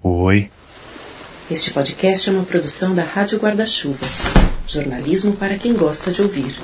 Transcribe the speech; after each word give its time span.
Oi. 0.00 0.48
Este 1.50 1.72
podcast 1.72 2.28
é 2.28 2.32
uma 2.32 2.44
produção 2.44 2.94
da 2.94 3.02
Rádio 3.02 3.40
Guarda-Chuva. 3.40 4.06
Jornalismo 4.64 5.32
para 5.32 5.58
quem 5.58 5.74
gosta 5.74 6.12
de 6.12 6.22
ouvir. 6.22 6.54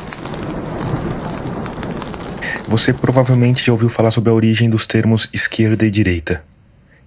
Você 2.68 2.92
provavelmente 2.92 3.67
já 3.67 3.73
ouviu 3.73 3.89
falar 3.89 4.12
sobre 4.12 4.31
a 4.31 4.33
origem 4.33 4.70
dos 4.70 4.86
termos 4.86 5.28
esquerda 5.33 5.84
e 5.84 5.91
direita. 5.91 6.44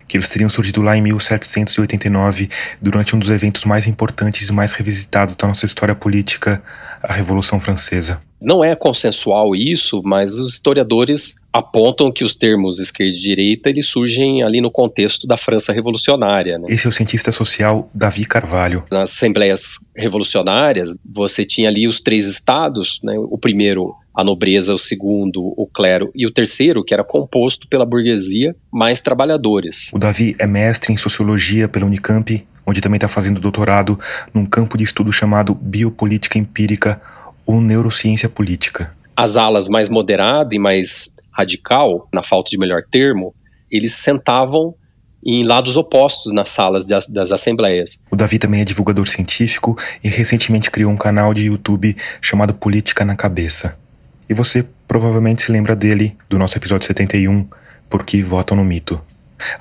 Que 0.05 0.17
eles 0.17 0.27
teriam 0.27 0.49
surgido 0.49 0.81
lá 0.81 0.97
em 0.97 1.01
1789, 1.01 2.49
durante 2.81 3.15
um 3.15 3.19
dos 3.19 3.29
eventos 3.29 3.63
mais 3.63 3.87
importantes 3.87 4.49
e 4.49 4.53
mais 4.53 4.73
revisitados 4.73 5.33
da 5.33 5.47
nossa 5.47 5.65
história 5.65 5.95
política, 5.95 6.61
a 7.01 7.13
Revolução 7.13 7.57
Francesa. 7.57 8.21
Não 8.39 8.63
é 8.63 8.75
consensual 8.75 9.55
isso, 9.55 10.01
mas 10.03 10.39
os 10.39 10.53
historiadores 10.53 11.35
apontam 11.51 12.11
que 12.11 12.23
os 12.23 12.35
termos 12.35 12.79
esquerda 12.79 13.15
e 13.15 13.19
direita 13.19 13.69
eles 13.69 13.87
surgem 13.87 14.43
ali 14.43 14.61
no 14.61 14.69
contexto 14.69 15.25
da 15.25 15.35
França 15.35 15.73
revolucionária. 15.73 16.59
Né? 16.59 16.67
Esse 16.69 16.85
é 16.85 16.89
o 16.89 16.93
cientista 16.93 17.31
social 17.31 17.89
Davi 17.93 18.25
Carvalho. 18.25 18.83
Nas 18.91 19.11
assembleias 19.11 19.79
revolucionárias, 19.95 20.95
você 21.03 21.43
tinha 21.45 21.67
ali 21.67 21.87
os 21.87 21.99
três 21.99 22.27
estados, 22.27 22.99
né? 23.03 23.17
o 23.17 23.37
primeiro 23.37 23.95
a 24.15 24.23
nobreza, 24.23 24.73
o 24.73 24.79
segundo 24.79 25.53
o 25.55 25.67
clero 25.67 26.11
e 26.15 26.25
o 26.25 26.31
terceiro 26.31 26.83
que 26.83 26.91
era 26.91 27.03
composto 27.03 27.67
pela 27.67 27.85
burguesia 27.85 28.55
mais 28.71 28.99
trabalhadores. 28.99 29.91
O 29.93 29.99
Davi 29.99 30.35
é 30.39 30.47
mestre 30.47 30.91
em 30.91 30.97
sociologia 30.97 31.67
pela 31.67 31.85
Unicamp, 31.85 32.43
onde 32.65 32.81
também 32.81 32.97
está 32.97 33.07
fazendo 33.07 33.39
doutorado 33.39 33.99
num 34.33 34.45
campo 34.45 34.75
de 34.75 34.83
estudo 34.83 35.11
chamado 35.11 35.53
biopolítica 35.53 36.39
empírica 36.39 36.99
ou 37.47 37.61
neurociência 37.61 38.27
política. 38.27 38.93
As 39.15 39.37
alas 39.37 39.67
mais 39.69 39.89
moderada 39.89 40.53
e 40.53 40.59
mais 40.59 41.15
radical, 41.31 42.07
na 42.13 42.21
falta 42.21 42.49
de 42.51 42.57
melhor 42.59 42.83
termo, 42.91 43.33
eles 43.71 43.93
sentavam 43.93 44.75
em 45.25 45.43
lados 45.43 45.75
opostos 45.75 46.31
nas 46.31 46.49
salas 46.49 46.85
das, 46.85 47.07
das, 47.07 47.31
assembleias. 47.31 47.99
O 48.11 48.15
Davi 48.15 48.37
também 48.37 48.61
é 48.61 48.65
divulgador 48.65 49.05
científico 49.07 49.77
e 50.03 50.07
recentemente 50.07 50.69
criou 50.69 50.91
um 50.91 50.97
canal 50.97 51.33
de 51.33 51.45
YouTube 51.45 51.95
chamado 52.21 52.53
Política 52.53 53.03
na 53.03 53.15
Cabeça. 53.15 53.77
E 54.29 54.33
você 54.33 54.65
provavelmente 54.87 55.41
se 55.41 55.51
lembra 55.51 55.75
dele, 55.75 56.15
do 56.29 56.37
nosso 56.37 56.57
episódio 56.57 56.87
71, 56.87 57.47
Por 57.89 58.05
que 58.05 58.21
Votam 58.21 58.57
no 58.57 58.63
Mito. 58.63 59.01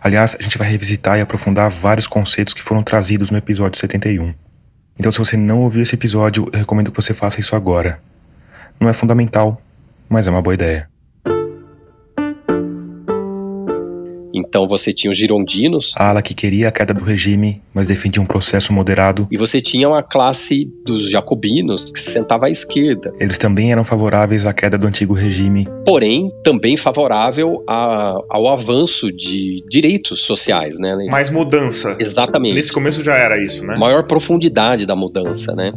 Aliás, 0.01 0.37
a 0.39 0.43
gente 0.43 0.59
vai 0.59 0.69
revisitar 0.69 1.19
e 1.19 1.21
aprofundar 1.21 1.71
vários 1.71 2.07
conceitos 2.07 2.55
que 2.55 2.63
foram 2.63 2.83
trazidos 2.83 3.31
no 3.31 3.39
episódio 3.39 3.79
71. 3.79 4.35
Então, 4.99 5.13
se 5.13 5.19
você 5.19 5.37
não 5.37 5.61
ouviu 5.61 5.83
esse 5.83 5.95
episódio, 5.95 6.49
eu 6.53 6.59
recomendo 6.59 6.91
que 6.91 7.01
você 7.01 7.13
faça 7.13 7.41
isso 7.41 7.55
agora. 7.55 8.01
Não 8.81 8.89
é 8.89 8.93
fundamental, 8.93 9.61
mas 10.09 10.27
é 10.27 10.31
uma 10.31 10.43
boa 10.43 10.55
ideia. 10.55 10.89
Então 14.37 14.67
você 14.67 14.93
tinha 14.93 15.11
os 15.11 15.17
girondinos. 15.17 15.95
A 15.97 16.11
ala 16.11 16.21
que 16.21 16.35
queria 16.35 16.69
a 16.69 16.73
queda 16.73 16.93
do 16.93 17.03
regime, 17.03 17.63
mas 17.73 17.89
defendia 17.89 18.21
um 18.21 18.27
processo 18.27 18.73
moderado. 18.73 19.27
E 19.31 19.37
você 19.39 19.63
tinha 19.63 19.89
uma 19.89 20.03
classe 20.03 20.71
dos 20.85 21.11
jacobinos 21.11 21.91
que 21.91 21.99
se 21.99 22.11
sentava 22.11 22.47
à 22.47 22.51
esquerda. 22.51 23.15
Eles 23.19 23.39
também 23.39 23.73
eram 23.73 23.85
favoráveis 23.85 24.45
à 24.45 24.53
queda 24.53 24.77
do 24.77 24.87
antigo 24.87 25.15
regime. 25.15 25.67
Porém, 25.85 26.31
também 26.45 26.77
favorável 26.77 27.65
a, 27.67 28.19
ao 28.29 28.49
avanço 28.49 29.11
de 29.11 29.65
direitos 29.71 30.21
sociais, 30.21 30.79
né? 30.79 30.95
Mais 31.11 31.31
mudança. 31.31 31.97
Exatamente. 31.99 32.55
Nesse 32.55 32.73
começo 32.73 33.03
já 33.03 33.15
era 33.15 33.43
isso, 33.43 33.65
né? 33.65 33.77
Maior 33.79 34.07
profundidade 34.07 34.85
da 34.85 34.95
mudança, 34.95 35.55
né? 35.55 35.73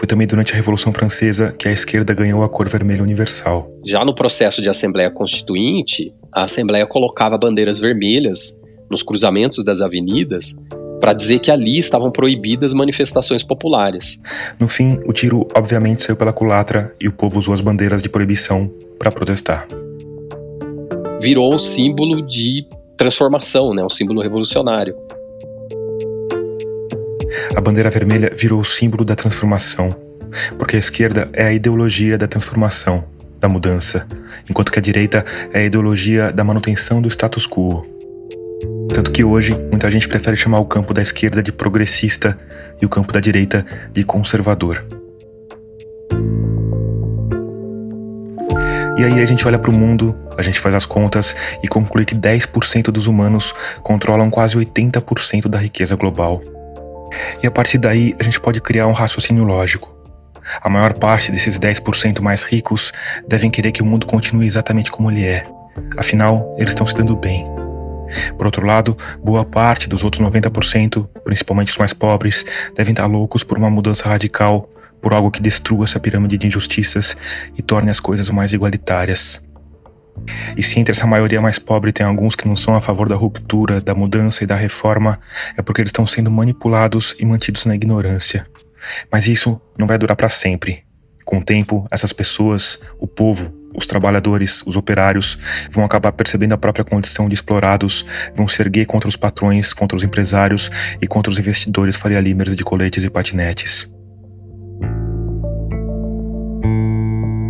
Foi 0.00 0.06
também 0.06 0.26
durante 0.26 0.54
a 0.54 0.56
Revolução 0.56 0.94
Francesa 0.94 1.52
que 1.52 1.68
a 1.68 1.70
esquerda 1.70 2.14
ganhou 2.14 2.42
a 2.42 2.48
cor 2.48 2.66
vermelha 2.66 3.02
universal. 3.02 3.70
Já 3.84 4.02
no 4.02 4.14
processo 4.14 4.62
de 4.62 4.70
Assembleia 4.70 5.10
Constituinte, 5.10 6.14
a 6.32 6.44
Assembleia 6.44 6.86
colocava 6.86 7.36
bandeiras 7.36 7.78
vermelhas 7.78 8.56
nos 8.90 9.02
cruzamentos 9.02 9.62
das 9.62 9.82
avenidas 9.82 10.56
para 11.02 11.12
dizer 11.12 11.38
que 11.40 11.50
ali 11.50 11.78
estavam 11.78 12.10
proibidas 12.10 12.72
manifestações 12.72 13.42
populares. 13.42 14.18
No 14.58 14.68
fim, 14.68 14.98
o 15.04 15.12
tiro 15.12 15.46
obviamente 15.54 16.02
saiu 16.02 16.16
pela 16.16 16.32
culatra 16.32 16.94
e 16.98 17.06
o 17.06 17.12
povo 17.12 17.38
usou 17.38 17.52
as 17.52 17.60
bandeiras 17.60 18.02
de 18.02 18.08
proibição 18.08 18.72
para 18.98 19.12
protestar. 19.12 19.68
Virou 21.20 21.54
um 21.54 21.58
símbolo 21.58 22.26
de 22.26 22.66
transformação, 22.96 23.74
né? 23.74 23.84
um 23.84 23.90
símbolo 23.90 24.22
revolucionário. 24.22 24.96
A 27.54 27.60
bandeira 27.60 27.90
vermelha 27.90 28.32
virou 28.36 28.60
o 28.60 28.64
símbolo 28.64 29.04
da 29.04 29.14
transformação, 29.14 29.94
porque 30.58 30.76
a 30.76 30.78
esquerda 30.78 31.28
é 31.32 31.44
a 31.44 31.52
ideologia 31.52 32.16
da 32.16 32.26
transformação, 32.26 33.04
da 33.38 33.48
mudança, 33.48 34.06
enquanto 34.48 34.70
que 34.70 34.78
a 34.78 34.82
direita 34.82 35.24
é 35.52 35.60
a 35.60 35.64
ideologia 35.64 36.32
da 36.32 36.44
manutenção 36.44 37.00
do 37.00 37.08
status 37.08 37.46
quo. 37.46 37.84
Tanto 38.92 39.12
que 39.12 39.24
hoje 39.24 39.56
muita 39.70 39.90
gente 39.90 40.08
prefere 40.08 40.36
chamar 40.36 40.58
o 40.58 40.66
campo 40.66 40.92
da 40.92 41.00
esquerda 41.00 41.42
de 41.42 41.52
progressista 41.52 42.36
e 42.80 42.86
o 42.86 42.88
campo 42.88 43.12
da 43.12 43.20
direita 43.20 43.64
de 43.92 44.04
conservador. 44.04 44.84
E 48.98 49.04
aí 49.04 49.22
a 49.22 49.24
gente 49.24 49.46
olha 49.48 49.58
para 49.58 49.70
o 49.70 49.72
mundo, 49.72 50.14
a 50.36 50.42
gente 50.42 50.60
faz 50.60 50.74
as 50.74 50.84
contas 50.84 51.34
e 51.62 51.68
conclui 51.68 52.04
que 52.04 52.14
10% 52.14 52.90
dos 52.90 53.06
humanos 53.06 53.54
controlam 53.82 54.28
quase 54.28 54.58
80% 54.58 55.48
da 55.48 55.56
riqueza 55.56 55.96
global. 55.96 56.42
E 57.42 57.46
a 57.46 57.50
partir 57.50 57.78
daí 57.78 58.14
a 58.18 58.22
gente 58.22 58.40
pode 58.40 58.60
criar 58.60 58.86
um 58.86 58.92
raciocínio 58.92 59.44
lógico. 59.44 59.96
A 60.60 60.68
maior 60.68 60.94
parte 60.94 61.30
desses 61.30 61.58
10% 61.58 62.20
mais 62.20 62.42
ricos 62.42 62.92
devem 63.28 63.50
querer 63.50 63.72
que 63.72 63.82
o 63.82 63.86
mundo 63.86 64.06
continue 64.06 64.46
exatamente 64.46 64.90
como 64.90 65.10
ele 65.10 65.24
é. 65.24 65.44
Afinal, 65.96 66.54
eles 66.58 66.72
estão 66.72 66.86
se 66.86 66.94
dando 66.94 67.16
bem. 67.16 67.46
Por 68.36 68.46
outro 68.46 68.66
lado, 68.66 68.96
boa 69.22 69.44
parte 69.44 69.88
dos 69.88 70.02
outros 70.02 70.22
90%, 70.22 71.08
principalmente 71.24 71.70
os 71.70 71.78
mais 71.78 71.92
pobres, 71.92 72.44
devem 72.74 72.92
estar 72.92 73.06
loucos 73.06 73.44
por 73.44 73.56
uma 73.56 73.70
mudança 73.70 74.08
radical, 74.08 74.68
por 75.00 75.12
algo 75.12 75.30
que 75.30 75.40
destrua 75.40 75.84
essa 75.84 76.00
pirâmide 76.00 76.36
de 76.36 76.46
injustiças 76.46 77.16
e 77.56 77.62
torne 77.62 77.90
as 77.90 78.00
coisas 78.00 78.28
mais 78.30 78.52
igualitárias. 78.52 79.42
E 80.56 80.62
se 80.62 80.78
entre 80.78 80.92
essa 80.92 81.06
maioria 81.06 81.40
mais 81.40 81.58
pobre 81.58 81.92
tem 81.92 82.04
alguns 82.04 82.34
que 82.34 82.46
não 82.46 82.56
são 82.56 82.74
a 82.74 82.80
favor 82.80 83.08
da 83.08 83.14
ruptura, 83.14 83.80
da 83.80 83.94
mudança 83.94 84.44
e 84.44 84.46
da 84.46 84.54
reforma, 84.54 85.18
é 85.56 85.62
porque 85.62 85.80
eles 85.80 85.90
estão 85.90 86.06
sendo 86.06 86.30
manipulados 86.30 87.14
e 87.18 87.24
mantidos 87.24 87.64
na 87.64 87.74
ignorância. 87.74 88.46
Mas 89.10 89.26
isso 89.26 89.60
não 89.78 89.86
vai 89.86 89.98
durar 89.98 90.16
para 90.16 90.28
sempre. 90.28 90.84
Com 91.24 91.38
o 91.38 91.44
tempo, 91.44 91.86
essas 91.90 92.12
pessoas, 92.12 92.80
o 92.98 93.06
povo, 93.06 93.54
os 93.74 93.86
trabalhadores, 93.86 94.62
os 94.66 94.76
operários, 94.76 95.38
vão 95.70 95.84
acabar 95.84 96.12
percebendo 96.12 96.54
a 96.54 96.58
própria 96.58 96.84
condição 96.84 97.28
de 97.28 97.34
explorados, 97.34 98.04
vão 98.34 98.48
se 98.48 98.60
erguer 98.60 98.86
contra 98.86 99.08
os 99.08 99.16
patrões, 99.16 99.72
contra 99.72 99.96
os 99.96 100.02
empresários 100.02 100.70
e 101.00 101.06
contra 101.06 101.30
os 101.30 101.38
investidores 101.38 101.96
faria 101.96 102.20
de 102.20 102.64
coletes 102.64 103.04
e 103.04 103.10
patinetes. 103.10 103.92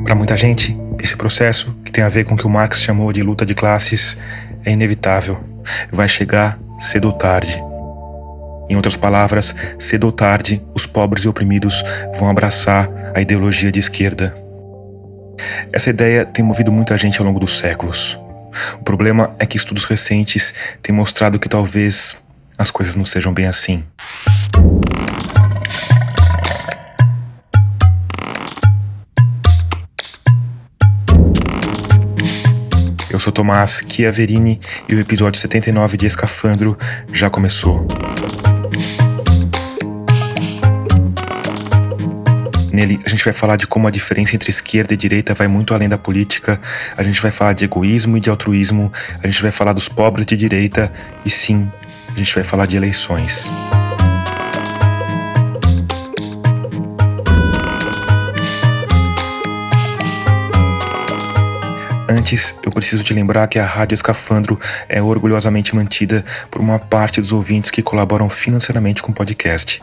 Para 0.04 0.14
muita 0.14 0.36
gente, 0.36 0.76
esse 1.02 1.16
processo, 1.16 1.74
que 1.84 1.90
tem 1.90 2.04
a 2.04 2.08
ver 2.08 2.24
com 2.24 2.34
o 2.34 2.36
que 2.36 2.46
o 2.46 2.50
Marx 2.50 2.80
chamou 2.80 3.12
de 3.12 3.22
luta 3.22 3.46
de 3.46 3.54
classes, 3.54 4.16
é 4.64 4.70
inevitável. 4.70 5.42
Vai 5.90 6.08
chegar 6.08 6.58
cedo 6.78 7.06
ou 7.06 7.12
tarde. 7.12 7.62
Em 8.68 8.76
outras 8.76 8.96
palavras, 8.96 9.54
cedo 9.78 10.04
ou 10.04 10.12
tarde, 10.12 10.62
os 10.74 10.86
pobres 10.86 11.24
e 11.24 11.28
oprimidos 11.28 11.82
vão 12.18 12.30
abraçar 12.30 12.88
a 13.14 13.20
ideologia 13.20 13.72
de 13.72 13.80
esquerda. 13.80 14.34
Essa 15.72 15.90
ideia 15.90 16.24
tem 16.24 16.44
movido 16.44 16.70
muita 16.70 16.96
gente 16.96 17.18
ao 17.18 17.26
longo 17.26 17.40
dos 17.40 17.58
séculos. 17.58 18.18
O 18.74 18.84
problema 18.84 19.34
é 19.38 19.46
que 19.46 19.56
estudos 19.56 19.84
recentes 19.84 20.54
têm 20.82 20.94
mostrado 20.94 21.38
que 21.38 21.48
talvez 21.48 22.20
as 22.58 22.70
coisas 22.70 22.94
não 22.94 23.04
sejam 23.04 23.32
bem 23.32 23.46
assim. 23.46 23.82
Sou 33.30 33.32
Tomás 33.32 33.82
Chiaverini 33.88 34.60
e 34.88 34.94
o 34.94 35.00
episódio 35.00 35.40
79 35.40 35.96
de 35.96 36.06
Escafandro 36.06 36.76
já 37.12 37.30
começou. 37.30 37.86
Nele, 42.72 43.00
a 43.04 43.08
gente 43.08 43.24
vai 43.24 43.32
falar 43.32 43.56
de 43.56 43.66
como 43.66 43.86
a 43.86 43.90
diferença 43.90 44.34
entre 44.34 44.50
esquerda 44.50 44.94
e 44.94 44.96
direita 44.96 45.32
vai 45.32 45.46
muito 45.46 45.72
além 45.74 45.88
da 45.88 45.98
política. 45.98 46.60
A 46.96 47.02
gente 47.02 47.22
vai 47.22 47.30
falar 47.30 47.52
de 47.52 47.64
egoísmo 47.64 48.16
e 48.16 48.20
de 48.20 48.30
altruísmo. 48.30 48.92
A 49.22 49.26
gente 49.26 49.42
vai 49.42 49.52
falar 49.52 49.72
dos 49.72 49.88
pobres 49.88 50.26
de 50.26 50.36
direita. 50.36 50.92
E 51.24 51.30
sim, 51.30 51.70
a 52.14 52.18
gente 52.18 52.34
vai 52.34 52.42
falar 52.42 52.66
de 52.66 52.76
eleições. 52.76 53.48
Antes, 62.20 62.54
eu 62.62 62.70
preciso 62.70 63.02
te 63.02 63.14
lembrar 63.14 63.48
que 63.48 63.58
a 63.58 63.64
Rádio 63.64 63.94
Escafandro 63.94 64.60
é 64.90 65.00
orgulhosamente 65.00 65.74
mantida 65.74 66.22
por 66.50 66.60
uma 66.60 66.78
parte 66.78 67.18
dos 67.18 67.32
ouvintes 67.32 67.70
que 67.70 67.80
colaboram 67.80 68.28
financeiramente 68.28 69.02
com 69.02 69.10
o 69.10 69.14
podcast. 69.14 69.82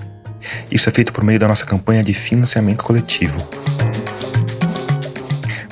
Isso 0.70 0.88
é 0.88 0.92
feito 0.92 1.12
por 1.12 1.24
meio 1.24 1.40
da 1.40 1.48
nossa 1.48 1.66
campanha 1.66 2.04
de 2.04 2.14
financiamento 2.14 2.84
coletivo. 2.84 3.40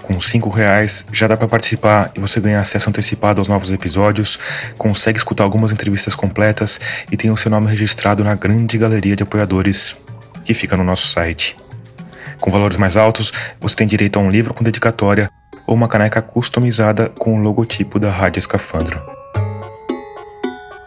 Com 0.02 0.20
cinco 0.20 0.50
reais 0.50 1.06
já 1.14 1.28
dá 1.28 1.38
para 1.38 1.48
participar 1.48 2.12
e 2.16 2.20
você 2.20 2.40
ganha 2.40 2.60
acesso 2.60 2.90
antecipado 2.90 3.40
aos 3.40 3.48
novos 3.48 3.72
episódios, 3.72 4.40
consegue 4.76 5.20
escutar 5.20 5.44
algumas 5.44 5.72
entrevistas 5.72 6.16
completas 6.16 6.80
e 7.12 7.16
tem 7.16 7.30
o 7.30 7.38
seu 7.38 7.52
nome 7.52 7.70
registrado 7.70 8.24
na 8.24 8.34
grande 8.34 8.76
galeria 8.80 9.16
de 9.16 9.22
apoiadores 9.22 9.96
que 10.44 10.56
fica 10.56 10.76
no 10.76 10.84
nosso 10.84 11.10
site. 11.10 11.56
Com 12.40 12.50
valores 12.50 12.78
mais 12.78 12.98
altos, 12.98 13.32
você 13.62 13.76
tem 13.76 13.88
direito 13.88 14.18
a 14.18 14.22
um 14.22 14.32
livro 14.32 14.52
com 14.52 14.64
dedicatória 14.64 15.30
ou 15.68 15.76
uma 15.76 15.88
caneca 15.88 16.22
customizada 16.22 17.10
com 17.10 17.38
o 17.38 17.42
logotipo 17.42 18.00
da 18.00 18.12
Rádio 18.12 18.40
Escafandro. 18.40 19.02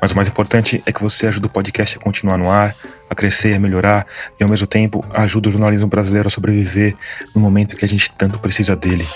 Mas 0.00 0.12
o 0.12 0.16
mais 0.16 0.28
importante 0.28 0.82
é 0.86 0.92
que 0.92 1.02
você 1.02 1.26
ajuda 1.26 1.48
o 1.48 1.50
podcast 1.50 1.96
a 1.96 2.00
continuar 2.00 2.38
no 2.38 2.50
ar, 2.50 2.74
a 3.10 3.14
crescer, 3.14 3.54
a 3.54 3.60
melhorar 3.60 4.06
e 4.38 4.42
ao 4.42 4.48
mesmo 4.48 4.66
tempo 4.66 5.04
ajuda 5.14 5.48
o 5.48 5.52
jornalismo 5.52 5.88
brasileiro 5.88 6.28
a 6.28 6.30
sobreviver 6.30 6.94
no 7.34 7.40
momento 7.40 7.76
que 7.76 7.84
a 7.84 7.88
gente 7.88 8.10
tanto 8.12 8.38
precisa 8.38 8.76
dele. 8.76 9.06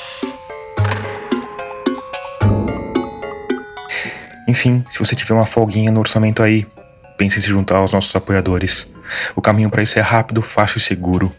Enfim, 4.48 4.84
se 4.90 4.98
você 4.98 5.14
tiver 5.14 5.34
uma 5.34 5.46
folguinha 5.46 5.90
no 5.90 6.00
orçamento 6.00 6.42
aí, 6.42 6.66
pense 7.16 7.38
em 7.38 7.40
se 7.40 7.48
juntar 7.48 7.76
aos 7.76 7.92
nossos 7.92 8.14
apoiadores. 8.14 8.92
O 9.36 9.40
caminho 9.40 9.70
para 9.70 9.82
isso 9.82 9.98
é 9.98 10.02
rápido, 10.02 10.42
fácil 10.42 10.78
e 10.78 10.80
seguro. 10.80 11.32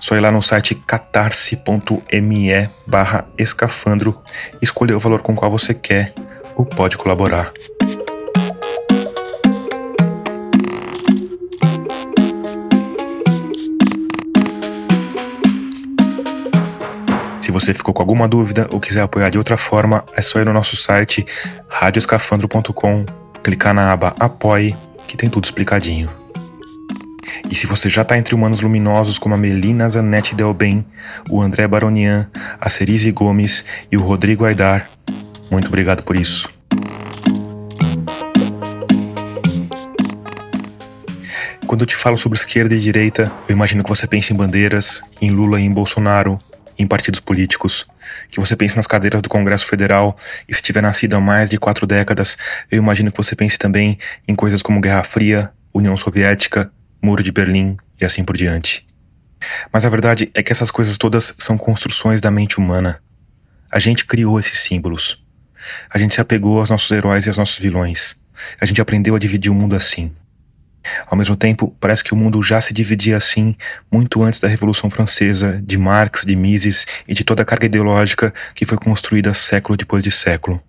Só 0.00 0.16
ir 0.16 0.20
lá 0.20 0.30
no 0.30 0.42
site 0.42 0.74
catarse.me 0.74 2.70
barra 2.86 3.26
escafandro 3.36 4.20
escolher 4.60 4.94
o 4.94 5.00
valor 5.00 5.22
com 5.22 5.32
o 5.32 5.36
qual 5.36 5.50
você 5.50 5.74
quer 5.74 6.12
ou 6.54 6.64
pode 6.64 6.96
colaborar. 6.96 7.52
Se 17.40 17.52
você 17.52 17.72
ficou 17.72 17.94
com 17.94 18.02
alguma 18.02 18.26
dúvida 18.26 18.68
ou 18.72 18.80
quiser 18.80 19.02
apoiar 19.02 19.30
de 19.30 19.38
outra 19.38 19.56
forma, 19.56 20.04
é 20.16 20.22
só 20.22 20.40
ir 20.40 20.44
no 20.44 20.52
nosso 20.52 20.76
site 20.76 21.24
radioescafandro.com, 21.68 23.06
clicar 23.42 23.72
na 23.72 23.92
aba 23.92 24.14
Apoie, 24.18 24.76
que 25.06 25.16
tem 25.16 25.30
tudo 25.30 25.44
explicadinho. 25.44 26.25
E 27.50 27.54
se 27.54 27.66
você 27.66 27.88
já 27.88 28.02
está 28.02 28.18
entre 28.18 28.34
humanos 28.34 28.60
luminosos 28.60 29.18
como 29.18 29.34
a 29.34 29.38
Melina 29.38 29.88
Zanetti 29.88 30.34
Delben, 30.34 30.86
o 31.30 31.40
André 31.40 31.66
Baronian, 31.66 32.28
a 32.60 32.68
Cerise 32.68 33.10
Gomes 33.12 33.64
e 33.90 33.96
o 33.96 34.02
Rodrigo 34.02 34.44
Aidar, 34.44 34.88
muito 35.50 35.68
obrigado 35.68 36.02
por 36.02 36.16
isso. 36.16 36.50
Quando 41.66 41.80
eu 41.80 41.86
te 41.86 41.96
falo 41.96 42.16
sobre 42.16 42.38
esquerda 42.38 42.74
e 42.74 42.80
direita, 42.80 43.30
eu 43.48 43.52
imagino 43.52 43.82
que 43.82 43.88
você 43.88 44.06
pense 44.06 44.32
em 44.32 44.36
bandeiras, 44.36 45.02
em 45.20 45.30
Lula 45.30 45.60
e 45.60 45.64
em 45.64 45.70
Bolsonaro, 45.70 46.38
em 46.78 46.86
partidos 46.86 47.20
políticos, 47.20 47.86
que 48.30 48.38
você 48.38 48.54
pense 48.54 48.76
nas 48.76 48.86
cadeiras 48.86 49.20
do 49.20 49.28
Congresso 49.28 49.66
Federal, 49.66 50.16
e 50.48 50.54
se 50.54 50.62
tiver 50.62 50.80
nascido 50.80 51.16
há 51.16 51.20
mais 51.20 51.50
de 51.50 51.58
quatro 51.58 51.86
décadas, 51.86 52.36
eu 52.70 52.78
imagino 52.78 53.10
que 53.10 53.16
você 53.16 53.34
pense 53.34 53.58
também 53.58 53.98
em 54.28 54.34
coisas 54.34 54.62
como 54.62 54.80
Guerra 54.80 55.02
Fria, 55.02 55.50
União 55.74 55.96
Soviética, 55.96 56.70
Muro 57.06 57.22
de 57.22 57.30
Berlim 57.30 57.76
e 58.00 58.04
assim 58.04 58.24
por 58.24 58.36
diante. 58.36 58.84
Mas 59.72 59.84
a 59.84 59.88
verdade 59.88 60.28
é 60.34 60.42
que 60.42 60.50
essas 60.50 60.72
coisas 60.72 60.98
todas 60.98 61.36
são 61.38 61.56
construções 61.56 62.20
da 62.20 62.32
mente 62.32 62.58
humana. 62.58 63.00
A 63.70 63.78
gente 63.78 64.04
criou 64.04 64.40
esses 64.40 64.58
símbolos. 64.58 65.24
A 65.88 65.98
gente 65.98 66.16
se 66.16 66.20
apegou 66.20 66.58
aos 66.58 66.68
nossos 66.68 66.90
heróis 66.90 67.24
e 67.24 67.28
aos 67.28 67.38
nossos 67.38 67.58
vilões. 67.58 68.16
A 68.60 68.66
gente 68.66 68.80
aprendeu 68.80 69.14
a 69.14 69.20
dividir 69.20 69.52
o 69.52 69.54
mundo 69.54 69.76
assim. 69.76 70.12
Ao 71.06 71.16
mesmo 71.16 71.36
tempo, 71.36 71.76
parece 71.78 72.02
que 72.02 72.12
o 72.12 72.16
mundo 72.16 72.42
já 72.42 72.60
se 72.60 72.74
dividia 72.74 73.16
assim 73.16 73.54
muito 73.90 74.20
antes 74.24 74.40
da 74.40 74.48
Revolução 74.48 74.90
Francesa, 74.90 75.62
de 75.64 75.78
Marx, 75.78 76.24
de 76.24 76.34
Mises 76.34 76.88
e 77.06 77.14
de 77.14 77.22
toda 77.22 77.42
a 77.42 77.46
carga 77.46 77.66
ideológica 77.66 78.34
que 78.52 78.66
foi 78.66 78.78
construída 78.78 79.32
século 79.32 79.76
depois 79.76 80.02
de 80.02 80.10
século. 80.10 80.60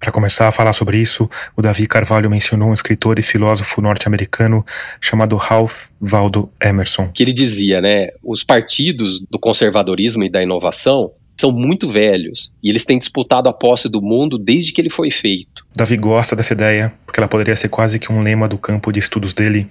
Para 0.00 0.10
começar 0.10 0.48
a 0.48 0.52
falar 0.52 0.72
sobre 0.72 0.96
isso, 0.96 1.28
o 1.54 1.60
Davi 1.60 1.86
Carvalho 1.86 2.30
mencionou 2.30 2.70
um 2.70 2.74
escritor 2.74 3.18
e 3.18 3.22
filósofo 3.22 3.82
norte-americano 3.82 4.64
chamado 4.98 5.36
Ralph 5.36 5.88
Waldo 6.00 6.50
Emerson. 6.58 7.10
Que 7.12 7.22
ele 7.22 7.34
dizia, 7.34 7.82
né, 7.82 8.08
os 8.24 8.42
partidos 8.42 9.20
do 9.20 9.38
conservadorismo 9.38 10.24
e 10.24 10.30
da 10.30 10.42
inovação 10.42 11.12
são 11.38 11.52
muito 11.52 11.86
velhos 11.86 12.50
e 12.62 12.70
eles 12.70 12.86
têm 12.86 12.98
disputado 12.98 13.48
a 13.48 13.52
posse 13.52 13.90
do 13.90 14.00
mundo 14.00 14.38
desde 14.38 14.72
que 14.72 14.80
ele 14.80 14.90
foi 14.90 15.10
feito. 15.10 15.66
Davi 15.76 15.98
gosta 15.98 16.34
dessa 16.34 16.54
ideia 16.54 16.94
porque 17.04 17.20
ela 17.20 17.28
poderia 17.28 17.54
ser 17.54 17.68
quase 17.68 17.98
que 17.98 18.10
um 18.10 18.22
lema 18.22 18.48
do 18.48 18.56
campo 18.56 18.90
de 18.90 18.98
estudos 18.98 19.34
dele, 19.34 19.68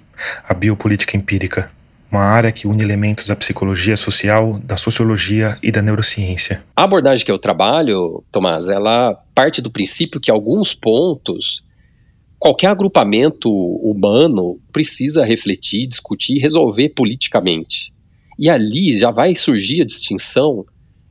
a 0.48 0.54
biopolítica 0.54 1.16
empírica 1.16 1.70
uma 2.10 2.22
área 2.22 2.50
que 2.50 2.66
une 2.66 2.82
elementos 2.82 3.26
da 3.26 3.36
psicologia 3.36 3.96
social, 3.96 4.58
da 4.64 4.76
sociologia 4.76 5.56
e 5.62 5.70
da 5.70 5.80
neurociência. 5.80 6.64
A 6.74 6.84
abordagem 6.84 7.24
que 7.24 7.30
eu 7.30 7.38
trabalho, 7.38 8.24
Tomás, 8.32 8.68
ela 8.68 9.14
parte 9.34 9.62
do 9.62 9.70
princípio 9.70 10.20
que 10.20 10.30
alguns 10.30 10.74
pontos 10.74 11.62
qualquer 12.38 12.68
agrupamento 12.68 13.50
humano 13.50 14.58
precisa 14.72 15.24
refletir, 15.24 15.86
discutir 15.86 16.36
e 16.36 16.40
resolver 16.40 16.88
politicamente. 16.90 17.92
E 18.38 18.48
ali 18.48 18.96
já 18.96 19.10
vai 19.10 19.34
surgir 19.34 19.82
a 19.82 19.84
distinção 19.84 20.64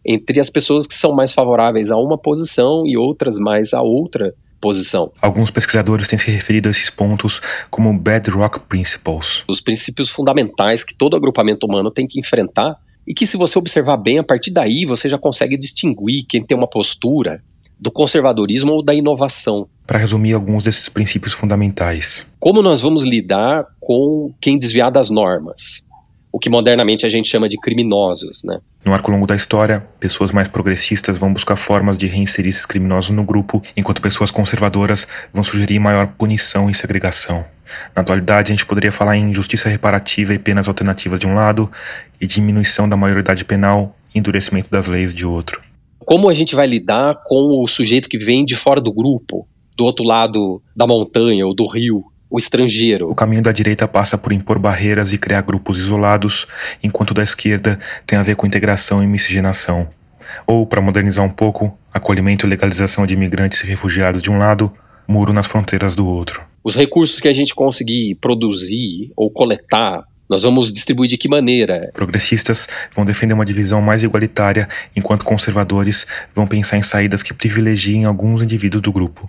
entre 0.04 0.40
as 0.40 0.50
pessoas 0.50 0.88
que 0.88 0.96
são 0.96 1.14
mais 1.14 1.32
favoráveis 1.32 1.92
a 1.92 1.98
uma 1.98 2.18
posição 2.18 2.86
e 2.88 2.98
outras 2.98 3.38
mais 3.38 3.74
a 3.74 3.82
outra 3.82 4.34
posição. 4.60 5.12
Alguns 5.22 5.52
pesquisadores 5.52 6.08
têm 6.08 6.20
se 6.20 6.30
referido 6.32 6.68
a 6.68 6.72
esses 6.72 6.90
pontos 6.90 7.42
como 7.70 7.98
bedrock 7.98 8.60
principles. 8.62 9.44
Os 9.48 9.62
princípios 9.62 10.10
fundamentais 10.10 10.84
que 10.84 10.96
todo 10.96 11.16
agrupamento 11.16 11.66
humano 11.66 11.90
tem 11.92 12.08
que 12.08 12.20
enfrentar 12.20 12.78
e 13.08 13.14
que 13.14 13.26
se 13.26 13.38
você 13.38 13.58
observar 13.58 13.98
bem, 13.98 14.20
a 14.20 14.24
partir 14.24 14.52
daí 14.52 14.86
você 14.86 15.10
já 15.10 15.18
consegue 15.18 15.58
distinguir 15.58 16.26
quem 16.28 16.44
tem 16.44 16.56
uma 16.56 16.70
postura 16.70 17.42
do 17.80 17.90
conservadorismo 17.90 18.74
ou 18.74 18.84
da 18.84 18.94
inovação. 18.94 19.68
Para 19.88 19.98
resumir 19.98 20.34
alguns 20.34 20.66
desses 20.66 20.90
princípios 20.90 21.34
fundamentais. 21.34 22.28
Como 22.40 22.62
nós 22.62 22.82
vamos 22.82 23.04
lidar 23.04 23.66
com 23.80 24.34
quem 24.42 24.60
desviar 24.60 24.92
das 24.92 25.10
normas? 25.10 25.84
O 26.32 26.40
que 26.40 26.50
modernamente 26.50 27.06
a 27.06 27.10
gente 27.10 27.28
chama 27.28 27.50
de 27.50 27.58
criminosos, 27.58 28.44
né? 28.44 28.60
No 28.86 28.94
arco 28.94 29.12
longo 29.12 29.26
da 29.26 29.36
história, 29.36 29.86
pessoas 30.00 30.32
mais 30.32 30.48
progressistas 30.48 31.18
vão 31.18 31.34
buscar 31.34 31.56
formas 31.56 31.98
de 31.98 32.08
reinserir 32.08 32.50
esses 32.50 32.66
criminosos 32.66 33.16
no 33.16 33.24
grupo, 33.24 33.62
enquanto 33.76 34.02
pessoas 34.02 34.30
conservadoras 34.30 35.08
vão 35.34 35.44
sugerir 35.44 35.80
maior 35.80 36.08
punição 36.08 36.70
e 36.70 36.74
segregação. 36.74 37.46
Na 37.96 38.02
atualidade, 38.02 38.52
a 38.52 38.56
gente 38.56 38.66
poderia 38.66 38.92
falar 38.92 39.18
em 39.18 39.34
justiça 39.34 39.70
reparativa 39.70 40.34
e 40.34 40.40
penas 40.40 40.68
alternativas 40.68 41.20
de 41.20 41.28
um 41.28 41.34
lado, 41.34 41.70
e 42.22 42.28
diminuição 42.28 42.88
da 42.88 42.98
maioridade 42.98 43.44
penal 43.46 43.96
e 44.14 44.20
endurecimento 44.20 44.70
das 44.70 44.88
leis 44.88 45.14
de 45.14 45.26
outro. 45.26 45.62
Como 46.00 46.30
a 46.30 46.34
gente 46.34 46.56
vai 46.56 46.68
lidar 46.68 47.22
com 47.24 47.62
o 47.64 47.68
sujeito 47.68 48.10
que 48.10 48.18
vem 48.18 48.46
de 48.46 48.56
fora 48.56 48.82
do 48.82 48.94
grupo, 48.94 49.48
do 49.78 49.86
outro 49.86 50.04
lado 50.04 50.62
da 50.76 50.86
montanha 50.86 51.46
ou 51.46 51.56
do 51.56 51.68
rio, 51.68 52.04
o 52.30 52.38
estrangeiro. 52.38 53.10
O 53.10 53.16
caminho 53.16 53.42
da 53.42 53.52
direita 53.52 53.88
passa 53.88 54.18
por 54.18 54.32
impor 54.32 54.60
barreiras 54.60 55.12
e 55.12 55.18
criar 55.18 55.42
grupos 55.42 55.80
isolados, 55.80 56.48
enquanto 56.84 57.12
o 57.12 57.14
da 57.14 57.24
esquerda 57.24 57.80
tem 58.06 58.20
a 58.20 58.24
ver 58.24 58.36
com 58.36 58.46
integração 58.46 59.04
e 59.04 59.08
miscigenação. 59.08 59.90
Ou, 60.46 60.66
para 60.66 60.82
modernizar 60.82 61.26
um 61.26 61.30
pouco, 61.30 61.76
acolhimento 61.94 62.46
e 62.46 62.50
legalização 62.50 63.06
de 63.06 63.16
imigrantes 63.16 63.62
e 63.62 63.66
refugiados 63.66 64.22
de 64.22 64.30
um 64.30 64.38
lado, 64.38 64.72
muro 65.08 65.34
nas 65.34 65.48
fronteiras 65.48 65.96
do 65.96 66.08
outro. 66.08 66.46
Os 66.64 66.76
recursos 66.76 67.20
que 67.20 67.28
a 67.28 67.34
gente 67.34 67.56
conseguir 67.56 68.16
produzir 68.16 69.12
ou 69.16 69.32
coletar 69.32 70.04
nós 70.30 70.44
vamos 70.44 70.72
distribuir 70.72 71.10
de 71.10 71.18
que 71.18 71.28
maneira? 71.28 71.90
Progressistas 71.92 72.68
vão 72.96 73.04
defender 73.04 73.34
uma 73.34 73.44
divisão 73.44 73.82
mais 73.82 74.04
igualitária, 74.04 74.70
enquanto 74.96 75.26
conservadores 75.26 76.06
vão 76.36 76.46
pensar 76.46 76.78
em 76.78 76.84
saídas 76.84 77.24
que 77.24 77.34
privilegiem 77.34 78.06
alguns 78.06 78.44
indivíduos 78.44 78.84
do 78.84 78.92
grupo 78.92 79.28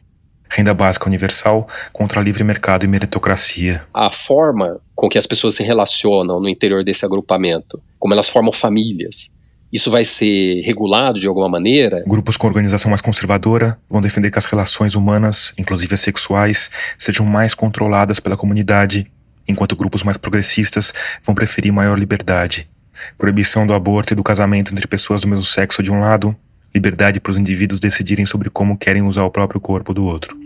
renda 0.50 0.74
básica 0.74 1.06
universal 1.06 1.68
contra 1.92 2.20
livre 2.20 2.42
mercado 2.42 2.84
e 2.84 2.88
meritocracia. 2.88 3.82
A 3.94 4.10
forma 4.10 4.80
com 4.94 5.08
que 5.08 5.16
as 5.16 5.26
pessoas 5.26 5.54
se 5.54 5.62
relacionam 5.62 6.40
no 6.40 6.48
interior 6.48 6.84
desse 6.84 7.04
agrupamento, 7.04 7.80
como 7.98 8.12
elas 8.12 8.28
formam 8.28 8.52
famílias, 8.52 9.30
isso 9.72 9.90
vai 9.90 10.04
ser 10.04 10.62
regulado 10.62 11.20
de 11.20 11.28
alguma 11.28 11.48
maneira? 11.48 12.02
Grupos 12.06 12.36
com 12.36 12.48
organização 12.48 12.90
mais 12.90 13.00
conservadora 13.00 13.78
vão 13.88 14.00
defender 14.00 14.30
que 14.30 14.38
as 14.38 14.46
relações 14.46 14.96
humanas, 14.96 15.52
inclusive 15.56 15.94
as 15.94 16.00
sexuais, 16.00 16.70
sejam 16.98 17.24
mais 17.24 17.54
controladas 17.54 18.18
pela 18.18 18.36
comunidade, 18.36 19.10
enquanto 19.48 19.76
grupos 19.76 20.02
mais 20.02 20.16
progressistas 20.16 20.92
vão 21.22 21.36
preferir 21.36 21.72
maior 21.72 21.96
liberdade. 21.96 22.68
Proibição 23.16 23.64
do 23.64 23.72
aborto 23.72 24.12
e 24.12 24.16
do 24.16 24.24
casamento 24.24 24.72
entre 24.72 24.88
pessoas 24.88 25.22
do 25.22 25.28
mesmo 25.28 25.44
sexo 25.44 25.82
de 25.84 25.90
um 25.90 26.00
lado, 26.00 26.36
liberdade 26.74 27.20
para 27.20 27.32
os 27.32 27.38
indivíduos 27.38 27.80
decidirem 27.80 28.26
sobre 28.26 28.50
como 28.50 28.78
querem 28.78 29.02
usar 29.02 29.24
o 29.24 29.30
próprio 29.30 29.60
corpo 29.60 29.92
do 29.92 30.04
outro. 30.04 30.38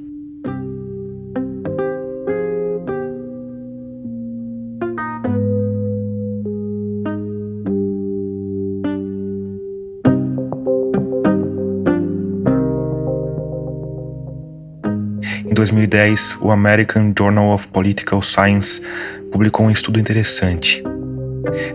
Em 15.47 15.55
2010, 15.55 16.39
o 16.41 16.51
American 16.51 17.13
Journal 17.17 17.53
of 17.53 17.69
Political 17.69 18.23
Science 18.23 18.83
publicou 19.31 19.67
um 19.67 19.71
estudo 19.71 20.01
interessante. 20.01 20.83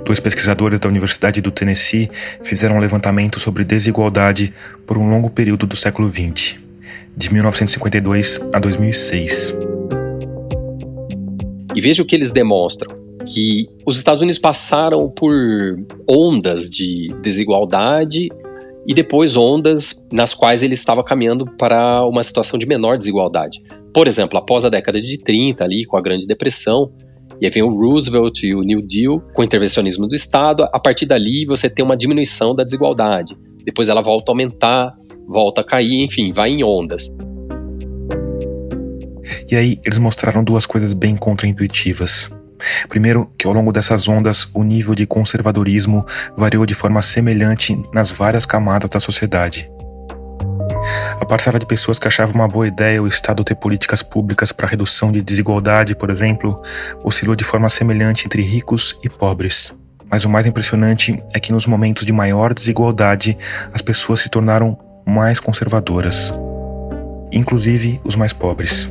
Dois 0.03 0.19
pesquisadores 0.19 0.79
da 0.79 0.89
Universidade 0.89 1.41
do 1.41 1.51
Tennessee 1.51 2.09
fizeram 2.43 2.77
um 2.77 2.79
levantamento 2.79 3.39
sobre 3.39 3.63
desigualdade 3.63 4.53
por 4.85 4.97
um 4.97 5.09
longo 5.09 5.29
período 5.29 5.65
do 5.67 5.75
século 5.75 6.09
XX, 6.09 6.57
de 7.15 7.33
1952 7.33 8.39
a 8.53 8.59
2006. 8.59 9.53
E 11.75 11.81
veja 11.81 12.01
o 12.01 12.05
que 12.05 12.15
eles 12.15 12.31
demonstram: 12.31 12.95
que 13.25 13.69
os 13.85 13.97
Estados 13.97 14.21
Unidos 14.21 14.39
passaram 14.39 15.09
por 15.09 15.33
ondas 16.07 16.69
de 16.69 17.13
desigualdade 17.21 18.29
e 18.87 18.93
depois 18.93 19.35
ondas 19.35 20.05
nas 20.11 20.33
quais 20.33 20.63
ele 20.63 20.73
estava 20.73 21.03
caminhando 21.03 21.45
para 21.57 22.05
uma 22.05 22.23
situação 22.23 22.57
de 22.57 22.65
menor 22.65 22.97
desigualdade. 22.97 23.61
Por 23.93 24.07
exemplo, 24.07 24.37
após 24.37 24.65
a 24.65 24.69
década 24.69 25.01
de 25.01 25.17
30, 25.19 25.63
ali, 25.63 25.85
com 25.85 25.97
a 25.97 26.01
Grande 26.01 26.25
Depressão, 26.25 26.91
e 27.41 27.45
aí 27.45 27.51
vem 27.51 27.63
o 27.63 27.69
Roosevelt 27.69 28.43
e 28.43 28.53
o 28.53 28.61
New 28.61 28.81
Deal 28.81 29.21
com 29.33 29.41
o 29.41 29.45
intervencionismo 29.45 30.07
do 30.07 30.15
Estado. 30.15 30.63
A 30.73 30.79
partir 30.79 31.05
dali, 31.05 31.45
você 31.45 31.69
tem 31.69 31.83
uma 31.85 31.95
diminuição 31.95 32.53
da 32.53 32.63
desigualdade. 32.63 33.37
Depois 33.63 33.87
ela 33.87 34.01
volta 34.01 34.31
a 34.31 34.33
aumentar, 34.33 34.93
volta 35.27 35.61
a 35.61 35.63
cair, 35.63 36.03
enfim, 36.03 36.33
vai 36.33 36.49
em 36.49 36.63
ondas. 36.63 37.09
E 39.49 39.55
aí, 39.55 39.79
eles 39.85 39.97
mostraram 39.97 40.43
duas 40.43 40.65
coisas 40.65 40.93
bem 40.93 41.15
contraintuitivas. 41.15 42.29
Primeiro, 42.89 43.31
que 43.37 43.47
ao 43.47 43.53
longo 43.53 43.71
dessas 43.71 44.07
ondas, 44.09 44.49
o 44.53 44.63
nível 44.63 44.93
de 44.93 45.05
conservadorismo 45.05 46.05
variou 46.37 46.65
de 46.65 46.75
forma 46.75 47.01
semelhante 47.01 47.81
nas 47.93 48.11
várias 48.11 48.45
camadas 48.45 48.89
da 48.89 48.99
sociedade. 48.99 49.71
A 51.19 51.25
parcela 51.25 51.59
de 51.59 51.65
pessoas 51.65 51.99
que 51.99 52.07
achava 52.07 52.33
uma 52.33 52.47
boa 52.47 52.67
ideia 52.67 53.01
o 53.01 53.07
Estado 53.07 53.43
ter 53.43 53.55
políticas 53.55 54.01
públicas 54.01 54.51
para 54.51 54.67
redução 54.67 55.11
de 55.11 55.21
desigualdade, 55.21 55.95
por 55.95 56.09
exemplo, 56.09 56.61
oscilou 57.03 57.35
de 57.35 57.43
forma 57.43 57.69
semelhante 57.69 58.25
entre 58.25 58.41
ricos 58.41 58.97
e 59.03 59.09
pobres. 59.09 59.73
Mas 60.09 60.25
o 60.25 60.29
mais 60.29 60.47
impressionante 60.47 61.21
é 61.33 61.39
que 61.39 61.51
nos 61.51 61.67
momentos 61.67 62.05
de 62.05 62.11
maior 62.11 62.53
desigualdade, 62.53 63.37
as 63.73 63.81
pessoas 63.81 64.21
se 64.21 64.29
tornaram 64.29 64.77
mais 65.05 65.39
conservadoras, 65.39 66.33
inclusive 67.31 67.99
os 68.03 68.15
mais 68.15 68.33
pobres. 68.33 68.89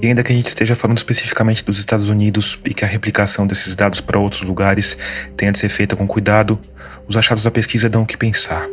E 0.00 0.06
ainda 0.06 0.22
que 0.22 0.32
a 0.32 0.36
gente 0.36 0.46
esteja 0.46 0.76
falando 0.76 0.98
especificamente 0.98 1.64
dos 1.64 1.78
Estados 1.78 2.08
Unidos 2.08 2.58
e 2.64 2.72
que 2.72 2.84
a 2.84 2.88
replicação 2.88 3.46
desses 3.46 3.74
dados 3.74 4.00
para 4.00 4.18
outros 4.18 4.42
lugares 4.42 4.96
tenha 5.36 5.52
de 5.52 5.58
ser 5.58 5.68
feita 5.68 5.96
com 5.96 6.06
cuidado, 6.06 6.60
os 7.08 7.16
achados 7.16 7.42
da 7.42 7.50
pesquisa 7.50 7.88
dão 7.88 8.02
o 8.02 8.06
que 8.06 8.16
pensar. 8.16 8.66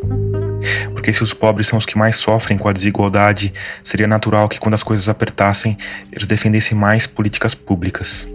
Porque 0.94 1.12
se 1.12 1.24
os 1.24 1.34
pobres 1.34 1.68
são 1.68 1.78
os 1.78 1.86
que 1.86 1.98
mais 1.98 2.16
sofrem 2.16 2.58
com 2.58 2.68
a 2.68 2.74
desigualdade, 2.74 3.54
seria 3.84 4.08
natural 4.08 4.48
que 4.48 4.60
quando 4.60 4.76
as 4.76 4.84
coisas 4.84 5.10
apertassem, 5.10 5.78
eles 6.12 6.28
defendessem 6.28 6.78
mais 6.78 7.08
políticas 7.08 7.56
públicas. 7.56 8.28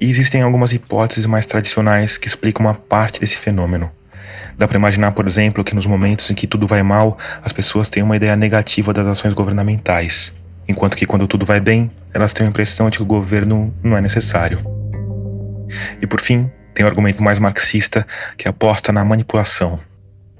E 0.00 0.08
existem 0.08 0.42
algumas 0.42 0.72
hipóteses 0.72 1.26
mais 1.26 1.46
tradicionais 1.46 2.16
que 2.16 2.28
explicam 2.28 2.66
uma 2.66 2.74
parte 2.74 3.20
desse 3.20 3.36
fenômeno. 3.36 3.90
Dá 4.56 4.68
para 4.68 4.76
imaginar, 4.76 5.12
por 5.12 5.26
exemplo, 5.26 5.64
que 5.64 5.74
nos 5.74 5.86
momentos 5.86 6.30
em 6.30 6.34
que 6.34 6.46
tudo 6.46 6.66
vai 6.66 6.82
mal, 6.82 7.18
as 7.42 7.52
pessoas 7.52 7.88
têm 7.88 8.02
uma 8.02 8.16
ideia 8.16 8.36
negativa 8.36 8.92
das 8.92 9.06
ações 9.06 9.34
governamentais, 9.34 10.32
enquanto 10.68 10.96
que 10.96 11.06
quando 11.06 11.26
tudo 11.26 11.46
vai 11.46 11.60
bem, 11.60 11.90
elas 12.12 12.32
têm 12.32 12.46
a 12.46 12.50
impressão 12.50 12.90
de 12.90 12.98
que 12.98 13.02
o 13.02 13.06
governo 13.06 13.74
não 13.82 13.96
é 13.96 14.00
necessário. 14.00 14.60
E 16.00 16.06
por 16.06 16.20
fim, 16.20 16.50
tem 16.74 16.84
o 16.84 16.88
argumento 16.88 17.22
mais 17.22 17.38
marxista 17.38 18.06
que 18.36 18.46
aposta 18.46 18.92
na 18.92 19.04
manipulação. 19.04 19.80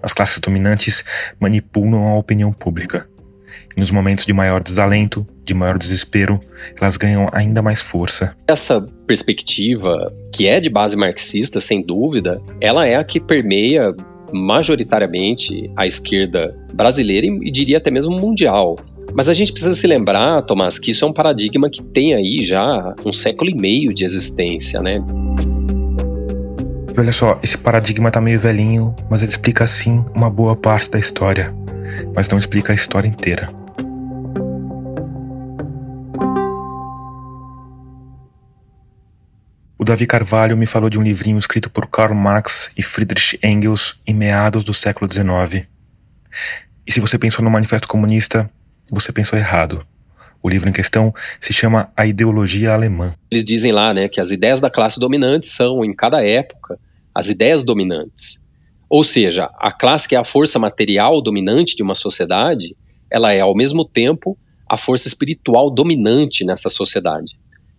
As 0.02 0.12
classes 0.12 0.38
dominantes 0.38 1.04
manipulam 1.38 2.08
a 2.08 2.18
opinião 2.18 2.52
pública. 2.52 3.08
E 3.76 3.80
nos 3.80 3.90
momentos 3.90 4.26
de 4.26 4.32
maior 4.32 4.62
desalento, 4.62 5.26
de 5.44 5.54
maior 5.54 5.78
desespero, 5.78 6.40
elas 6.80 6.96
ganham 6.96 7.28
ainda 7.32 7.62
mais 7.62 7.80
força. 7.80 8.36
Essa 8.46 8.80
perspectiva, 9.06 10.12
que 10.32 10.46
é 10.46 10.60
de 10.60 10.68
base 10.68 10.96
marxista, 10.96 11.60
sem 11.60 11.82
dúvida, 11.82 12.40
ela 12.60 12.86
é 12.86 12.96
a 12.96 13.04
que 13.04 13.20
permeia 13.20 13.94
majoritariamente 14.32 15.70
a 15.76 15.86
esquerda 15.86 16.56
brasileira 16.72 17.26
e, 17.26 17.50
diria 17.50 17.78
até 17.78 17.90
mesmo 17.90 18.18
mundial. 18.18 18.78
Mas 19.14 19.28
a 19.28 19.34
gente 19.34 19.52
precisa 19.52 19.74
se 19.74 19.86
lembrar, 19.86 20.42
Tomás, 20.42 20.78
que 20.78 20.90
isso 20.90 21.04
é 21.04 21.08
um 21.08 21.12
paradigma 21.12 21.68
que 21.68 21.82
tem 21.82 22.14
aí 22.14 22.40
já 22.40 22.94
um 23.04 23.12
século 23.12 23.50
e 23.50 23.54
meio 23.54 23.92
de 23.92 24.04
existência, 24.04 24.80
né? 24.80 25.04
Olha 27.02 27.10
só, 27.10 27.36
esse 27.42 27.58
paradigma 27.58 28.12
tá 28.12 28.20
meio 28.20 28.38
velhinho, 28.38 28.94
mas 29.10 29.22
ele 29.22 29.32
explica 29.32 29.66
sim 29.66 30.06
uma 30.14 30.30
boa 30.30 30.54
parte 30.54 30.88
da 30.88 31.00
história, 31.00 31.52
mas 32.14 32.28
não 32.28 32.38
explica 32.38 32.72
a 32.72 32.76
história 32.76 33.08
inteira. 33.08 33.52
O 39.76 39.84
Davi 39.84 40.06
Carvalho 40.06 40.56
me 40.56 40.64
falou 40.64 40.88
de 40.88 40.96
um 40.96 41.02
livrinho 41.02 41.40
escrito 41.40 41.68
por 41.68 41.88
Karl 41.88 42.14
Marx 42.14 42.70
e 42.78 42.84
Friedrich 42.84 43.36
Engels 43.42 43.98
em 44.06 44.14
meados 44.14 44.62
do 44.62 44.72
século 44.72 45.12
XIX. 45.12 45.66
E 46.86 46.92
se 46.92 47.00
você 47.00 47.18
pensou 47.18 47.44
no 47.44 47.50
Manifesto 47.50 47.88
Comunista, 47.88 48.48
você 48.88 49.10
pensou 49.10 49.36
errado. 49.36 49.84
O 50.40 50.48
livro 50.48 50.68
em 50.68 50.72
questão 50.72 51.12
se 51.40 51.52
chama 51.52 51.90
A 51.96 52.06
Ideologia 52.06 52.72
Alemã. 52.72 53.12
Eles 53.28 53.44
dizem 53.44 53.72
lá 53.72 53.92
né, 53.92 54.08
que 54.08 54.20
as 54.20 54.30
ideias 54.30 54.60
da 54.60 54.70
classe 54.70 55.00
dominante 55.00 55.48
são, 55.48 55.84
em 55.84 55.92
cada 55.92 56.24
época, 56.24 56.78
as 57.14 57.28
ideias 57.28 57.64
dominantes. 57.64 58.40
Ou 58.88 59.02
seja, 59.02 59.50
a 59.58 59.72
classe 59.72 60.06
que 60.06 60.14
é 60.14 60.18
a 60.18 60.24
força 60.24 60.58
material 60.58 61.22
dominante 61.22 61.74
de 61.76 61.82
uma 61.82 61.94
sociedade, 61.94 62.76
ela 63.10 63.32
é, 63.32 63.40
ao 63.40 63.54
mesmo 63.54 63.84
tempo, 63.84 64.38
a 64.68 64.76
força 64.76 65.08
espiritual 65.08 65.70
dominante 65.70 66.44
nessa 66.44 66.68
sociedade. 66.68 67.38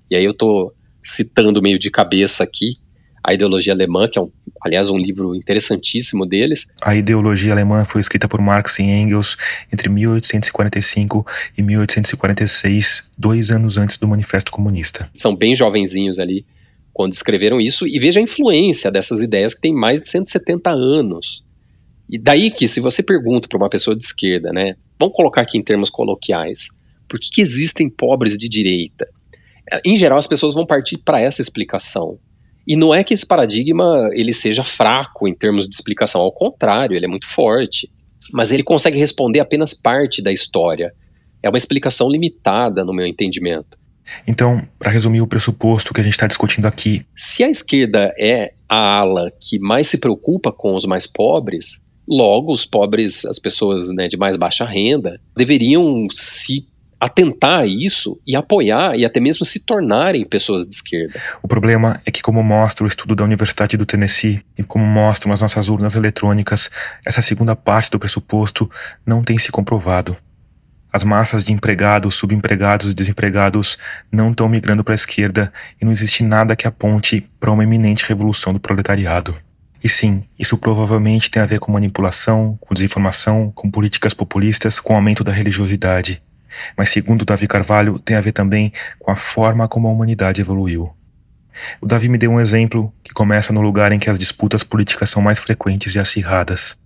E 0.10 0.16
aí 0.16 0.26
eu 0.26 0.32
estou 0.32 0.74
citando 1.04 1.62
meio 1.62 1.78
de 1.78 1.92
cabeça 1.92 2.44
aqui 2.44 2.78
a 3.24 3.34
ideologia 3.34 3.72
alemã, 3.72 4.08
que 4.10 4.20
é, 4.20 4.22
um, 4.22 4.30
aliás, 4.62 4.90
um 4.90 4.98
livro 4.98 5.34
interessantíssimo 5.34 6.26
deles. 6.26 6.68
A 6.82 6.94
ideologia 6.94 7.54
alemã 7.54 7.86
foi 7.86 8.02
escrita 8.02 8.28
por 8.28 8.42
Marx 8.42 8.80
e 8.80 8.84
Engels 8.84 9.38
entre 9.72 9.88
1845 9.88 11.26
e 11.58 11.62
1846, 11.62 13.12
dois 13.18 13.50
anos 13.50 13.78
antes 13.78 13.98
do 13.98 14.08
Manifesto 14.08 14.52
Comunista. 14.52 15.10
São 15.14 15.34
bem 15.34 15.56
jovenzinhos 15.56 16.20
ali 16.20 16.46
quando 16.94 17.14
escreveram 17.14 17.60
isso, 17.60 17.88
e 17.88 17.98
veja 18.00 18.20
a 18.20 18.24
influência 18.24 18.92
dessas 18.92 19.22
ideias 19.22 19.56
que 19.56 19.62
tem 19.62 19.74
mais 19.74 20.02
de 20.02 20.10
170 20.10 20.70
anos. 20.70 21.44
E 22.10 22.20
daí 22.20 22.52
que, 22.52 22.68
se 22.68 22.80
você 22.80 23.02
pergunta 23.02 23.48
para 23.48 23.58
uma 23.58 23.70
pessoa 23.70 23.96
de 23.96 24.04
esquerda, 24.04 24.52
né, 24.54 24.76
vamos 25.00 25.16
colocar 25.16 25.42
aqui 25.42 25.58
em 25.58 25.64
termos 25.64 25.90
coloquiais, 25.90 26.68
por 27.10 27.20
que, 27.20 27.30
que 27.32 27.42
existem 27.42 27.90
pobres 27.90 28.38
de 28.38 28.48
direita? 28.48 29.08
Em 29.84 29.96
geral, 29.96 30.18
as 30.18 30.28
pessoas 30.28 30.54
vão 30.54 30.66
partir 30.66 30.98
para 30.98 31.20
essa 31.20 31.42
explicação. 31.42 32.20
E 32.68 32.76
não 32.76 32.94
é 32.94 33.04
que 33.04 33.14
esse 33.14 33.26
paradigma 33.26 34.10
ele 34.14 34.32
seja 34.32 34.64
fraco 34.64 35.28
em 35.28 35.34
termos 35.34 35.68
de 35.68 35.76
explicação, 35.76 36.22
ao 36.22 36.32
contrário, 36.32 36.96
ele 36.96 37.06
é 37.06 37.10
muito 37.10 37.28
forte. 37.28 37.92
Mas 38.32 38.52
ele 38.52 38.64
consegue 38.64 38.98
responder 38.98 39.40
apenas 39.40 39.74
parte 39.74 40.22
da 40.22 40.32
história. 40.32 40.94
É 41.42 41.50
uma 41.50 41.58
explicação 41.58 42.10
limitada, 42.10 42.86
no 42.86 42.94
meu 42.94 43.06
entendimento. 43.06 43.78
Então, 44.28 44.66
para 44.78 44.92
resumir 44.92 45.22
o 45.22 45.28
pressuposto 45.28 45.94
que 45.94 46.02
a 46.02 46.04
gente 46.04 46.14
está 46.14 46.28
discutindo 46.28 46.66
aqui. 46.66 47.06
Se 47.16 47.44
a 47.44 47.50
esquerda 47.50 48.14
é 48.18 48.54
a 48.68 49.00
ala 49.00 49.32
que 49.40 49.60
mais 49.60 49.88
se 49.88 49.98
preocupa 49.98 50.52
com 50.52 50.76
os 50.76 50.86
mais 50.86 51.08
pobres, 51.08 51.82
logo 52.08 52.52
os 52.52 52.66
pobres, 52.66 53.26
as 53.26 53.40
pessoas 53.40 53.90
né, 53.90 54.08
de 54.08 54.18
mais 54.18 54.36
baixa 54.36 54.66
renda, 54.66 55.20
deveriam 55.36 56.08
se 56.12 56.68
atentar 57.04 57.60
a 57.60 57.66
isso 57.66 58.18
e 58.26 58.34
apoiar 58.34 58.98
e 58.98 59.04
até 59.04 59.20
mesmo 59.20 59.46
se 59.46 59.66
tornarem 59.66 60.26
pessoas 60.26 60.66
de 60.66 60.74
esquerda. 60.74 61.20
O 61.42 61.50
problema 61.50 62.00
é 62.06 62.12
que, 62.12 62.22
como 62.22 62.42
mostra 62.42 62.86
o 62.86 62.88
estudo 62.88 63.14
da 63.14 63.26
Universidade 63.26 63.76
do 63.76 63.86
Tennessee 63.86 64.42
e 64.58 64.64
como 64.64 64.86
mostram 64.86 65.34
as 65.34 65.42
nossas 65.42 65.68
urnas 65.68 65.98
eletrônicas, 65.98 66.72
essa 67.06 67.22
segunda 67.22 67.58
parte 67.58 67.92
do 67.92 68.00
pressuposto 68.00 68.72
não 69.06 69.22
tem 69.22 69.38
se 69.38 69.52
comprovado. 69.52 70.16
As 70.94 71.04
massas 71.04 71.44
de 71.44 71.52
empregados, 71.52 72.16
subempregados 72.16 72.92
e 72.92 72.94
desempregados 72.94 73.78
não 74.12 74.30
estão 74.30 74.48
migrando 74.48 74.84
para 74.84 74.94
a 74.94 74.96
esquerda 74.96 75.52
e 75.82 75.84
não 75.84 75.92
existe 75.92 76.24
nada 76.24 76.56
que 76.56 76.68
aponte 76.68 77.28
para 77.40 77.52
uma 77.52 77.64
iminente 77.64 78.08
revolução 78.08 78.54
do 78.54 78.60
proletariado. 78.60 79.36
E 79.84 79.90
sim, 79.90 80.24
isso 80.38 80.58
provavelmente 80.58 81.32
tem 81.32 81.42
a 81.42 81.48
ver 81.48 81.60
com 81.60 81.72
manipulação, 81.72 82.58
com 82.62 82.76
desinformação, 82.76 83.52
com 83.54 83.72
políticas 83.72 84.14
populistas, 84.14 84.80
com 84.80 84.96
aumento 84.96 85.24
da 85.24 85.32
religiosidade 85.32 86.22
mas 86.78 86.90
segundo 86.90 87.26
Davi 87.26 87.48
Carvalho, 87.48 88.00
tem 88.00 88.16
a 88.16 88.22
ver 88.22 88.32
também 88.32 88.72
com 89.00 89.12
a 89.12 89.16
forma 89.16 89.68
como 89.68 89.88
a 89.88 89.92
humanidade 89.92 90.42
evoluiu. 90.42 90.94
O 91.80 91.86
Davi 91.86 92.10
me 92.10 92.18
deu 92.18 92.32
um 92.32 92.40
exemplo 92.40 92.94
que 93.04 93.14
começa 93.14 93.54
no 93.54 93.62
lugar 93.62 93.92
em 93.92 94.00
que 94.00 94.10
as 94.10 94.18
disputas 94.18 94.64
políticas 94.64 95.10
são 95.10 95.22
mais 95.22 95.40
frequentes 95.40 95.94
e 95.94 96.00
acirradas: 96.00 96.78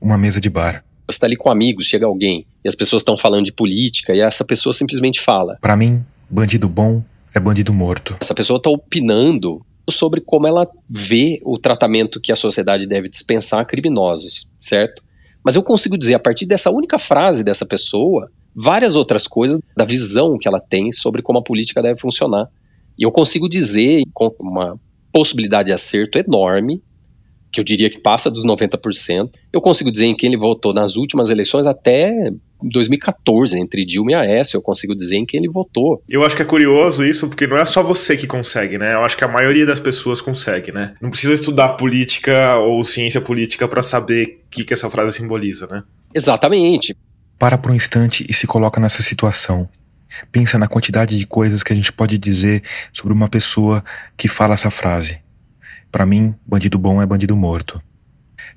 uma 0.00 0.16
mesa 0.16 0.40
de 0.40 0.48
bar. 0.48 0.84
Você 1.06 1.16
está 1.16 1.26
ali 1.26 1.36
com 1.36 1.50
amigos, 1.50 1.86
chega 1.86 2.06
alguém 2.06 2.46
e 2.64 2.68
as 2.68 2.74
pessoas 2.74 3.02
estão 3.02 3.16
falando 3.16 3.44
de 3.44 3.52
política 3.52 4.14
e 4.14 4.20
essa 4.20 4.44
pessoa 4.44 4.72
simplesmente 4.72 5.20
fala: 5.20 5.58
Para 5.60 5.76
mim, 5.76 6.04
bandido 6.30 6.68
bom 6.68 7.02
é 7.34 7.40
bandido 7.40 7.72
morto. 7.72 8.16
Essa 8.20 8.34
pessoa 8.34 8.58
está 8.58 8.70
opinando 8.70 9.64
sobre 9.90 10.20
como 10.20 10.46
ela 10.46 10.68
vê 10.88 11.40
o 11.44 11.58
tratamento 11.58 12.20
que 12.20 12.30
a 12.30 12.36
sociedade 12.36 12.86
deve 12.86 13.08
dispensar 13.08 13.60
a 13.60 13.64
criminosos, 13.64 14.46
certo? 14.58 15.02
Mas 15.44 15.56
eu 15.56 15.62
consigo 15.62 15.98
dizer, 15.98 16.14
a 16.14 16.18
partir 16.20 16.46
dessa 16.46 16.70
única 16.70 16.98
frase 16.98 17.42
dessa 17.42 17.66
pessoa, 17.66 18.30
várias 18.54 18.94
outras 18.94 19.26
coisas 19.26 19.60
da 19.76 19.84
visão 19.84 20.38
que 20.38 20.46
ela 20.46 20.60
tem 20.60 20.92
sobre 20.92 21.20
como 21.20 21.38
a 21.38 21.42
política 21.42 21.82
deve 21.82 21.98
funcionar. 21.98 22.48
E 22.96 23.04
eu 23.04 23.10
consigo 23.10 23.48
dizer, 23.48 24.02
com 24.12 24.32
uma 24.38 24.78
possibilidade 25.12 25.66
de 25.66 25.72
acerto 25.72 26.18
enorme, 26.18 26.80
que 27.52 27.60
eu 27.60 27.64
diria 27.64 27.90
que 27.90 27.98
passa 27.98 28.30
dos 28.30 28.46
90%. 28.46 29.30
Eu 29.52 29.60
consigo 29.60 29.92
dizer 29.92 30.06
em 30.06 30.16
quem 30.16 30.30
ele 30.30 30.38
votou 30.38 30.72
nas 30.72 30.96
últimas 30.96 31.28
eleições 31.28 31.66
até 31.66 32.32
2014, 32.62 33.58
entre 33.58 33.84
Dilma 33.84 34.12
e 34.12 34.14
Aécio, 34.14 34.56
eu 34.56 34.62
consigo 34.62 34.94
dizer 34.94 35.16
em 35.16 35.26
quem 35.26 35.40
ele 35.40 35.50
votou. 35.50 36.02
Eu 36.08 36.24
acho 36.24 36.34
que 36.34 36.42
é 36.42 36.44
curioso 36.44 37.04
isso, 37.04 37.28
porque 37.28 37.46
não 37.46 37.58
é 37.58 37.64
só 37.64 37.82
você 37.82 38.16
que 38.16 38.26
consegue, 38.26 38.78
né? 38.78 38.94
Eu 38.94 39.04
acho 39.04 39.16
que 39.16 39.24
a 39.24 39.28
maioria 39.28 39.66
das 39.66 39.80
pessoas 39.80 40.20
consegue, 40.20 40.72
né? 40.72 40.94
Não 41.00 41.10
precisa 41.10 41.34
estudar 41.34 41.70
política 41.70 42.56
ou 42.56 42.82
ciência 42.82 43.20
política 43.20 43.68
para 43.68 43.82
saber 43.82 44.40
o 44.46 44.50
que, 44.50 44.64
que 44.64 44.72
essa 44.72 44.88
frase 44.88 45.18
simboliza, 45.18 45.66
né? 45.66 45.82
Exatamente. 46.14 46.96
Para 47.38 47.58
por 47.58 47.72
um 47.72 47.74
instante 47.74 48.24
e 48.28 48.32
se 48.32 48.46
coloca 48.46 48.80
nessa 48.80 49.02
situação. 49.02 49.68
Pensa 50.30 50.58
na 50.58 50.68
quantidade 50.68 51.18
de 51.18 51.26
coisas 51.26 51.62
que 51.62 51.72
a 51.72 51.76
gente 51.76 51.92
pode 51.92 52.16
dizer 52.16 52.62
sobre 52.92 53.12
uma 53.12 53.28
pessoa 53.28 53.84
que 54.16 54.28
fala 54.28 54.54
essa 54.54 54.70
frase. 54.70 55.20
Para 55.92 56.06
mim, 56.06 56.34
bandido 56.46 56.78
bom 56.78 57.02
é 57.02 57.06
bandido 57.06 57.36
morto. 57.36 57.80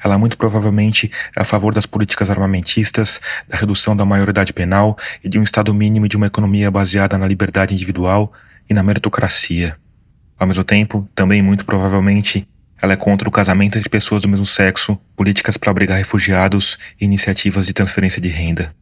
Ela 0.02 0.18
muito 0.18 0.38
provavelmente 0.38 1.12
é 1.36 1.42
a 1.42 1.44
favor 1.44 1.74
das 1.74 1.86
políticas 1.86 2.30
armamentistas, 2.30 3.20
da 3.46 3.58
redução 3.58 3.96
da 3.96 4.06
maioridade 4.06 4.54
penal 4.54 4.98
e 5.22 5.28
de 5.28 5.38
um 5.38 5.44
Estado 5.44 5.74
mínimo 5.74 6.08
de 6.08 6.16
uma 6.16 6.28
economia 6.28 6.72
baseada 6.72 7.18
na 7.18 7.28
liberdade 7.28 7.74
individual 7.74 8.32
e 8.70 8.74
na 8.74 8.82
meritocracia. 8.82 9.78
Ao 10.40 10.48
mesmo 10.48 10.64
tempo, 10.64 11.08
também 11.14 11.42
muito 11.42 11.66
provavelmente, 11.66 12.48
ela 12.82 12.94
é 12.94 12.98
contra 12.98 13.28
o 13.28 13.32
casamento 13.32 13.78
entre 13.78 13.90
pessoas 13.90 14.22
do 14.22 14.30
mesmo 14.30 14.46
sexo, 14.46 14.98
políticas 15.14 15.58
para 15.58 15.72
abrigar 15.72 15.98
refugiados 15.98 16.78
e 17.00 17.04
iniciativas 17.04 17.68
de 17.68 17.74
transferência 17.74 18.22
de 18.22 18.30
renda. 18.30 18.74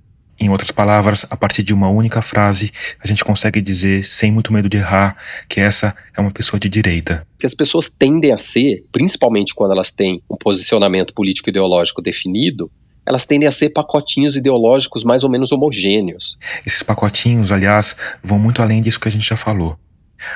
Em 0.43 0.49
outras 0.49 0.71
palavras, 0.71 1.25
a 1.29 1.37
partir 1.37 1.63
de 1.63 1.73
uma 1.73 1.87
única 1.87 2.21
frase, 2.21 2.69
a 3.01 3.07
gente 3.07 3.23
consegue 3.23 3.61
dizer, 3.61 4.03
sem 4.03 4.29
muito 4.29 4.51
medo 4.51 4.67
de 4.67 4.75
errar, 4.75 5.15
que 5.47 5.61
essa 5.61 5.95
é 6.13 6.19
uma 6.19 6.31
pessoa 6.31 6.59
de 6.59 6.67
direita. 6.67 7.25
Que 7.39 7.45
as 7.45 7.53
pessoas 7.53 7.89
tendem 7.89 8.33
a 8.33 8.37
ser, 8.37 8.83
principalmente 8.91 9.55
quando 9.55 9.71
elas 9.71 9.93
têm 9.93 10.21
um 10.29 10.35
posicionamento 10.35 11.13
político 11.13 11.49
ideológico 11.49 12.01
definido, 12.01 12.69
elas 13.05 13.25
tendem 13.25 13.47
a 13.47 13.53
ser 13.53 13.69
pacotinhos 13.69 14.35
ideológicos 14.35 15.05
mais 15.05 15.23
ou 15.23 15.29
menos 15.29 15.53
homogêneos. 15.53 16.37
Esses 16.67 16.83
pacotinhos, 16.83 17.53
aliás, 17.53 17.95
vão 18.21 18.37
muito 18.37 18.61
além 18.61 18.81
disso 18.81 18.99
que 18.99 19.07
a 19.07 19.11
gente 19.11 19.25
já 19.25 19.37
falou. 19.37 19.79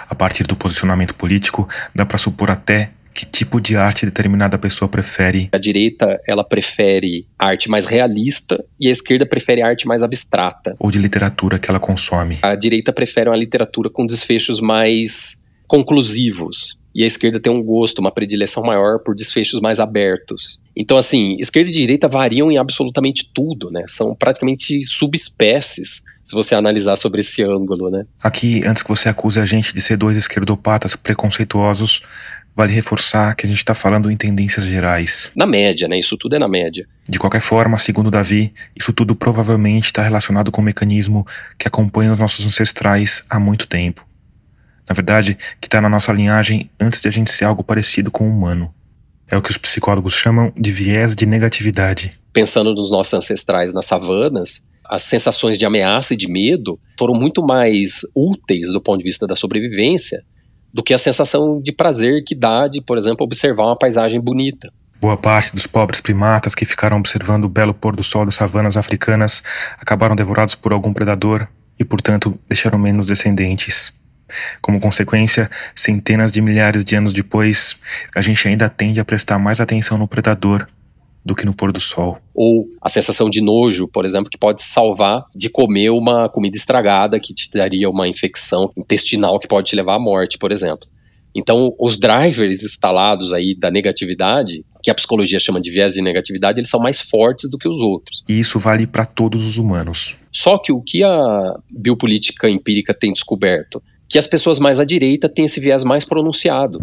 A 0.10 0.16
partir 0.16 0.46
do 0.46 0.56
posicionamento 0.56 1.16
político, 1.16 1.68
dá 1.94 2.06
para 2.06 2.18
supor 2.18 2.50
até 2.50 2.92
que 3.18 3.26
tipo 3.26 3.60
de 3.60 3.76
arte 3.76 4.06
determinada 4.06 4.60
pessoa 4.60 4.88
prefere? 4.88 5.50
A 5.52 5.58
direita, 5.58 6.22
ela 6.28 6.44
prefere 6.44 7.26
arte 7.40 7.68
mais 7.68 7.88
realista 7.88 8.64
e 8.80 8.88
a 8.88 8.92
esquerda 8.92 9.26
prefere 9.26 9.64
arte 9.64 9.88
mais 9.88 10.04
abstrata. 10.04 10.76
Ou 10.80 10.92
de 10.92 11.00
literatura 11.00 11.58
que 11.58 11.68
ela 11.68 11.80
consome. 11.80 12.38
A 12.44 12.54
direita 12.54 12.94
prefere 12.94 13.28
uma 13.28 13.36
literatura 13.36 13.90
com 13.90 14.06
desfechos 14.06 14.62
mais 14.62 15.44
conclusivos. 15.66 16.78
E 16.94 17.04
a 17.04 17.08
esquerda 17.08 17.40
tem 17.40 17.52
um 17.52 17.64
gosto, 17.64 18.00
uma 18.00 18.12
predileção 18.12 18.62
maior 18.62 19.00
por 19.00 19.16
desfechos 19.16 19.60
mais 19.60 19.80
abertos. 19.80 20.60
Então, 20.76 20.96
assim, 20.96 21.38
esquerda 21.40 21.70
e 21.70 21.74
direita 21.74 22.08
variam 22.08 22.52
em 22.52 22.58
absolutamente 22.58 23.32
tudo, 23.34 23.72
né? 23.72 23.84
São 23.88 24.16
praticamente 24.16 24.84
subespécies 24.84 26.04
se 26.28 26.36
você 26.36 26.56
analisar 26.56 26.98
sobre 26.98 27.22
esse 27.22 27.42
ângulo, 27.42 27.90
né? 27.90 28.06
Aqui, 28.22 28.62
antes 28.66 28.84
que 28.84 28.90
você 28.90 29.08
acuse 29.08 29.40
a 29.40 29.46
gente 29.46 29.74
de 29.74 29.80
ser 29.80 29.96
dois 29.96 30.18
esquerdopatas 30.18 30.94
preconceituosos, 30.94 32.02
Vale 32.58 32.74
reforçar 32.74 33.36
que 33.36 33.46
a 33.46 33.50
gente 33.50 33.60
está 33.60 33.76
falando 33.76 34.10
em 34.10 34.18
tendências 34.18 34.66
gerais. 34.66 35.32
Na 35.36 35.46
média, 35.46 35.88
né? 35.88 36.00
Isso 36.00 36.18
tudo 36.18 36.38
é 36.38 36.40
na 36.40 36.48
média. 36.48 36.88
De 37.08 37.20
qualquer 37.20 37.40
forma, 37.40 37.78
segundo 37.78 38.10
Davi, 38.10 38.52
isso 38.76 38.92
tudo 38.92 39.16
provavelmente 39.16 39.86
está 39.86 40.02
relacionado 40.02 40.52
com 40.52 40.60
um 40.60 40.66
mecanismo 40.66 41.24
que 41.56 41.68
acompanha 41.68 42.12
os 42.12 42.18
nossos 42.18 42.44
ancestrais 42.48 43.24
há 43.30 43.40
muito 43.40 43.68
tempo. 43.68 44.08
Na 44.90 44.96
verdade, 44.96 45.38
que 45.62 45.68
está 45.68 45.80
na 45.80 45.88
nossa 45.88 46.12
linhagem 46.12 46.68
antes 46.80 47.00
de 47.00 47.08
a 47.08 47.12
gente 47.12 47.30
ser 47.30 47.46
algo 47.46 47.64
parecido 47.64 48.10
com 48.10 48.28
o 48.28 48.32
humano. 48.36 48.74
É 49.30 49.38
o 49.38 49.42
que 49.42 49.52
os 49.52 49.58
psicólogos 49.60 50.16
chamam 50.16 50.52
de 50.58 50.72
viés 50.72 51.16
de 51.16 51.28
negatividade. 51.28 52.18
Pensando 52.34 52.74
nos 52.74 52.90
nossos 52.90 53.14
ancestrais 53.14 53.72
nas 53.72 53.86
savanas, 53.86 54.64
as 54.84 55.04
sensações 55.04 55.60
de 55.60 55.66
ameaça 55.68 56.16
e 56.16 56.18
de 56.18 56.28
medo 56.28 56.80
foram 56.98 57.14
muito 57.14 57.46
mais 57.46 58.02
úteis 58.16 58.72
do 58.72 58.82
ponto 58.82 58.98
de 58.98 59.04
vista 59.04 59.28
da 59.28 59.36
sobrevivência 59.36 60.24
do 60.78 60.84
que 60.84 60.94
a 60.94 60.98
sensação 61.00 61.60
de 61.60 61.72
prazer 61.72 62.24
que 62.24 62.36
dá 62.36 62.68
de, 62.68 62.80
por 62.82 63.00
exemplo, 63.00 63.26
observar 63.26 63.64
uma 63.64 63.76
paisagem 63.76 64.22
bonita. 64.22 64.72
Boa 65.02 65.18
parte 65.18 65.52
dos 65.56 65.66
pobres 65.66 66.00
primatas 66.00 66.54
que 66.54 66.66
ficaram 66.66 66.98
observando 66.98 67.46
o 67.46 67.50
belo 67.50 67.74
pôr 67.74 67.96
do 67.96 68.04
sol 68.04 68.26
das 68.26 68.36
savanas 68.36 68.78
africanas 68.78 69.42
acabaram 69.80 70.16
devorados 70.16 70.54
por 70.54 70.72
algum 70.72 70.94
predador 70.94 71.48
e, 71.80 71.84
portanto, 71.84 72.40
deixaram 72.48 72.78
menos 72.78 73.08
descendentes. 73.08 73.92
Como 74.62 74.80
consequência, 74.80 75.50
centenas 75.76 76.32
de 76.32 76.44
milhares 76.44 76.86
de 76.86 76.96
anos 76.96 77.12
depois, 77.12 77.76
a 78.16 78.22
gente 78.22 78.48
ainda 78.48 78.70
tende 78.70 79.00
a 79.00 79.06
prestar 79.06 79.40
mais 79.40 79.60
atenção 79.60 79.98
no 79.98 80.08
predador 80.08 80.68
do 81.26 81.34
que 81.34 81.44
no 81.44 81.56
pôr 81.56 81.72
do 81.72 81.80
sol. 81.80 82.22
Ou 82.38 82.68
a 82.80 82.88
sensação 82.88 83.32
de 83.32 83.42
nojo, 83.42 83.88
por 83.88 84.06
exemplo, 84.06 84.30
que 84.30 84.38
pode 84.38 84.62
salvar 84.62 85.26
de 85.36 85.50
comer 85.50 85.90
uma 85.90 86.30
comida 86.30 86.56
estragada 86.56 87.20
que 87.20 87.34
te 87.34 87.50
daria 87.52 87.90
uma 87.90 88.08
infecção 88.08 88.72
intestinal 88.78 89.40
que 89.40 89.48
pode 89.48 89.68
te 89.68 89.76
levar 89.76 89.96
à 89.96 90.00
morte, 90.00 90.38
por 90.38 90.52
exemplo. 90.52 90.88
Então, 91.36 91.76
os 91.80 91.98
drivers 92.00 92.64
instalados 92.64 93.34
aí 93.34 93.56
da 93.56 93.72
negatividade, 93.72 94.64
que 94.84 94.92
a 94.92 94.94
psicologia 94.96 95.40
chama 95.40 95.60
de 95.60 95.72
viés 95.72 95.94
de 95.94 96.02
negatividade, 96.02 96.60
eles 96.60 96.70
são 96.70 96.80
mais 96.80 97.00
fortes 97.00 97.50
do 97.50 97.58
que 97.58 97.68
os 97.68 97.80
outros. 97.80 98.24
E 98.30 98.40
isso 98.40 98.60
vale 98.60 98.86
para 98.86 99.06
todos 99.06 99.44
os 99.46 99.58
humanos. 99.58 100.16
Só 100.32 100.60
que 100.60 100.72
o 100.72 100.82
que 100.82 101.04
a 101.04 101.56
biopolítica 101.70 102.48
empírica 102.48 102.94
tem 102.94 103.12
descoberto? 103.12 103.82
Que 104.08 104.18
as 104.20 104.28
pessoas 104.28 104.60
mais 104.60 104.80
à 104.80 104.86
direita 104.86 105.28
têm 105.28 105.46
esse 105.46 105.60
viés 105.60 105.84
mais 105.84 106.06
pronunciado. 106.06 106.80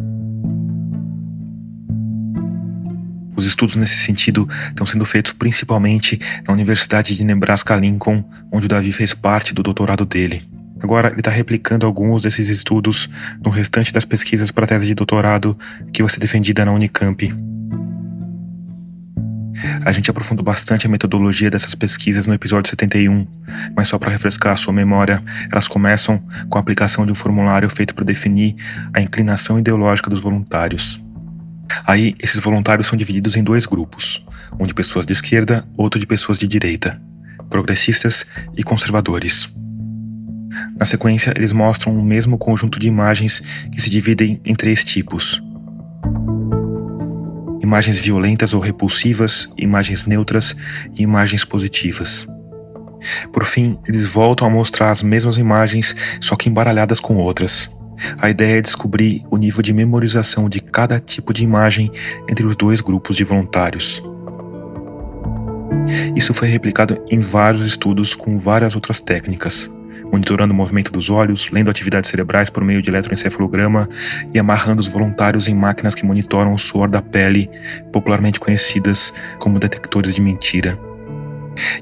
Os 3.37 3.47
estudos 3.47 3.77
nesse 3.77 3.97
sentido 3.97 4.49
estão 4.68 4.87
sendo 4.87 5.05
feitos 5.05 5.33
principalmente 5.33 6.18
na 6.47 6.55
Universidade 6.55 7.16
de 7.16 7.25
Nebraska-Lincoln, 7.25 8.25
onde 8.53 8.66
o 8.66 8.68
Davi 8.68 8.92
fez 8.92 9.12
parte 9.12 9.53
do 9.53 9.62
doutorado 9.62 10.05
dele. 10.05 10.49
Agora 10.83 11.09
ele 11.09 11.20
está 11.20 11.31
replicando 11.31 11.87
alguns 11.87 12.23
desses 12.23 12.49
estudos 12.49 13.09
no 13.44 13.51
restante 13.51 13.92
das 13.92 14.05
pesquisas 14.05 14.51
para 14.51 14.64
a 14.64 14.68
tese 14.68 14.87
de 14.87 14.94
doutorado 14.94 15.59
que 15.92 16.03
vai 16.03 16.11
ser 16.11 16.20
defendida 16.20 16.64
na 16.64 16.73
Unicamp. 16.73 17.33
A 19.85 19.92
gente 19.92 20.11
aprofundou 20.11 20.44
bastante 20.44 20.87
a 20.87 20.90
metodologia 20.90 21.51
dessas 21.51 21.75
pesquisas 21.75 22.27
no 22.27 22.35
episódio 22.35 22.70
71, 22.70 23.27
mas 23.75 23.88
só 23.88 23.99
para 23.99 24.11
refrescar 24.11 24.53
a 24.53 24.57
sua 24.57 24.73
memória, 24.73 25.23
elas 25.51 25.68
começam 25.68 26.23
com 26.49 26.59
a 26.59 26.61
aplicação 26.61 27.07
de 27.07 27.12
um 27.12 27.14
formulário 27.14 27.68
feito 27.70 27.94
para 27.94 28.05
definir 28.05 28.55
a 28.92 29.01
inclinação 29.01 29.59
ideológica 29.59 30.11
dos 30.11 30.20
voluntários. 30.20 31.04
Aí, 31.87 32.14
esses 32.22 32.40
voluntários 32.40 32.87
são 32.87 32.96
divididos 32.96 33.37
em 33.37 33.42
dois 33.42 33.66
grupos, 33.66 34.24
um 34.59 34.66
de 34.66 34.74
pessoas 34.74 35.07
de 35.07 35.12
esquerda, 35.12 35.66
outro 35.77 35.98
de 35.98 36.07
pessoas 36.07 36.38
de 36.38 36.46
direita, 36.46 37.00
progressistas 37.50 38.27
e 38.57 38.62
conservadores. 38.62 39.48
Na 40.79 40.85
sequência, 40.85 41.33
eles 41.37 41.53
mostram 41.53 41.96
o 41.96 42.03
mesmo 42.03 42.38
conjunto 42.38 42.79
de 42.79 42.87
imagens 42.87 43.42
que 43.72 43.81
se 43.81 43.90
dividem 43.90 44.40
em 44.44 44.55
três 44.55 44.85
tipos: 44.85 45.42
imagens 47.61 47.98
violentas 47.98 48.55
ou 48.55 48.61
repulsivas, 48.61 49.48
imagens 49.57 50.05
neutras 50.05 50.55
e 50.96 51.03
imagens 51.03 51.44
positivas. 51.44 52.27
Por 53.33 53.44
fim, 53.44 53.79
eles 53.87 54.07
voltam 54.07 54.46
a 54.46 54.50
mostrar 54.50 54.90
as 54.90 55.03
mesmas 55.03 55.37
imagens, 55.37 55.94
só 56.20 56.37
que 56.37 56.48
embaralhadas 56.48 57.00
com 57.00 57.16
outras. 57.16 57.70
A 58.19 58.31
ideia 58.31 58.59
é 58.59 58.62
descobrir 58.62 59.25
o 59.31 59.37
nível 59.37 59.62
de 59.62 59.73
memorização 59.73 60.49
de 60.49 60.61
cada 60.61 60.99
tipo 60.99 61.33
de 61.33 61.45
imagem 61.45 61.90
entre 62.29 62.45
os 62.45 62.57
dois 62.57 62.81
grupos 62.81 63.17
de 63.17 63.25
voluntários. 63.25 64.03
Isso 66.17 66.33
foi 66.33 66.49
replicado 66.49 67.03
em 67.11 67.21
vários 67.21 67.64
estudos 67.64 68.14
com 68.14 68.38
várias 68.38 68.75
outras 68.75 69.01
técnicas, 69.01 69.71
monitorando 70.11 70.53
o 70.53 70.57
movimento 70.57 70.93
dos 70.93 71.11
olhos, 71.11 71.51
lendo 71.51 71.71
atividades 71.71 72.09
cerebrais 72.09 72.49
por 72.49 72.64
meio 72.64 72.81
de 72.81 72.90
eletroencefalograma 72.90 73.88
e 74.33 74.38
amarrando 74.38 74.81
os 74.81 74.87
voluntários 74.87 75.49
em 75.49 75.55
máquinas 75.55 75.95
que 75.95 76.07
monitoram 76.07 76.55
o 76.55 76.59
suor 76.59 76.88
da 76.88 77.03
pele, 77.03 77.51
popularmente 77.93 78.40
conhecidas 78.40 79.12
como 79.38 79.59
detectores 79.59 80.14
de 80.14 80.21
mentira. 80.21 80.79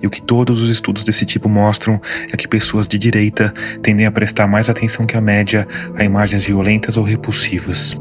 E 0.03 0.07
o 0.07 0.11
que 0.11 0.21
todos 0.21 0.63
os 0.63 0.71
estudos 0.71 1.05
desse 1.05 1.25
tipo 1.25 1.49
mostram 1.49 2.01
é 2.33 2.37
que 2.37 2.49
pessoas 2.49 2.89
de 2.89 2.99
direita 2.99 3.53
tendem 3.83 4.07
a 4.07 4.11
prestar 4.11 4.47
mais 4.47 4.69
atenção 4.69 5.07
que 5.07 5.17
a 5.17 5.21
média 5.21 5.67
a 5.97 6.05
imagens 6.05 6.45
violentas 6.45 6.97
ou 6.97 7.05
repulsivas. 7.05 7.97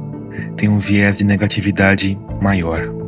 Tem 0.55 0.69
um 0.69 0.79
viés 0.79 1.17
de 1.17 1.23
negatividade 1.23 2.17
maior. 2.41 3.01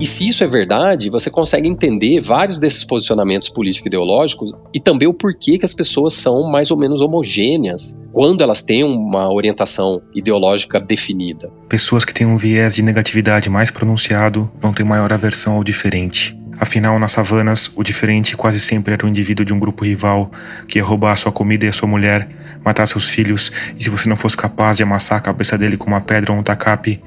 E 0.00 0.06
se 0.06 0.28
isso 0.28 0.42
é 0.42 0.46
verdade, 0.46 1.08
você 1.08 1.30
consegue 1.30 1.68
entender 1.68 2.20
vários 2.20 2.58
desses 2.58 2.84
posicionamentos 2.84 3.48
político-ideológicos 3.48 4.52
e 4.72 4.80
também 4.80 5.08
o 5.08 5.14
porquê 5.14 5.56
que 5.56 5.64
as 5.64 5.72
pessoas 5.72 6.14
são 6.14 6.50
mais 6.50 6.70
ou 6.70 6.76
menos 6.76 7.00
homogêneas 7.00 7.96
quando 8.12 8.42
elas 8.42 8.60
têm 8.60 8.82
uma 8.82 9.32
orientação 9.32 10.02
ideológica 10.14 10.80
definida. 10.80 11.50
Pessoas 11.68 12.04
que 12.04 12.12
têm 12.12 12.26
um 12.26 12.36
viés 12.36 12.74
de 12.74 12.82
negatividade 12.82 13.48
mais 13.48 13.70
pronunciado 13.70 14.50
vão 14.60 14.72
ter 14.72 14.84
maior 14.84 15.12
aversão 15.12 15.54
ao 15.54 15.64
diferente 15.64 16.36
Afinal, 16.58 16.98
nas 16.98 17.12
savanas, 17.12 17.70
o 17.74 17.82
diferente 17.82 18.36
quase 18.36 18.60
sempre 18.60 18.92
era 18.94 19.04
o 19.04 19.08
indivíduo 19.08 19.44
de 19.44 19.52
um 19.52 19.58
grupo 19.58 19.84
rival 19.84 20.30
que 20.68 20.78
ia 20.78 20.84
roubar 20.84 21.12
a 21.12 21.16
sua 21.16 21.32
comida 21.32 21.66
e 21.66 21.68
a 21.68 21.72
sua 21.72 21.88
mulher, 21.88 22.28
matar 22.64 22.86
seus 22.86 23.08
filhos, 23.08 23.50
e 23.76 23.82
se 23.82 23.90
você 23.90 24.08
não 24.08 24.16
fosse 24.16 24.36
capaz 24.36 24.76
de 24.76 24.82
amassar 24.82 25.18
a 25.18 25.20
cabeça 25.20 25.58
dele 25.58 25.76
com 25.76 25.86
uma 25.86 26.00
pedra 26.00 26.32
ou 26.32 26.38
um 26.38 26.42
tacape, 26.42 27.02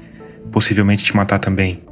possivelmente 0.52 1.04
te 1.04 1.16
matar 1.16 1.38
também. 1.38 1.82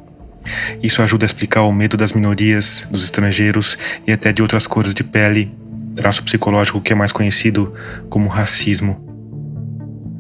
Isso 0.83 1.03
ajuda 1.03 1.25
a 1.25 1.27
explicar 1.27 1.63
o 1.63 1.73
medo 1.73 1.97
das 1.97 2.13
minorias, 2.13 2.87
dos 2.91 3.05
estrangeiros 3.05 3.77
e 4.07 4.13
até 4.13 4.33
de 4.33 4.43
outras 4.43 4.67
cores 4.67 4.95
de 4.95 5.03
pele, 5.03 5.53
traço 5.95 6.23
psicológico 6.23 6.81
que 6.81 6.93
é 6.93 6.97
mais 6.97 7.11
conhecido 7.11 7.75
como 8.09 8.29
racismo. 8.29 9.05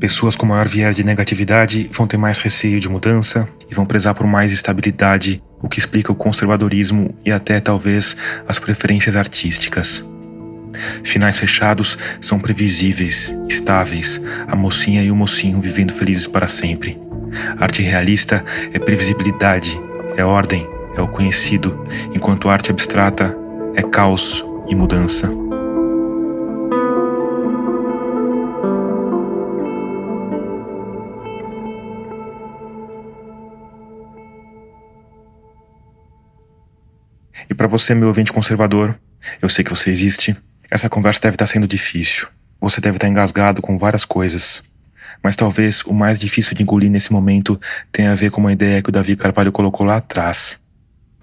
Pessoas 0.00 0.36
com 0.36 0.44
maior 0.44 0.66
viés 0.66 0.96
de 0.96 1.04
negatividade 1.04 1.88
vão 1.92 2.06
ter 2.06 2.16
mais 2.16 2.38
receio 2.38 2.80
de 2.80 2.88
mudança 2.88 3.48
e 3.70 3.74
vão 3.74 3.86
prezar 3.86 4.14
por 4.14 4.26
mais 4.26 4.52
estabilidade, 4.52 5.42
o 5.62 5.68
que 5.68 5.78
explica 5.78 6.12
o 6.12 6.16
conservadorismo 6.16 7.14
e 7.24 7.32
até 7.32 7.60
talvez 7.60 8.16
as 8.46 8.58
preferências 8.58 9.16
artísticas. 9.16 10.04
Finais 11.02 11.38
fechados 11.38 11.96
são 12.20 12.38
previsíveis, 12.38 13.34
estáveis, 13.48 14.20
a 14.46 14.54
mocinha 14.54 15.02
e 15.02 15.10
o 15.10 15.16
mocinho 15.16 15.60
vivendo 15.60 15.92
felizes 15.92 16.26
para 16.26 16.48
sempre. 16.48 17.00
Arte 17.58 17.82
realista 17.82 18.44
é 18.72 18.78
previsibilidade, 18.78 19.78
é 20.16 20.24
ordem, 20.24 20.68
é 20.96 21.00
o 21.00 21.08
conhecido, 21.08 21.86
enquanto 22.14 22.48
arte 22.48 22.70
abstrata 22.70 23.36
é 23.74 23.82
caos 23.82 24.44
e 24.68 24.74
mudança. 24.74 25.45
E 37.48 37.54
para 37.54 37.68
você, 37.68 37.94
meu 37.94 38.08
ouvinte 38.08 38.32
conservador, 38.32 38.98
eu 39.40 39.48
sei 39.48 39.64
que 39.64 39.70
você 39.70 39.90
existe. 39.90 40.36
Essa 40.70 40.88
conversa 40.88 41.20
deve 41.22 41.36
estar 41.36 41.46
sendo 41.46 41.66
difícil. 41.66 42.26
Você 42.60 42.80
deve 42.80 42.96
estar 42.96 43.08
engasgado 43.08 43.62
com 43.62 43.78
várias 43.78 44.04
coisas. 44.04 44.62
Mas 45.22 45.36
talvez 45.36 45.82
o 45.82 45.94
mais 45.94 46.18
difícil 46.18 46.56
de 46.56 46.62
engolir 46.62 46.90
nesse 46.90 47.12
momento 47.12 47.60
tenha 47.92 48.12
a 48.12 48.14
ver 48.14 48.30
com 48.30 48.40
uma 48.40 48.52
ideia 48.52 48.82
que 48.82 48.88
o 48.88 48.92
Davi 48.92 49.16
Carvalho 49.16 49.52
colocou 49.52 49.86
lá 49.86 49.96
atrás. 49.96 50.60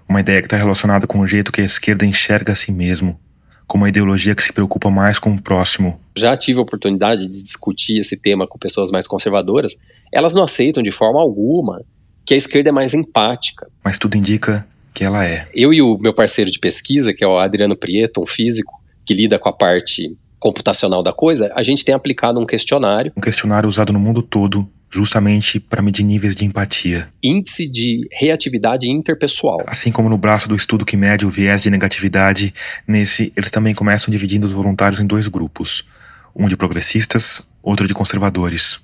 Uma 0.08 0.20
ideia 0.20 0.40
que 0.40 0.46
está 0.46 0.56
relacionada 0.56 1.06
com 1.06 1.20
o 1.20 1.26
jeito 1.26 1.52
que 1.52 1.60
a 1.60 1.64
esquerda 1.64 2.04
enxerga 2.04 2.52
a 2.52 2.54
si 2.54 2.72
mesmo, 2.72 3.18
com 3.66 3.78
uma 3.78 3.88
ideologia 3.88 4.34
que 4.34 4.42
se 4.42 4.52
preocupa 4.52 4.90
mais 4.90 5.18
com 5.18 5.34
o 5.34 5.40
próximo. 5.40 6.00
Já 6.16 6.36
tive 6.36 6.58
a 6.58 6.62
oportunidade 6.62 7.26
de 7.28 7.42
discutir 7.42 7.98
esse 7.98 8.20
tema 8.20 8.46
com 8.46 8.58
pessoas 8.58 8.90
mais 8.90 9.06
conservadoras. 9.06 9.76
Elas 10.12 10.34
não 10.34 10.44
aceitam 10.44 10.82
de 10.82 10.92
forma 10.92 11.20
alguma 11.20 11.82
que 12.26 12.34
a 12.34 12.36
esquerda 12.36 12.70
é 12.70 12.72
mais 12.72 12.94
empática. 12.94 13.68
Mas 13.82 13.98
tudo 13.98 14.16
indica 14.16 14.66
que 14.94 15.04
ela 15.04 15.26
é. 15.26 15.48
Eu 15.52 15.74
e 15.74 15.82
o 15.82 15.98
meu 15.98 16.14
parceiro 16.14 16.50
de 16.50 16.60
pesquisa, 16.60 17.12
que 17.12 17.24
é 17.24 17.26
o 17.26 17.36
Adriano 17.36 17.76
Prieto, 17.76 18.22
um 18.22 18.26
físico 18.26 18.80
que 19.04 19.12
lida 19.12 19.38
com 19.38 19.48
a 19.48 19.52
parte 19.52 20.16
computacional 20.38 21.02
da 21.02 21.12
coisa, 21.12 21.52
a 21.56 21.62
gente 21.62 21.84
tem 21.84 21.94
aplicado 21.94 22.38
um 22.38 22.46
questionário. 22.46 23.12
Um 23.16 23.20
questionário 23.20 23.68
usado 23.68 23.92
no 23.92 23.98
mundo 23.98 24.22
todo 24.22 24.68
justamente 24.90 25.58
para 25.58 25.82
medir 25.82 26.04
níveis 26.04 26.36
de 26.36 26.44
empatia. 26.44 27.08
Índice 27.20 27.68
de 27.68 28.06
reatividade 28.12 28.88
interpessoal. 28.88 29.60
Assim 29.66 29.90
como 29.90 30.08
no 30.08 30.16
braço 30.16 30.48
do 30.48 30.54
estudo 30.54 30.84
que 30.84 30.96
mede 30.96 31.26
o 31.26 31.30
viés 31.30 31.62
de 31.62 31.70
negatividade, 31.70 32.54
nesse 32.86 33.32
eles 33.36 33.50
também 33.50 33.74
começam 33.74 34.12
dividindo 34.12 34.46
os 34.46 34.52
voluntários 34.52 35.00
em 35.00 35.06
dois 35.06 35.26
grupos, 35.26 35.88
um 36.36 36.46
de 36.46 36.56
progressistas, 36.56 37.42
outro 37.60 37.88
de 37.88 37.94
conservadores. 37.94 38.78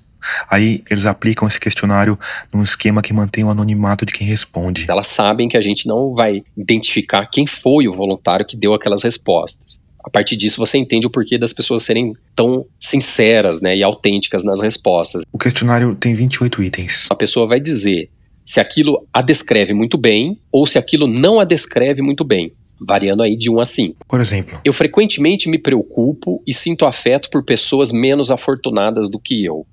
Aí 0.49 0.83
eles 0.89 1.05
aplicam 1.05 1.47
esse 1.47 1.59
questionário 1.59 2.17
num 2.53 2.63
esquema 2.63 3.01
que 3.01 3.13
mantém 3.13 3.43
o 3.43 3.49
anonimato 3.49 4.05
de 4.05 4.13
quem 4.13 4.27
responde. 4.27 4.85
Elas 4.89 5.07
sabem 5.07 5.47
que 5.47 5.57
a 5.57 5.61
gente 5.61 5.87
não 5.87 6.13
vai 6.13 6.43
identificar 6.55 7.27
quem 7.27 7.45
foi 7.47 7.87
o 7.87 7.93
voluntário 7.93 8.45
que 8.45 8.57
deu 8.57 8.73
aquelas 8.73 9.03
respostas 9.03 9.81
a 10.03 10.09
partir 10.09 10.35
disso 10.35 10.57
você 10.57 10.77
entende 10.77 11.07
o 11.07 11.09
porquê 11.09 11.37
das 11.37 11.53
pessoas 11.53 11.83
serem 11.83 12.13
tão 12.35 12.65
sinceras 12.81 13.61
né, 13.61 13.77
e 13.77 13.83
autênticas 13.83 14.43
nas 14.43 14.61
respostas. 14.61 15.23
O 15.31 15.37
questionário 15.37 15.95
tem 15.95 16.15
28 16.15 16.63
itens. 16.63 17.07
A 17.09 17.15
pessoa 17.15 17.47
vai 17.47 17.59
dizer 17.59 18.09
se 18.43 18.59
aquilo 18.59 19.07
a 19.13 19.21
descreve 19.21 19.73
muito 19.73 19.97
bem 19.97 20.39
ou 20.51 20.65
se 20.65 20.77
aquilo 20.77 21.07
não 21.07 21.39
a 21.39 21.45
descreve 21.45 22.01
muito 22.01 22.23
bem, 22.23 22.51
variando 22.79 23.21
aí 23.21 23.37
de 23.37 23.51
1 23.51 23.59
a 23.59 23.65
5. 23.65 23.97
Por 24.07 24.19
exemplo, 24.19 24.59
eu 24.65 24.73
frequentemente 24.73 25.47
me 25.47 25.59
preocupo 25.59 26.41
e 26.47 26.53
sinto 26.53 26.85
afeto 26.85 27.29
por 27.29 27.45
pessoas 27.45 27.91
menos 27.91 28.31
afortunadas 28.31 29.09
do 29.09 29.19
que 29.19 29.45
eu. 29.45 29.65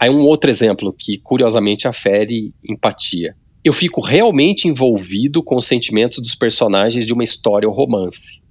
Aí 0.00 0.10
um 0.10 0.22
outro 0.22 0.48
exemplo 0.48 0.94
que 0.96 1.18
curiosamente 1.18 1.88
afere 1.88 2.52
empatia. 2.64 3.34
Eu 3.64 3.72
fico 3.72 4.00
realmente 4.00 4.68
envolvido 4.68 5.42
com 5.42 5.56
os 5.56 5.66
sentimentos 5.66 6.18
dos 6.18 6.34
personagens 6.34 7.04
de 7.04 7.12
uma 7.12 7.24
história 7.24 7.68
ou 7.68 7.74
romance 7.74 8.46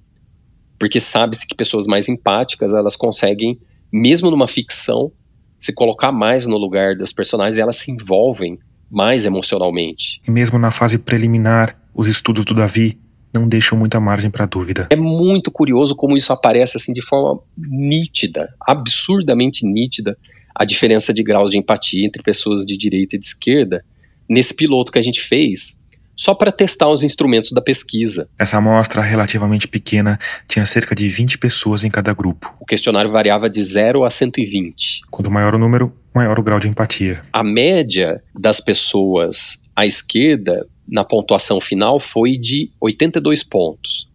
porque 0.80 1.00
sabe-se 1.00 1.48
que 1.48 1.56
pessoas 1.56 1.88
mais 1.88 2.08
empáticas 2.08 2.74
elas 2.74 2.96
conseguem, 2.96 3.58
mesmo 3.92 4.30
numa 4.30 4.48
ficção, 4.48 5.12
se 5.60 5.74
colocar 5.74 6.12
mais 6.12 6.46
no 6.46 6.58
lugar 6.58 6.96
dos 6.96 7.12
personagens 7.12 7.58
e 7.58 7.62
elas 7.62 7.78
se 7.78 7.92
envolvem 7.92 8.60
mais 8.90 9.26
emocionalmente. 9.26 10.22
E 10.28 10.32
mesmo 10.32 10.60
na 10.60 10.72
fase 10.72 10.98
preliminar, 10.98 11.78
os 11.94 12.08
estudos 12.08 12.46
do 12.46 12.54
Davi 12.54 12.98
não 13.34 13.48
deixam 13.48 13.78
muita 13.78 14.00
margem 14.00 14.30
para 14.30 14.46
dúvida. 14.46 14.88
É 14.90 14.96
muito 14.96 15.52
curioso 15.52 15.96
como 15.96 16.16
isso 16.16 16.32
aparece 16.32 16.78
assim 16.78 16.94
de 16.94 17.02
forma 17.02 17.42
nítida, 17.58 18.54
absurdamente 18.66 19.66
nítida, 19.66 20.18
a 20.58 20.66
diferença 20.66 21.14
de 21.14 21.22
graus 21.22 21.52
de 21.52 21.58
empatia 21.58 22.06
entre 22.06 22.24
pessoas 22.24 22.66
de 22.66 22.76
direita 22.78 23.16
e 23.16 23.20
de 23.20 23.26
esquerda 23.26 23.86
nesse 24.28 24.56
piloto 24.56 24.92
que 24.92 24.98
a 24.98 25.02
gente 25.02 25.22
fez 25.22 25.78
só 26.16 26.34
para 26.34 26.52
testar 26.52 26.90
os 26.90 27.04
instrumentos 27.04 27.52
da 27.52 27.62
pesquisa. 27.62 28.28
Essa 28.40 28.58
amostra 28.58 29.04
relativamente 29.04 29.68
pequena 29.68 30.18
tinha 30.48 30.66
cerca 30.66 30.96
de 30.96 31.08
20 31.08 31.38
pessoas 31.38 31.84
em 31.84 31.92
cada 31.92 32.12
grupo. 32.12 32.52
O 32.60 32.66
questionário 32.66 33.12
variava 33.12 33.48
de 33.48 33.62
0 33.62 34.04
a 34.04 34.10
120. 34.10 35.02
Quanto 35.12 35.30
maior 35.30 35.54
o 35.54 35.60
número, 35.60 35.94
maior 36.14 36.40
o 36.40 36.44
grau 36.44 36.60
de 36.60 36.68
empatia. 36.68 37.22
A 37.32 37.44
média 37.44 38.24
das 38.34 38.60
pessoas 38.60 39.62
à 39.76 39.86
esquerda 39.86 40.68
na 40.90 41.04
pontuação 41.04 41.62
final 41.62 42.00
foi 42.00 42.32
de 42.32 42.72
82 42.82 43.44
pontos. 43.44 44.10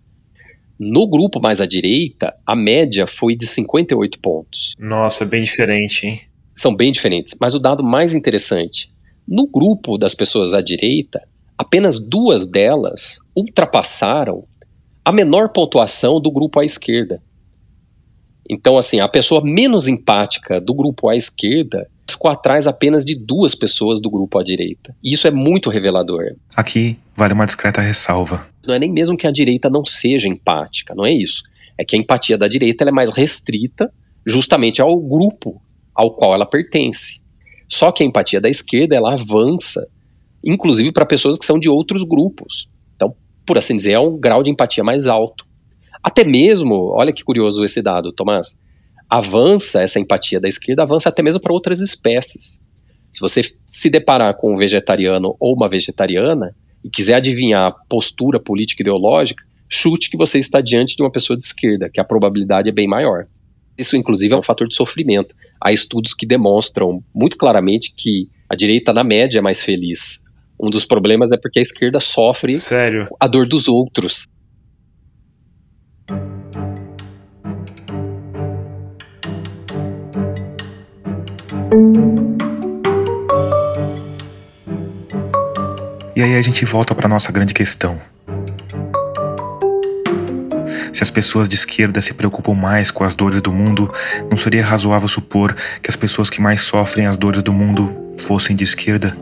No 0.81 1.09
grupo 1.09 1.41
mais 1.41 1.61
à 1.61 1.67
direita, 1.67 2.35
a 2.45 2.57
média 2.57 3.07
foi 3.07 3.37
de 3.37 3.47
58 3.47 4.19
pontos. 4.19 4.75
Nossa, 4.77 5.25
bem 5.25 5.45
diferente, 5.45 6.07
hein? 6.09 6.21
São 6.55 6.75
bem 6.75 6.93
diferentes. 6.93 7.37
Mas 7.41 7.55
o 7.55 7.59
dado 7.59 7.83
mais 7.83 8.15
interessante: 8.15 8.93
no 9.27 9.47
grupo 9.47 9.97
das 9.97 10.15
pessoas 10.15 10.55
à 10.55 10.61
direita, 10.61 11.23
apenas 11.57 11.99
duas 11.99 12.47
delas 12.47 13.19
ultrapassaram 13.37 14.45
a 15.05 15.13
menor 15.13 15.51
pontuação 15.51 16.21
do 16.21 16.31
grupo 16.31 16.61
à 16.61 16.65
esquerda. 16.65 17.23
Então, 18.49 18.77
assim, 18.77 19.01
a 19.01 19.09
pessoa 19.09 19.41
menos 19.43 19.89
empática 19.89 20.61
do 20.61 20.75
grupo 20.75 21.09
à 21.09 21.17
esquerda 21.17 21.89
ficou 22.09 22.31
atrás 22.31 22.67
apenas 22.67 23.05
de 23.05 23.15
duas 23.15 23.55
pessoas 23.55 24.01
do 24.01 24.11
grupo 24.11 24.39
à 24.39 24.43
direita. 24.43 24.95
E 25.03 25.15
isso 25.15 25.27
é 25.27 25.31
muito 25.31 25.71
revelador. 25.71 26.35
Aqui 26.55 26.99
vale 27.17 27.33
uma 27.33 27.47
discreta 27.47 27.81
ressalva. 27.81 28.47
Não 28.67 28.75
é 28.75 28.79
nem 28.79 28.93
mesmo 28.93 29.17
que 29.17 29.27
a 29.27 29.33
direita 29.33 29.71
não 29.71 29.85
seja 29.85 30.29
empática, 30.29 30.95
não 30.95 31.07
é 31.07 31.13
isso. 31.13 31.43
É 31.79 31.85
que 31.85 31.97
a 31.97 31.99
empatia 31.99 32.37
da 32.37 32.49
direita 32.49 32.85
é 32.85 32.91
mais 32.91 33.11
restrita 33.11 33.93
justamente 34.27 34.83
ao 34.83 35.01
grupo 35.01 35.61
ao 35.95 36.15
qual 36.15 36.35
ela 36.35 36.47
pertence. 36.47 37.21
Só 37.69 37.91
que 37.91 38.03
a 38.03 38.07
empatia 38.07 38.41
da 38.41 38.49
esquerda 38.49 38.95
ela 38.95 39.15
avança 39.15 39.87
inclusive 40.45 40.93
para 40.93 41.07
pessoas 41.07 41.39
que 41.39 41.45
são 41.45 41.59
de 41.59 41.69
outros 41.69 42.03
grupos. 42.03 42.69
Então, 42.97 43.15
por 43.47 43.57
assim 43.57 43.77
dizer, 43.77 43.93
é 43.93 44.01
um 44.01 44.19
grau 44.19 44.43
de 44.43 44.51
empatia 44.51 44.83
mais 44.83 45.07
alto. 45.07 45.47
Até 46.03 46.25
mesmo, 46.25 46.91
olha 46.93 47.13
que 47.13 47.23
curioso 47.23 47.65
esse 47.65 47.81
dado, 47.81 48.13
Tomás, 48.13 48.59
avança 49.09 49.83
essa 49.83 50.01
empatia 50.01 50.41
da 50.41 50.49
esquerda, 50.49 50.83
avança 50.83 51.09
até 51.09 51.23
mesmo 51.23 51.41
para 51.41 51.53
outras 51.53 51.81
espécies. 51.81 52.61
Se 53.13 53.21
você 53.21 53.43
se 53.67 53.91
deparar 53.91 54.35
com 54.37 54.53
um 54.53 54.57
vegetariano 54.57 55.37
ou 55.39 55.55
uma 55.55 55.69
vegetariana 55.69 56.57
e 56.83 56.91
quiser 56.91 57.15
adivinhar 57.15 57.67
a 57.67 57.71
postura 57.71 58.41
política 58.41 58.83
ideológica, 58.83 59.45
chute 59.69 60.11
que 60.11 60.17
você 60.17 60.39
está 60.39 60.61
diante 60.61 60.97
de 60.97 61.03
uma 61.03 61.13
pessoa 61.13 61.37
de 61.37 61.45
esquerda, 61.45 61.89
que 61.89 62.01
a 62.01 62.05
probabilidade 62.05 62.69
é 62.69 62.73
bem 62.73 62.89
maior. 62.89 63.27
Isso, 63.77 63.97
inclusive, 63.97 64.35
é 64.35 64.37
um 64.37 64.43
fator 64.43 64.69
de 64.69 64.75
sofrimento. 64.75 65.35
Há 65.61 65.73
estudos 65.73 66.15
que 66.15 66.27
demonstram 66.27 67.03
muito 67.15 67.37
claramente 67.37 67.95
que 67.97 68.29
a 68.49 68.55
direita, 68.55 68.93
na 68.93 69.03
média, 69.03 69.39
é 69.39 69.43
mais 69.43 69.61
feliz 69.61 70.23
um 70.63 70.71
dos 70.71 70.87
problemas 70.87 71.33
é 71.33 71.37
porque 71.37 71.59
a 71.59 71.63
esquerda 71.63 71.99
sofre 71.99 72.57
Sério? 72.57 73.09
a 73.19 73.27
dor 73.27 73.49
dos 73.49 73.67
outros. 73.67 74.29
E 86.15 86.23
aí 86.23 86.37
a 86.37 86.43
gente 86.43 86.65
volta 86.65 86.95
para 86.95 87.09
nossa 87.09 87.33
grande 87.33 87.53
questão. 87.53 88.01
As 91.03 91.11
pessoas 91.11 91.49
de 91.49 91.57
esquerda 91.57 92.01
se 92.01 92.15
preocupam 92.15 92.55
mais 92.55 92.93
com 92.93 93.03
as 93.03 93.17
dores 93.17 93.41
do 93.41 93.51
mundo, 93.51 93.93
não 94.31 94.37
seria 94.37 94.65
razoável 94.65 95.09
supor 95.09 95.53
que 95.83 95.91
as 95.91 95.97
pessoas 95.97 96.31
que 96.31 96.41
mais 96.41 96.61
sofrem 96.61 97.09
as 97.09 97.17
dores 97.17 97.43
do 97.43 97.53
mundo 97.53 97.91
fossem 98.17 98.55
de 98.55 98.63
esquerda? 98.63 99.13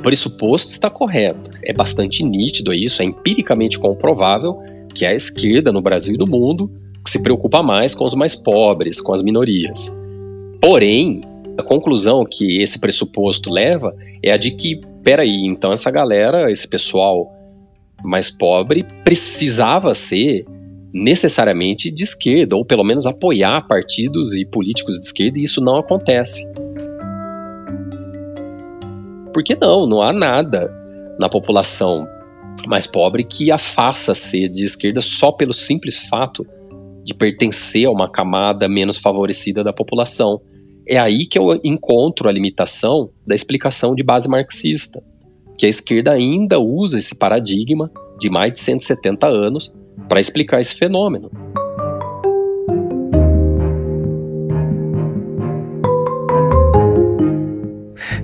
pressuposto 0.00 0.70
está 0.70 0.88
correto. 0.88 1.50
É 1.64 1.72
bastante 1.72 2.22
nítido 2.22 2.72
isso, 2.72 3.02
é 3.02 3.04
empiricamente 3.04 3.80
comprovável 3.80 4.60
que 4.94 5.04
a 5.04 5.12
esquerda 5.12 5.72
no 5.72 5.80
Brasil 5.80 6.14
e 6.14 6.18
no 6.18 6.26
mundo 6.26 6.70
se 7.04 7.20
preocupa 7.20 7.64
mais 7.64 7.96
com 7.96 8.04
os 8.04 8.14
mais 8.14 8.36
pobres, 8.36 9.00
com 9.00 9.12
as 9.12 9.22
minorias. 9.22 9.92
Porém, 10.60 11.20
a 11.58 11.64
conclusão 11.64 12.24
que 12.24 12.62
esse 12.62 12.78
pressuposto 12.78 13.50
leva 13.50 13.92
é 14.22 14.30
a 14.30 14.36
de 14.36 14.52
que, 14.52 14.80
peraí, 15.02 15.46
então 15.46 15.72
essa 15.72 15.90
galera, 15.90 16.48
esse 16.48 16.68
pessoal 16.68 17.41
mais 18.04 18.30
pobre, 18.30 18.84
precisava 19.04 19.94
ser 19.94 20.44
necessariamente 20.92 21.90
de 21.90 22.02
esquerda, 22.02 22.56
ou 22.56 22.64
pelo 22.64 22.84
menos 22.84 23.06
apoiar 23.06 23.66
partidos 23.66 24.34
e 24.34 24.44
políticos 24.44 24.98
de 24.98 25.06
esquerda, 25.06 25.38
e 25.38 25.44
isso 25.44 25.60
não 25.60 25.78
acontece. 25.78 26.46
Por 29.32 29.42
que 29.42 29.54
não? 29.54 29.86
Não 29.86 30.02
há 30.02 30.12
nada 30.12 30.70
na 31.18 31.28
população 31.28 32.06
mais 32.66 32.86
pobre 32.86 33.24
que 33.24 33.50
a 33.50 33.58
faça 33.58 34.14
ser 34.14 34.48
de 34.48 34.64
esquerda 34.64 35.00
só 35.00 35.32
pelo 35.32 35.54
simples 35.54 35.98
fato 35.98 36.46
de 37.02 37.14
pertencer 37.14 37.86
a 37.86 37.90
uma 37.90 38.10
camada 38.10 38.68
menos 38.68 38.98
favorecida 38.98 39.64
da 39.64 39.72
população. 39.72 40.40
É 40.86 40.98
aí 40.98 41.26
que 41.26 41.38
eu 41.38 41.58
encontro 41.64 42.28
a 42.28 42.32
limitação 42.32 43.10
da 43.26 43.34
explicação 43.34 43.94
de 43.94 44.02
base 44.02 44.28
marxista, 44.28 45.02
que 45.62 45.66
a 45.66 45.68
esquerda 45.68 46.10
ainda 46.10 46.58
usa 46.58 46.98
esse 46.98 47.14
paradigma 47.14 47.88
de 48.18 48.28
mais 48.28 48.52
de 48.52 48.58
170 48.58 49.28
anos 49.28 49.72
para 50.08 50.18
explicar 50.18 50.60
esse 50.60 50.74
fenômeno. 50.74 51.30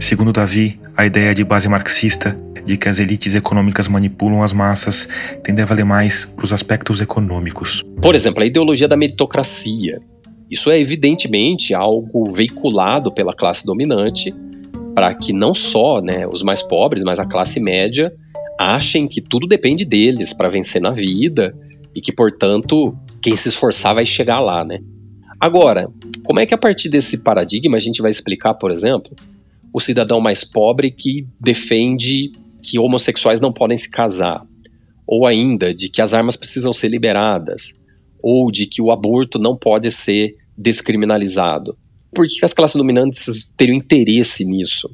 Segundo 0.00 0.32
Davi, 0.32 0.80
a 0.96 1.06
ideia 1.06 1.32
de 1.32 1.44
base 1.44 1.68
marxista 1.68 2.36
de 2.64 2.76
que 2.76 2.88
as 2.88 2.98
elites 2.98 3.36
econômicas 3.36 3.86
manipulam 3.86 4.42
as 4.42 4.52
massas 4.52 5.08
tende 5.44 5.62
a 5.62 5.64
valer 5.64 5.84
mais 5.84 6.24
para 6.24 6.44
os 6.44 6.52
aspectos 6.52 7.00
econômicos. 7.00 7.84
Por 8.02 8.16
exemplo, 8.16 8.42
a 8.42 8.46
ideologia 8.46 8.88
da 8.88 8.96
meritocracia. 8.96 10.00
Isso 10.50 10.72
é 10.72 10.80
evidentemente 10.80 11.72
algo 11.72 12.32
veiculado 12.32 13.12
pela 13.14 13.32
classe 13.32 13.64
dominante 13.64 14.34
para 14.98 15.14
que 15.14 15.32
não 15.32 15.54
só 15.54 16.00
né, 16.00 16.26
os 16.26 16.42
mais 16.42 16.60
pobres, 16.60 17.04
mas 17.04 17.20
a 17.20 17.24
classe 17.24 17.60
média 17.60 18.12
achem 18.58 19.06
que 19.06 19.20
tudo 19.20 19.46
depende 19.46 19.84
deles 19.84 20.32
para 20.32 20.48
vencer 20.48 20.82
na 20.82 20.90
vida 20.90 21.56
e 21.94 22.00
que, 22.00 22.12
portanto, 22.12 22.98
quem 23.22 23.36
se 23.36 23.48
esforçar 23.48 23.94
vai 23.94 24.04
chegar 24.04 24.40
lá, 24.40 24.64
né? 24.64 24.80
Agora, 25.38 25.88
como 26.24 26.40
é 26.40 26.46
que 26.46 26.52
a 26.52 26.58
partir 26.58 26.88
desse 26.88 27.22
paradigma 27.22 27.76
a 27.76 27.80
gente 27.80 28.02
vai 28.02 28.10
explicar, 28.10 28.54
por 28.54 28.72
exemplo, 28.72 29.14
o 29.72 29.78
cidadão 29.78 30.20
mais 30.20 30.42
pobre 30.42 30.90
que 30.90 31.28
defende 31.38 32.32
que 32.60 32.76
homossexuais 32.76 33.40
não 33.40 33.52
podem 33.52 33.76
se 33.76 33.88
casar, 33.88 34.44
ou 35.06 35.28
ainda 35.28 35.72
de 35.72 35.88
que 35.88 36.02
as 36.02 36.12
armas 36.12 36.34
precisam 36.34 36.72
ser 36.72 36.88
liberadas, 36.88 37.72
ou 38.20 38.50
de 38.50 38.66
que 38.66 38.82
o 38.82 38.90
aborto 38.90 39.38
não 39.38 39.56
pode 39.56 39.92
ser 39.92 40.34
descriminalizado? 40.56 41.78
Por 42.14 42.26
que 42.26 42.44
as 42.44 42.52
classes 42.52 42.76
dominantes 42.76 43.50
teriam 43.56 43.76
interesse 43.76 44.44
nisso? 44.44 44.90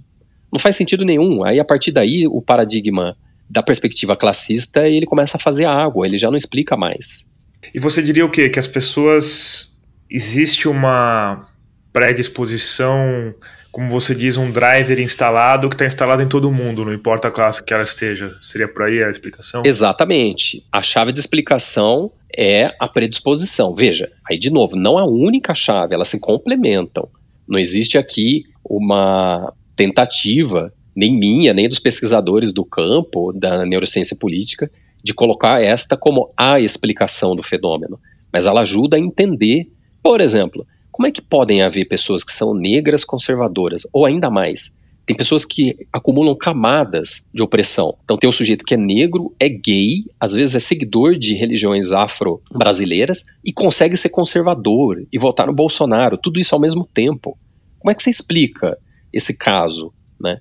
Não 0.52 0.58
faz 0.58 0.76
sentido 0.76 1.04
nenhum. 1.04 1.44
Aí, 1.44 1.58
a 1.58 1.64
partir 1.64 1.92
daí, 1.92 2.26
o 2.26 2.40
paradigma 2.40 3.16
da 3.48 3.62
perspectiva 3.62 4.16
classista, 4.16 4.88
ele 4.88 5.06
começa 5.06 5.36
a 5.36 5.40
fazer 5.40 5.64
água, 5.64 6.06
ele 6.06 6.18
já 6.18 6.30
não 6.30 6.36
explica 6.36 6.76
mais. 6.76 7.30
E 7.72 7.78
você 7.78 8.02
diria 8.02 8.24
o 8.24 8.30
quê? 8.30 8.48
Que 8.48 8.58
as 8.58 8.66
pessoas. 8.66 9.72
Existe 10.10 10.68
uma 10.68 11.48
predisposição, 11.92 13.34
como 13.74 13.90
você 13.90 14.14
diz, 14.14 14.36
um 14.36 14.52
driver 14.52 15.00
instalado 15.00 15.68
que 15.68 15.74
está 15.74 15.84
instalado 15.84 16.22
em 16.22 16.28
todo 16.28 16.48
mundo, 16.52 16.84
não 16.84 16.92
importa 16.92 17.26
a 17.26 17.30
classe 17.32 17.60
que 17.60 17.74
ela 17.74 17.82
esteja. 17.82 18.30
Seria 18.40 18.68
por 18.68 18.84
aí 18.84 19.02
a 19.02 19.10
explicação? 19.10 19.64
Exatamente. 19.66 20.64
A 20.70 20.80
chave 20.80 21.10
de 21.10 21.18
explicação 21.18 22.12
é 22.38 22.72
a 22.78 22.86
predisposição. 22.86 23.74
Veja, 23.74 24.12
aí 24.30 24.38
de 24.38 24.48
novo, 24.48 24.76
não 24.76 24.96
a 24.96 25.04
única 25.04 25.56
chave, 25.56 25.92
elas 25.92 26.06
se 26.06 26.20
complementam. 26.20 27.08
Não 27.48 27.58
existe 27.58 27.98
aqui 27.98 28.44
uma 28.64 29.52
tentativa 29.74 30.72
nem 30.94 31.12
minha, 31.18 31.52
nem 31.52 31.68
dos 31.68 31.80
pesquisadores 31.80 32.52
do 32.52 32.64
campo 32.64 33.32
da 33.32 33.66
neurociência 33.66 34.16
política, 34.16 34.70
de 35.02 35.12
colocar 35.12 35.60
esta 35.60 35.96
como 35.96 36.32
a 36.36 36.60
explicação 36.60 37.34
do 37.34 37.42
fenômeno. 37.42 37.98
Mas 38.32 38.46
ela 38.46 38.60
ajuda 38.60 38.96
a 38.96 39.00
entender, 39.00 39.66
por 40.00 40.20
exemplo, 40.20 40.64
como 40.94 41.08
é 41.08 41.10
que 41.10 41.20
podem 41.20 41.60
haver 41.60 41.86
pessoas 41.86 42.22
que 42.22 42.30
são 42.30 42.54
negras 42.54 43.04
conservadoras, 43.04 43.82
ou 43.92 44.06
ainda 44.06 44.30
mais, 44.30 44.78
tem 45.04 45.16
pessoas 45.16 45.44
que 45.44 45.76
acumulam 45.92 46.36
camadas 46.36 47.26
de 47.34 47.42
opressão. 47.42 47.98
Então 48.04 48.16
tem 48.16 48.30
um 48.30 48.32
sujeito 48.32 48.64
que 48.64 48.74
é 48.74 48.76
negro, 48.76 49.34
é 49.40 49.48
gay, 49.48 50.04
às 50.20 50.34
vezes 50.34 50.54
é 50.54 50.60
seguidor 50.60 51.18
de 51.18 51.34
religiões 51.34 51.90
afro-brasileiras 51.90 53.24
e 53.44 53.52
consegue 53.52 53.96
ser 53.96 54.10
conservador 54.10 55.04
e 55.12 55.18
votar 55.18 55.48
no 55.48 55.52
Bolsonaro, 55.52 56.16
tudo 56.16 56.38
isso 56.38 56.54
ao 56.54 56.60
mesmo 56.60 56.86
tempo. 56.86 57.36
Como 57.80 57.90
é 57.90 57.94
que 57.96 58.00
você 58.00 58.10
explica 58.10 58.78
esse 59.12 59.36
caso, 59.36 59.92
né? 60.20 60.38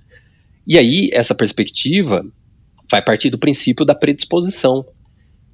E 0.67 0.77
aí, 0.77 1.09
essa 1.13 1.33
perspectiva 1.33 2.23
vai 2.91 3.03
partir 3.03 3.31
do 3.31 3.39
princípio 3.39 3.83
da 3.83 3.95
predisposição. 3.95 4.85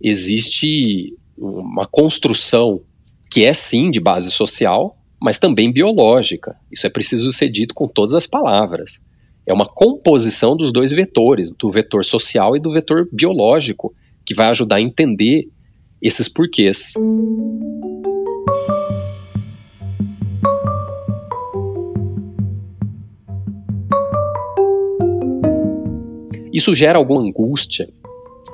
Existe 0.01 1.15
uma 1.37 1.87
construção 1.87 2.81
que 3.29 3.45
é 3.45 3.53
sim 3.53 3.91
de 3.91 3.99
base 3.99 4.31
social, 4.31 4.97
mas 5.21 5.37
também 5.37 5.71
biológica. 5.71 6.55
Isso 6.71 6.87
é 6.87 6.89
preciso 6.89 7.31
ser 7.31 7.49
dito 7.49 7.75
com 7.75 7.87
todas 7.87 8.15
as 8.15 8.25
palavras. 8.25 8.99
É 9.45 9.53
uma 9.53 9.65
composição 9.65 10.55
dos 10.55 10.71
dois 10.71 10.91
vetores, 10.91 11.51
do 11.51 11.69
vetor 11.69 12.03
social 12.03 12.55
e 12.55 12.59
do 12.59 12.71
vetor 12.71 13.07
biológico, 13.11 13.93
que 14.25 14.33
vai 14.33 14.47
ajudar 14.49 14.77
a 14.77 14.81
entender 14.81 15.47
esses 16.01 16.27
porquês. 16.27 16.93
Isso 26.51 26.73
gera 26.73 26.97
alguma 26.97 27.21
angústia 27.21 27.89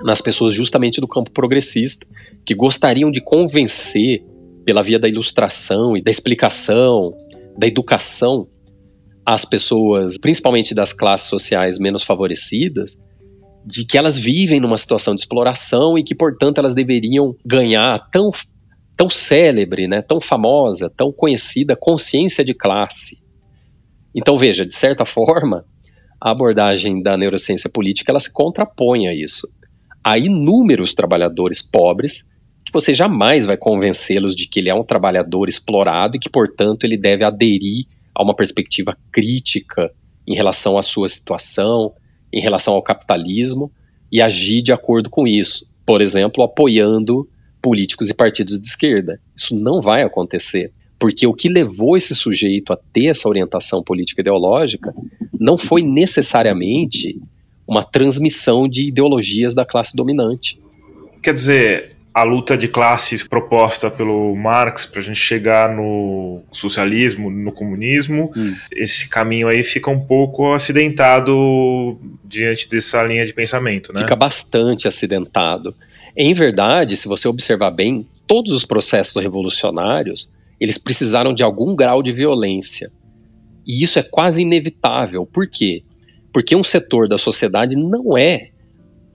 nas 0.04 0.22
pessoas 0.22 0.54
justamente 0.54 1.02
do 1.02 1.08
campo 1.08 1.32
progressista, 1.32 2.06
que 2.46 2.54
gostariam 2.54 3.10
de 3.10 3.22
convencer 3.22 4.24
pela 4.66 4.82
via 4.82 5.00
da 5.00 5.08
ilustração 5.08 5.96
e 5.96 6.02
da 6.02 6.10
explicação, 6.10 7.14
da 7.58 7.68
educação, 7.68 8.48
as 9.26 9.46
pessoas, 9.46 10.18
principalmente 10.18 10.76
das 10.76 10.92
classes 10.92 11.30
sociais 11.30 11.80
menos 11.80 12.04
favorecidas, 12.04 12.98
de 13.66 13.86
que 13.86 13.98
elas 13.98 14.18
vivem 14.18 14.60
numa 14.60 14.78
situação 14.78 15.16
de 15.16 15.22
exploração 15.22 15.98
e 15.98 16.04
que, 16.04 16.14
portanto, 16.14 16.60
elas 16.60 16.76
deveriam 16.76 17.36
ganhar 17.44 18.10
tão, 18.12 18.30
tão 18.96 19.10
célebre, 19.10 19.88
né, 19.88 20.02
tão 20.02 20.22
famosa, 20.22 20.90
tão 20.90 21.12
conhecida 21.12 21.76
consciência 21.76 22.46
de 22.46 22.54
classe. 22.54 23.24
Então, 24.14 24.38
veja, 24.38 24.66
de 24.66 24.76
certa 24.76 25.04
forma, 25.06 25.66
a 26.22 26.32
abordagem 26.32 27.02
da 27.02 27.18
neurociência 27.18 27.70
política 27.70 28.12
ela 28.12 28.20
se 28.20 28.32
contrapõe 28.32 29.08
a 29.08 29.14
isso. 29.16 29.48
Há 30.04 30.20
inúmeros 30.20 30.94
trabalhadores 30.94 31.64
pobres 31.64 32.28
você 32.76 32.94
jamais 32.94 33.46
vai 33.46 33.56
convencê-los 33.56 34.36
de 34.36 34.48
que 34.48 34.60
ele 34.60 34.70
é 34.70 34.76
um 34.76 34.84
trabalhador 34.84 35.48
explorado 35.48 36.18
e 36.18 36.20
que, 36.20 36.30
portanto, 36.30 36.84
ele 36.84 36.98
deve 36.98 37.24
aderir 37.24 37.86
a 38.14 38.22
uma 38.22 38.36
perspectiva 38.36 38.98
crítica 39.12 39.92
em 40.28 40.36
relação 40.36 40.78
à 40.78 40.82
sua 40.82 41.08
situação, 41.08 41.94
em 42.34 42.42
relação 42.42 42.74
ao 42.74 42.84
capitalismo 42.84 43.72
e 44.12 44.22
agir 44.22 44.62
de 44.62 44.74
acordo 44.74 45.10
com 45.10 45.26
isso. 45.26 45.66
Por 45.86 46.02
exemplo, 46.02 46.44
apoiando 46.44 47.28
políticos 47.62 48.10
e 48.10 48.14
partidos 48.14 48.60
de 48.60 48.68
esquerda. 48.68 49.20
Isso 49.36 49.56
não 49.56 49.80
vai 49.80 50.04
acontecer. 50.04 50.74
Porque 51.00 51.26
o 51.26 51.34
que 51.34 51.48
levou 51.48 51.96
esse 51.96 52.14
sujeito 52.14 52.74
a 52.74 52.78
ter 52.78 53.08
essa 53.08 53.30
orientação 53.30 53.82
política 53.82 54.22
ideológica 54.22 54.94
não 55.40 55.58
foi 55.58 55.82
necessariamente 55.82 57.22
uma 57.66 57.84
transmissão 57.84 58.68
de 58.68 58.88
ideologias 58.90 59.56
da 59.56 59.66
classe 59.66 59.96
dominante. 59.96 60.60
Quer 61.22 61.34
dizer, 61.34 61.95
a 62.16 62.24
luta 62.24 62.58
de 62.58 62.70
classes 62.70 63.28
proposta 63.28 63.92
pelo 63.92 64.34
Marx 64.38 64.86
para 64.86 65.02
a 65.02 65.04
gente 65.04 65.20
chegar 65.20 65.76
no 65.76 66.42
socialismo, 66.50 67.30
no 67.30 67.52
comunismo, 67.52 68.32
hum. 68.34 68.56
esse 68.72 69.10
caminho 69.10 69.50
aí 69.50 69.62
fica 69.64 69.92
um 69.92 70.00
pouco 70.00 70.54
acidentado 70.54 72.00
diante 72.24 72.70
dessa 72.70 73.04
linha 73.04 73.26
de 73.26 73.34
pensamento, 73.34 73.92
né? 73.92 74.04
Fica 74.04 74.16
bastante 74.16 74.88
acidentado. 74.88 75.76
Em 76.16 76.34
verdade, 76.34 76.96
se 76.96 77.10
você 77.10 77.28
observar 77.28 77.72
bem, 77.72 78.08
todos 78.26 78.54
os 78.54 78.64
processos 78.64 79.22
revolucionários 79.22 80.30
eles 80.58 80.78
precisaram 80.78 81.34
de 81.34 81.44
algum 81.44 81.76
grau 81.76 82.02
de 82.02 82.14
violência. 82.14 82.90
E 83.68 83.84
isso 83.84 84.00
é 84.00 84.04
quase 84.04 84.42
inevitável. 84.42 85.26
Por 85.26 85.50
quê? 85.50 85.84
Porque 86.32 86.56
um 86.56 86.64
setor 86.64 87.10
da 87.10 87.18
sociedade 87.18 87.76
não 87.76 88.18
é 88.18 88.52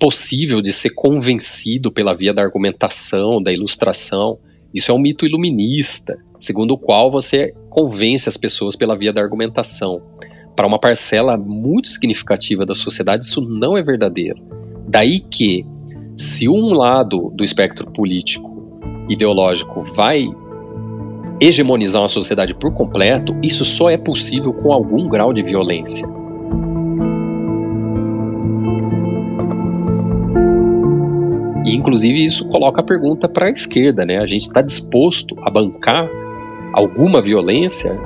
possível 0.00 0.62
de 0.62 0.72
ser 0.72 0.90
convencido 0.90 1.92
pela 1.92 2.14
via 2.14 2.32
da 2.32 2.42
argumentação, 2.42 3.40
da 3.40 3.52
ilustração. 3.52 4.38
Isso 4.72 4.90
é 4.90 4.94
um 4.94 4.98
mito 4.98 5.26
iluminista, 5.26 6.16
segundo 6.40 6.72
o 6.72 6.78
qual 6.78 7.10
você 7.10 7.54
convence 7.68 8.28
as 8.28 8.36
pessoas 8.36 8.74
pela 8.74 8.96
via 8.96 9.12
da 9.12 9.20
argumentação. 9.20 10.02
para 10.56 10.66
uma 10.66 10.80
parcela 10.80 11.38
muito 11.38 11.88
significativa 11.88 12.66
da 12.66 12.74
sociedade, 12.74 13.24
isso 13.24 13.40
não 13.40 13.78
é 13.78 13.82
verdadeiro. 13.82 14.42
Daí 14.86 15.20
que, 15.20 15.64
se 16.18 16.50
um 16.50 16.74
lado 16.74 17.32
do 17.34 17.42
espectro 17.42 17.90
político 17.90 18.78
ideológico 19.08 19.82
vai 19.82 20.26
hegemonizar 21.40 22.02
uma 22.02 22.08
sociedade 22.08 22.54
por 22.54 22.74
completo, 22.74 23.34
isso 23.42 23.64
só 23.64 23.88
é 23.88 23.96
possível 23.96 24.52
com 24.52 24.70
algum 24.70 25.08
grau 25.08 25.32
de 25.32 25.42
violência. 25.42 26.06
E, 31.70 31.76
inclusive, 31.76 32.24
isso 32.24 32.46
coloca 32.46 32.80
a 32.80 32.84
pergunta 32.84 33.28
para 33.28 33.46
a 33.46 33.50
esquerda, 33.50 34.04
né? 34.04 34.18
A 34.18 34.26
gente 34.26 34.42
está 34.42 34.60
disposto 34.60 35.36
a 35.40 35.48
bancar 35.48 36.10
alguma 36.72 37.22
violência 37.22 37.96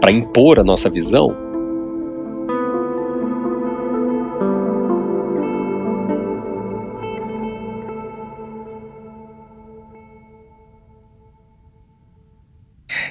para 0.00 0.10
impor 0.10 0.58
a 0.58 0.64
nossa 0.64 0.88
visão? 0.88 1.36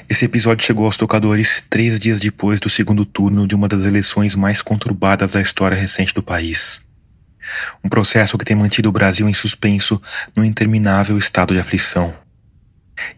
Esse 0.10 0.26
episódio 0.26 0.66
chegou 0.66 0.88
aos 0.88 0.98
tocadores 0.98 1.64
três 1.70 2.00
dias 2.00 2.20
depois 2.20 2.60
do 2.60 2.70
segundo 2.72 3.06
turno 3.06 3.48
de 3.48 3.54
uma 3.54 3.68
das 3.68 3.86
eleições 3.86 4.34
mais 4.34 4.64
conturbadas 4.64 5.34
da 5.34 5.42
história 5.42 5.78
recente 5.78 6.12
do 6.12 6.24
país. 6.24 6.89
Um 7.84 7.90
processo 7.90 8.38
que 8.38 8.46
tem 8.46 8.56
mantido 8.56 8.90
o 8.90 8.92
Brasil 8.92 9.28
em 9.28 9.34
suspenso 9.34 10.02
no 10.36 10.44
interminável 10.44 11.18
estado 11.18 11.54
de 11.54 11.60
aflição. 11.60 12.16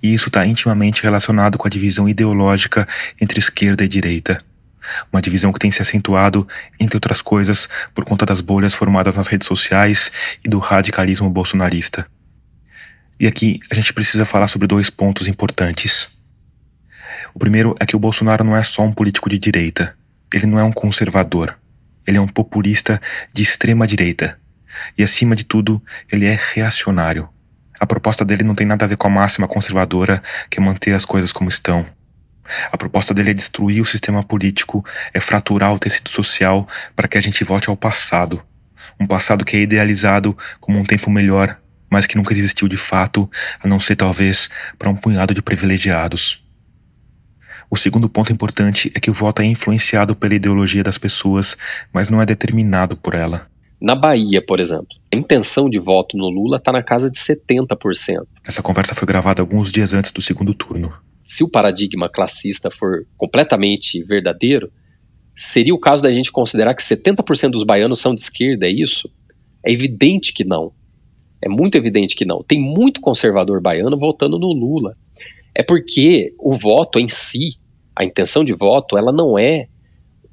E 0.01 0.13
isso 0.13 0.29
está 0.29 0.45
intimamente 0.45 1.03
relacionado 1.03 1.57
com 1.57 1.67
a 1.67 1.69
divisão 1.69 2.07
ideológica 2.07 2.87
entre 3.19 3.39
esquerda 3.39 3.83
e 3.83 3.87
direita. 3.87 4.43
Uma 5.11 5.21
divisão 5.21 5.51
que 5.53 5.59
tem 5.59 5.71
se 5.71 5.81
acentuado, 5.81 6.47
entre 6.79 6.97
outras 6.97 7.21
coisas, 7.21 7.69
por 7.93 8.03
conta 8.03 8.25
das 8.25 8.41
bolhas 8.41 8.73
formadas 8.73 9.17
nas 9.17 9.27
redes 9.27 9.47
sociais 9.47 10.11
e 10.43 10.49
do 10.49 10.59
radicalismo 10.59 11.29
bolsonarista. 11.29 12.07
E 13.19 13.27
aqui 13.27 13.59
a 13.69 13.75
gente 13.75 13.93
precisa 13.93 14.25
falar 14.25 14.47
sobre 14.47 14.67
dois 14.67 14.89
pontos 14.89 15.27
importantes. 15.27 16.09
O 17.33 17.39
primeiro 17.39 17.75
é 17.79 17.85
que 17.85 17.95
o 17.95 17.99
Bolsonaro 17.99 18.43
não 18.43 18.57
é 18.57 18.63
só 18.63 18.83
um 18.83 18.91
político 18.91 19.29
de 19.29 19.37
direita. 19.37 19.95
Ele 20.33 20.47
não 20.47 20.57
é 20.57 20.63
um 20.63 20.71
conservador. 20.71 21.57
Ele 22.07 22.17
é 22.17 22.21
um 22.21 22.27
populista 22.27 22.99
de 23.33 23.43
extrema 23.43 23.85
direita. 23.85 24.39
E 24.97 25.03
acima 25.03 25.35
de 25.35 25.43
tudo, 25.43 25.81
ele 26.11 26.25
é 26.25 26.39
reacionário. 26.53 27.29
A 27.79 27.85
proposta 27.85 28.23
dele 28.23 28.43
não 28.43 28.55
tem 28.55 28.67
nada 28.67 28.85
a 28.85 28.87
ver 28.87 28.97
com 28.97 29.07
a 29.07 29.09
máxima 29.09 29.47
conservadora, 29.47 30.21
que 30.49 30.59
é 30.59 30.63
manter 30.63 30.93
as 30.93 31.05
coisas 31.05 31.31
como 31.31 31.49
estão. 31.49 31.85
A 32.71 32.77
proposta 32.77 33.13
dele 33.13 33.31
é 33.31 33.33
destruir 33.33 33.81
o 33.81 33.85
sistema 33.85 34.23
político, 34.23 34.85
é 35.13 35.19
fraturar 35.19 35.73
o 35.73 35.79
tecido 35.79 36.09
social 36.09 36.67
para 36.95 37.07
que 37.07 37.17
a 37.17 37.21
gente 37.21 37.43
volte 37.43 37.69
ao 37.69 37.77
passado. 37.77 38.43
Um 38.99 39.07
passado 39.07 39.45
que 39.45 39.55
é 39.57 39.61
idealizado 39.61 40.37
como 40.59 40.77
um 40.77 40.83
tempo 40.83 41.09
melhor, 41.09 41.57
mas 41.89 42.05
que 42.05 42.17
nunca 42.17 42.33
existiu 42.33 42.67
de 42.67 42.77
fato, 42.77 43.29
a 43.61 43.67
não 43.67 43.79
ser 43.79 43.95
talvez 43.95 44.49
para 44.77 44.89
um 44.89 44.95
punhado 44.95 45.33
de 45.33 45.41
privilegiados. 45.41 46.40
O 47.73 47.77
segundo 47.77 48.09
ponto 48.09 48.33
importante 48.33 48.91
é 48.93 48.99
que 48.99 49.09
o 49.09 49.13
voto 49.13 49.41
é 49.41 49.45
influenciado 49.45 50.13
pela 50.13 50.35
ideologia 50.35 50.83
das 50.83 50.97
pessoas, 50.97 51.55
mas 51.93 52.09
não 52.09 52.21
é 52.21 52.25
determinado 52.25 52.97
por 52.97 53.13
ela. 53.13 53.47
Na 53.79 53.95
Bahia, 53.95 54.45
por 54.45 54.59
exemplo, 54.59 54.89
a 55.09 55.15
intenção 55.15 55.69
de 55.69 55.79
voto 55.79 56.17
no 56.17 56.29
Lula 56.29 56.57
está 56.57 56.73
na 56.73 56.83
casa 56.83 57.09
de 57.09 57.17
70%. 57.17 58.27
Essa 58.45 58.61
conversa 58.61 58.93
foi 58.93 59.07
gravada 59.07 59.41
alguns 59.41 59.71
dias 59.71 59.93
antes 59.93 60.11
do 60.11 60.21
segundo 60.21 60.53
turno. 60.53 60.93
Se 61.25 61.45
o 61.45 61.49
paradigma 61.49 62.09
classista 62.09 62.69
for 62.69 63.07
completamente 63.15 64.03
verdadeiro, 64.03 64.69
seria 65.33 65.73
o 65.73 65.79
caso 65.79 66.03
da 66.03 66.11
gente 66.11 66.29
considerar 66.29 66.75
que 66.75 66.83
70% 66.83 67.51
dos 67.51 67.63
baianos 67.63 67.99
são 67.99 68.13
de 68.13 68.19
esquerda, 68.19 68.67
é 68.67 68.69
isso? 68.69 69.09
É 69.65 69.71
evidente 69.71 70.33
que 70.33 70.43
não. 70.43 70.73
É 71.41 71.47
muito 71.47 71.77
evidente 71.77 72.17
que 72.17 72.25
não. 72.25 72.43
Tem 72.43 72.59
muito 72.59 72.99
conservador 72.99 73.61
baiano 73.61 73.97
votando 73.97 74.37
no 74.37 74.51
Lula. 74.51 74.93
É 75.55 75.63
porque 75.63 76.33
o 76.37 76.53
voto 76.53 76.99
em 76.99 77.07
si 77.07 77.60
a 77.95 78.03
intenção 78.03 78.43
de 78.43 78.53
voto 78.53 78.97
ela 78.97 79.11
não 79.11 79.37
é 79.37 79.65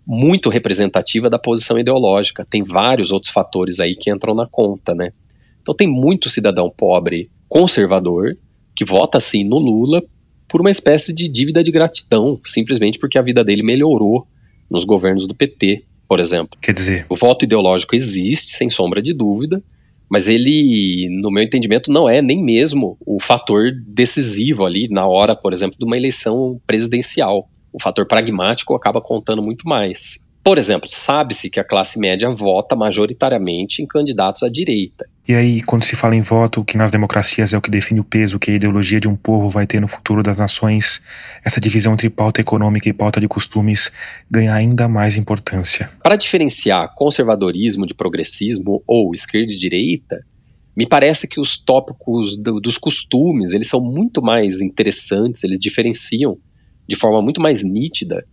muito 0.06 0.48
representativa 0.48 1.28
da 1.28 1.38
posição 1.38 1.78
ideológica. 1.78 2.46
Tem 2.48 2.62
vários 2.62 3.12
outros 3.12 3.32
fatores 3.32 3.78
aí 3.78 3.94
que 3.94 4.10
entram 4.10 4.34
na 4.34 4.46
conta, 4.46 4.94
né? 4.94 5.12
Então 5.60 5.74
tem 5.74 5.86
muito 5.86 6.30
cidadão 6.30 6.72
pobre 6.74 7.30
conservador 7.46 8.36
que 8.74 8.84
vota 8.84 9.18
assim 9.18 9.44
no 9.44 9.58
Lula 9.58 10.02
por 10.48 10.62
uma 10.62 10.70
espécie 10.70 11.14
de 11.14 11.28
dívida 11.28 11.62
de 11.62 11.70
gratidão, 11.70 12.40
simplesmente 12.44 12.98
porque 12.98 13.18
a 13.18 13.22
vida 13.22 13.44
dele 13.44 13.62
melhorou 13.62 14.26
nos 14.70 14.84
governos 14.84 15.26
do 15.26 15.34
PT, 15.34 15.84
por 16.08 16.20
exemplo. 16.20 16.58
Quer 16.60 16.72
dizer, 16.72 17.06
o 17.08 17.14
voto 17.14 17.44
ideológico 17.44 17.94
existe, 17.94 18.52
sem 18.52 18.70
sombra 18.70 19.02
de 19.02 19.12
dúvida, 19.12 19.62
mas 20.10 20.28
ele, 20.28 21.08
no 21.20 21.30
meu 21.30 21.42
entendimento, 21.42 21.92
não 21.92 22.08
é 22.08 22.22
nem 22.22 22.42
mesmo 22.42 22.96
o 23.04 23.20
fator 23.20 23.70
decisivo 23.86 24.64
ali 24.64 24.88
na 24.88 25.06
hora, 25.06 25.36
por 25.36 25.52
exemplo, 25.52 25.78
de 25.78 25.84
uma 25.84 25.96
eleição 25.96 26.60
presidencial 26.66 27.48
o 27.72 27.82
fator 27.82 28.06
pragmático 28.06 28.74
acaba 28.74 29.00
contando 29.00 29.42
muito 29.42 29.68
mais. 29.68 30.26
Por 30.48 30.56
exemplo, 30.56 30.88
sabe-se 30.88 31.50
que 31.50 31.60
a 31.60 31.62
classe 31.62 32.00
média 32.00 32.30
vota 32.30 32.74
majoritariamente 32.74 33.82
em 33.82 33.86
candidatos 33.86 34.42
à 34.42 34.48
direita. 34.48 35.06
E 35.28 35.34
aí, 35.34 35.60
quando 35.60 35.84
se 35.84 35.94
fala 35.94 36.16
em 36.16 36.22
voto, 36.22 36.64
que 36.64 36.78
nas 36.78 36.90
democracias 36.90 37.52
é 37.52 37.58
o 37.58 37.60
que 37.60 37.70
define 37.70 38.00
o 38.00 38.04
peso 38.04 38.38
que 38.38 38.52
a 38.52 38.54
ideologia 38.54 38.98
de 38.98 39.06
um 39.06 39.14
povo 39.14 39.50
vai 39.50 39.66
ter 39.66 39.78
no 39.78 39.86
futuro 39.86 40.22
das 40.22 40.38
nações, 40.38 41.02
essa 41.44 41.60
divisão 41.60 41.92
entre 41.92 42.08
pauta 42.08 42.40
econômica 42.40 42.88
e 42.88 42.94
pauta 42.94 43.20
de 43.20 43.28
costumes 43.28 43.92
ganha 44.30 44.54
ainda 44.54 44.88
mais 44.88 45.18
importância. 45.18 45.90
Para 46.02 46.16
diferenciar 46.16 46.94
conservadorismo 46.94 47.84
de 47.84 47.92
progressismo 47.92 48.82
ou 48.86 49.12
esquerda 49.12 49.52
e 49.52 49.58
direita, 49.58 50.24
me 50.74 50.86
parece 50.88 51.28
que 51.28 51.38
os 51.38 51.58
tópicos 51.58 52.38
do, 52.38 52.58
dos 52.58 52.78
costumes 52.78 53.52
eles 53.52 53.68
são 53.68 53.82
muito 53.82 54.22
mais 54.22 54.62
interessantes, 54.62 55.44
eles 55.44 55.58
diferenciam 55.58 56.38
de 56.88 56.96
forma 56.96 57.20
muito 57.20 57.38
mais 57.38 57.62
nítida 57.62 58.24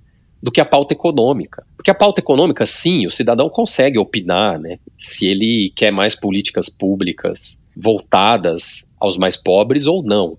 do 0.45 0.51
que 0.51 0.61
a 0.61 0.65
pauta 0.65 0.93
econômica. 0.93 1.65
Porque 1.75 1.89
a 1.89 1.95
pauta 1.95 2.21
econômica, 2.21 2.67
sim, 2.67 3.07
o 3.07 3.09
cidadão 3.09 3.49
consegue 3.49 3.97
opinar, 3.97 4.59
né? 4.59 4.77
Se 4.95 5.25
ele 5.25 5.73
quer 5.75 5.91
mais 5.91 6.13
políticas 6.13 6.69
públicas 6.69 7.59
voltadas 7.75 8.87
aos 8.99 9.17
mais 9.17 9.35
pobres 9.35 9.87
ou 9.87 10.03
não. 10.03 10.37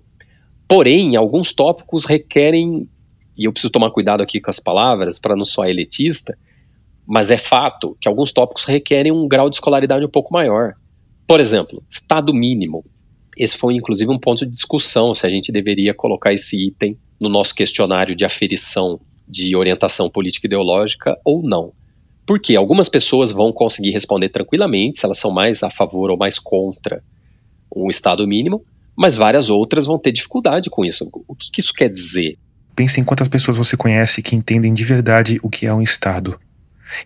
Porém, 0.68 1.16
alguns 1.16 1.52
tópicos 1.52 2.04
requerem, 2.04 2.88
e 3.36 3.48
eu 3.48 3.52
preciso 3.52 3.72
tomar 3.72 3.90
cuidado 3.90 4.22
aqui 4.22 4.40
com 4.40 4.48
as 4.48 4.60
palavras 4.60 5.18
para 5.18 5.34
não 5.34 5.44
soar 5.44 5.70
elitista, 5.70 6.38
mas 7.04 7.32
é 7.32 7.36
fato 7.36 7.96
que 8.00 8.08
alguns 8.08 8.32
tópicos 8.32 8.62
requerem 8.62 9.10
um 9.10 9.26
grau 9.26 9.50
de 9.50 9.56
escolaridade 9.56 10.06
um 10.06 10.08
pouco 10.08 10.32
maior. 10.32 10.74
Por 11.26 11.40
exemplo, 11.40 11.82
Estado 11.90 12.32
mínimo. 12.32 12.84
Esse 13.36 13.56
foi 13.56 13.74
inclusive 13.74 14.12
um 14.12 14.20
ponto 14.20 14.46
de 14.46 14.52
discussão 14.52 15.12
se 15.16 15.26
a 15.26 15.30
gente 15.30 15.50
deveria 15.50 15.92
colocar 15.92 16.32
esse 16.32 16.64
item 16.64 16.96
no 17.18 17.28
nosso 17.28 17.56
questionário 17.56 18.14
de 18.14 18.24
aferição 18.24 19.00
de 19.28 19.56
orientação 19.56 20.08
política 20.08 20.46
ideológica 20.46 21.18
ou 21.24 21.42
não. 21.42 21.72
Porque 22.26 22.56
algumas 22.56 22.88
pessoas 22.88 23.30
vão 23.30 23.52
conseguir 23.52 23.90
responder 23.90 24.28
tranquilamente 24.28 24.98
se 24.98 25.06
elas 25.06 25.18
são 25.18 25.30
mais 25.30 25.62
a 25.62 25.70
favor 25.70 26.10
ou 26.10 26.16
mais 26.16 26.38
contra 26.38 27.02
um 27.74 27.88
Estado 27.88 28.26
mínimo, 28.26 28.64
mas 28.96 29.14
várias 29.14 29.50
outras 29.50 29.86
vão 29.86 29.98
ter 29.98 30.12
dificuldade 30.12 30.70
com 30.70 30.84
isso. 30.84 31.08
O 31.28 31.34
que, 31.34 31.50
que 31.50 31.60
isso 31.60 31.72
quer 31.72 31.90
dizer? 31.90 32.38
Pense 32.74 33.00
em 33.00 33.04
quantas 33.04 33.28
pessoas 33.28 33.56
você 33.56 33.76
conhece 33.76 34.22
que 34.22 34.34
entendem 34.34 34.74
de 34.74 34.84
verdade 34.84 35.38
o 35.42 35.48
que 35.48 35.66
é 35.66 35.72
um 35.72 35.82
Estado. 35.82 36.38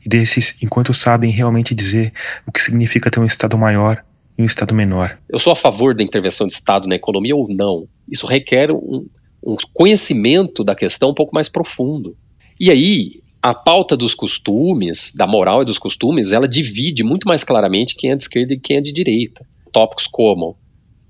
E 0.04 0.08
desses, 0.08 0.56
enquanto 0.62 0.92
sabem 0.94 1.30
realmente 1.30 1.74
dizer 1.74 2.12
o 2.46 2.52
que 2.52 2.62
significa 2.62 3.10
ter 3.10 3.20
um 3.20 3.24
Estado 3.26 3.56
maior 3.58 4.04
e 4.38 4.42
um 4.42 4.46
Estado 4.46 4.74
menor. 4.74 5.18
Eu 5.28 5.40
sou 5.40 5.52
a 5.52 5.56
favor 5.56 5.94
da 5.94 6.02
intervenção 6.02 6.46
do 6.46 6.50
Estado 6.50 6.88
na 6.88 6.94
economia 6.94 7.36
ou 7.36 7.48
não. 7.48 7.86
Isso 8.08 8.26
requer 8.26 8.70
um, 8.70 9.06
um 9.42 9.56
conhecimento 9.72 10.62
da 10.62 10.74
questão 10.74 11.10
um 11.10 11.14
pouco 11.14 11.34
mais 11.34 11.48
profundo. 11.48 12.16
E 12.58 12.70
aí, 12.70 13.22
a 13.42 13.54
pauta 13.54 13.96
dos 13.96 14.14
costumes, 14.14 15.12
da 15.14 15.26
moral 15.26 15.62
e 15.62 15.64
dos 15.64 15.78
costumes, 15.78 16.32
ela 16.32 16.46
divide 16.46 17.02
muito 17.02 17.26
mais 17.26 17.42
claramente 17.42 17.96
quem 17.96 18.10
é 18.10 18.16
de 18.16 18.22
esquerda 18.22 18.54
e 18.54 18.60
quem 18.60 18.76
é 18.76 18.80
de 18.80 18.92
direita. 18.92 19.46
Tópicos 19.72 20.06
como 20.06 20.56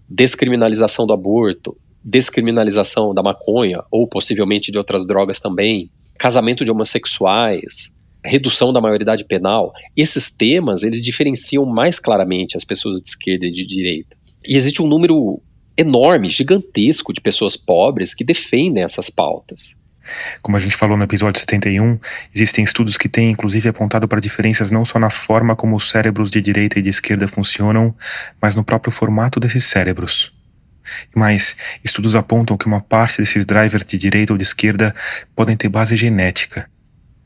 descriminalização 0.08 1.06
do 1.06 1.12
aborto, 1.12 1.76
descriminalização 2.04 3.14
da 3.14 3.22
maconha, 3.22 3.82
ou 3.90 4.08
possivelmente 4.08 4.72
de 4.72 4.78
outras 4.78 5.06
drogas 5.06 5.40
também, 5.40 5.90
casamento 6.18 6.64
de 6.64 6.70
homossexuais, 6.70 7.94
redução 8.24 8.72
da 8.72 8.80
maioridade 8.80 9.24
penal, 9.24 9.72
esses 9.96 10.34
temas, 10.34 10.82
eles 10.82 11.02
diferenciam 11.02 11.64
mais 11.64 11.98
claramente 11.98 12.56
as 12.56 12.64
pessoas 12.64 13.00
de 13.00 13.08
esquerda 13.08 13.46
e 13.46 13.50
de 13.50 13.66
direita. 13.66 14.16
E 14.46 14.56
existe 14.56 14.82
um 14.82 14.86
número 14.86 15.40
enorme, 15.80 16.28
gigantesco 16.28 17.12
de 17.12 17.20
pessoas 17.20 17.56
pobres 17.56 18.14
que 18.14 18.24
defendem 18.24 18.84
essas 18.84 19.10
pautas. 19.10 19.76
Como 20.42 20.56
a 20.56 20.60
gente 20.60 20.76
falou 20.76 20.96
no 20.96 21.04
episódio 21.04 21.40
71, 21.40 21.98
existem 22.34 22.64
estudos 22.64 22.96
que 22.96 23.08
têm 23.08 23.30
inclusive 23.30 23.68
apontado 23.68 24.08
para 24.08 24.20
diferenças 24.20 24.70
não 24.70 24.84
só 24.84 24.98
na 24.98 25.10
forma 25.10 25.54
como 25.54 25.76
os 25.76 25.88
cérebros 25.88 26.30
de 26.30 26.40
direita 26.40 26.78
e 26.78 26.82
de 26.82 26.88
esquerda 26.88 27.28
funcionam, 27.28 27.94
mas 28.40 28.54
no 28.54 28.64
próprio 28.64 28.92
formato 28.92 29.38
desses 29.38 29.64
cérebros. 29.64 30.32
Mas 31.14 31.56
estudos 31.84 32.16
apontam 32.16 32.56
que 32.56 32.66
uma 32.66 32.80
parte 32.80 33.18
desses 33.18 33.44
drivers 33.46 33.86
de 33.86 33.96
direita 33.96 34.32
ou 34.32 34.36
de 34.36 34.42
esquerda 34.42 34.94
podem 35.36 35.56
ter 35.56 35.68
base 35.68 35.96
genética. 35.96 36.68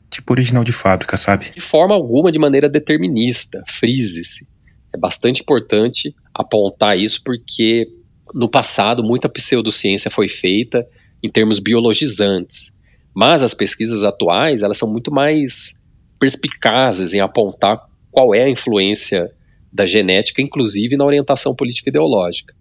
Tipo 0.09 0.33
original 0.33 0.63
de 0.63 0.71
fábrica, 0.71 1.17
sabe? 1.17 1.47
De 1.53 1.61
forma 1.61 1.95
alguma 1.95 2.31
de 2.31 2.37
maneira 2.37 2.69
determinista, 2.69 3.63
frise-se. 3.67 4.47
É 4.93 4.97
bastante 4.97 5.41
importante 5.41 6.15
apontar 6.33 6.97
isso 6.97 7.21
porque 7.23 7.87
no 8.35 8.49
passado 8.49 9.01
muita 9.01 9.29
pseudociência 9.29 10.11
foi 10.11 10.27
feita 10.27 10.85
em 11.23 11.29
termos 11.29 11.57
biologizantes, 11.59 12.75
mas 13.13 13.41
as 13.41 13.53
pesquisas 13.53 14.03
atuais 14.03 14.61
elas 14.61 14.77
são 14.77 14.91
muito 14.91 15.09
mais 15.09 15.81
perspicazes 16.19 17.13
em 17.13 17.21
apontar 17.21 17.87
qual 18.11 18.35
é 18.35 18.43
a 18.43 18.49
influência 18.49 19.31
da 19.71 19.85
genética, 19.85 20.41
inclusive 20.41 20.97
na 20.97 21.05
orientação 21.05 21.55
política 21.55 21.89
ideológica. 21.89 22.53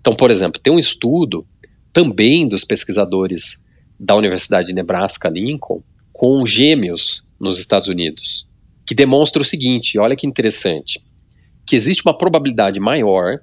Então, 0.00 0.14
por 0.14 0.30
exemplo, 0.30 0.60
tem 0.60 0.72
um 0.72 0.78
estudo 0.78 1.44
também 1.92 2.46
dos 2.46 2.62
pesquisadores 2.62 3.60
da 3.98 4.14
Universidade 4.14 4.68
de 4.68 4.74
Nebraska 4.74 5.28
Lincoln 5.28 5.82
com 6.12 6.46
gêmeos 6.46 7.24
nos 7.38 7.58
Estados 7.58 7.88
Unidos, 7.88 8.46
que 8.86 8.94
demonstra 8.94 9.42
o 9.42 9.44
seguinte: 9.44 9.98
olha 9.98 10.14
que 10.14 10.26
interessante, 10.26 11.02
que 11.66 11.74
existe 11.74 12.04
uma 12.04 12.16
probabilidade 12.16 12.78
maior 12.78 13.40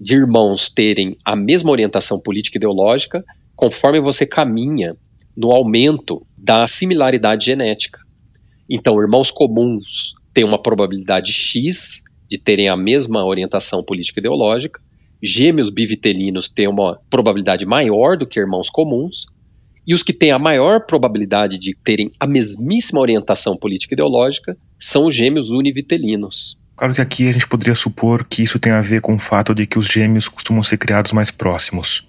de 0.00 0.16
irmãos 0.16 0.70
terem 0.70 1.16
a 1.24 1.34
mesma 1.34 1.70
orientação 1.70 2.20
política 2.20 2.58
ideológica 2.58 3.24
conforme 3.54 4.00
você 4.00 4.26
caminha 4.26 4.96
no 5.36 5.50
aumento 5.50 6.26
da 6.36 6.66
similaridade 6.66 7.46
genética. 7.46 8.00
Então, 8.68 9.00
irmãos 9.00 9.30
comuns 9.30 10.14
têm 10.32 10.44
uma 10.44 10.60
probabilidade 10.60 11.32
X 11.32 12.02
de 12.28 12.38
terem 12.38 12.68
a 12.68 12.76
mesma 12.76 13.24
orientação 13.24 13.82
política 13.82 14.20
ideológica, 14.20 14.80
gêmeos 15.22 15.70
bivitelinos 15.70 16.48
têm 16.48 16.68
uma 16.68 17.00
probabilidade 17.08 17.64
maior 17.64 18.16
do 18.16 18.26
que 18.26 18.40
irmãos 18.40 18.68
comuns, 18.68 19.26
e 19.86 19.94
os 19.94 20.02
que 20.02 20.12
têm 20.12 20.32
a 20.32 20.38
maior 20.38 20.84
probabilidade 20.84 21.58
de 21.58 21.74
terem 21.74 22.10
a 22.18 22.26
mesmíssima 22.26 23.00
orientação 23.00 23.56
política 23.56 23.94
ideológica 23.94 24.56
são 24.78 25.06
os 25.06 25.14
gêmeos 25.14 25.50
univitelinos. 25.50 26.58
Claro 26.76 26.92
que 26.92 27.00
aqui 27.00 27.26
a 27.26 27.32
gente 27.32 27.48
poderia 27.48 27.74
supor 27.74 28.22
que 28.22 28.42
isso 28.42 28.58
tem 28.58 28.70
a 28.70 28.82
ver 28.82 29.00
com 29.00 29.14
o 29.14 29.18
fato 29.18 29.54
de 29.54 29.66
que 29.66 29.78
os 29.78 29.86
gêmeos 29.86 30.28
costumam 30.28 30.62
ser 30.62 30.76
criados 30.76 31.10
mais 31.10 31.30
próximos. 31.30 32.06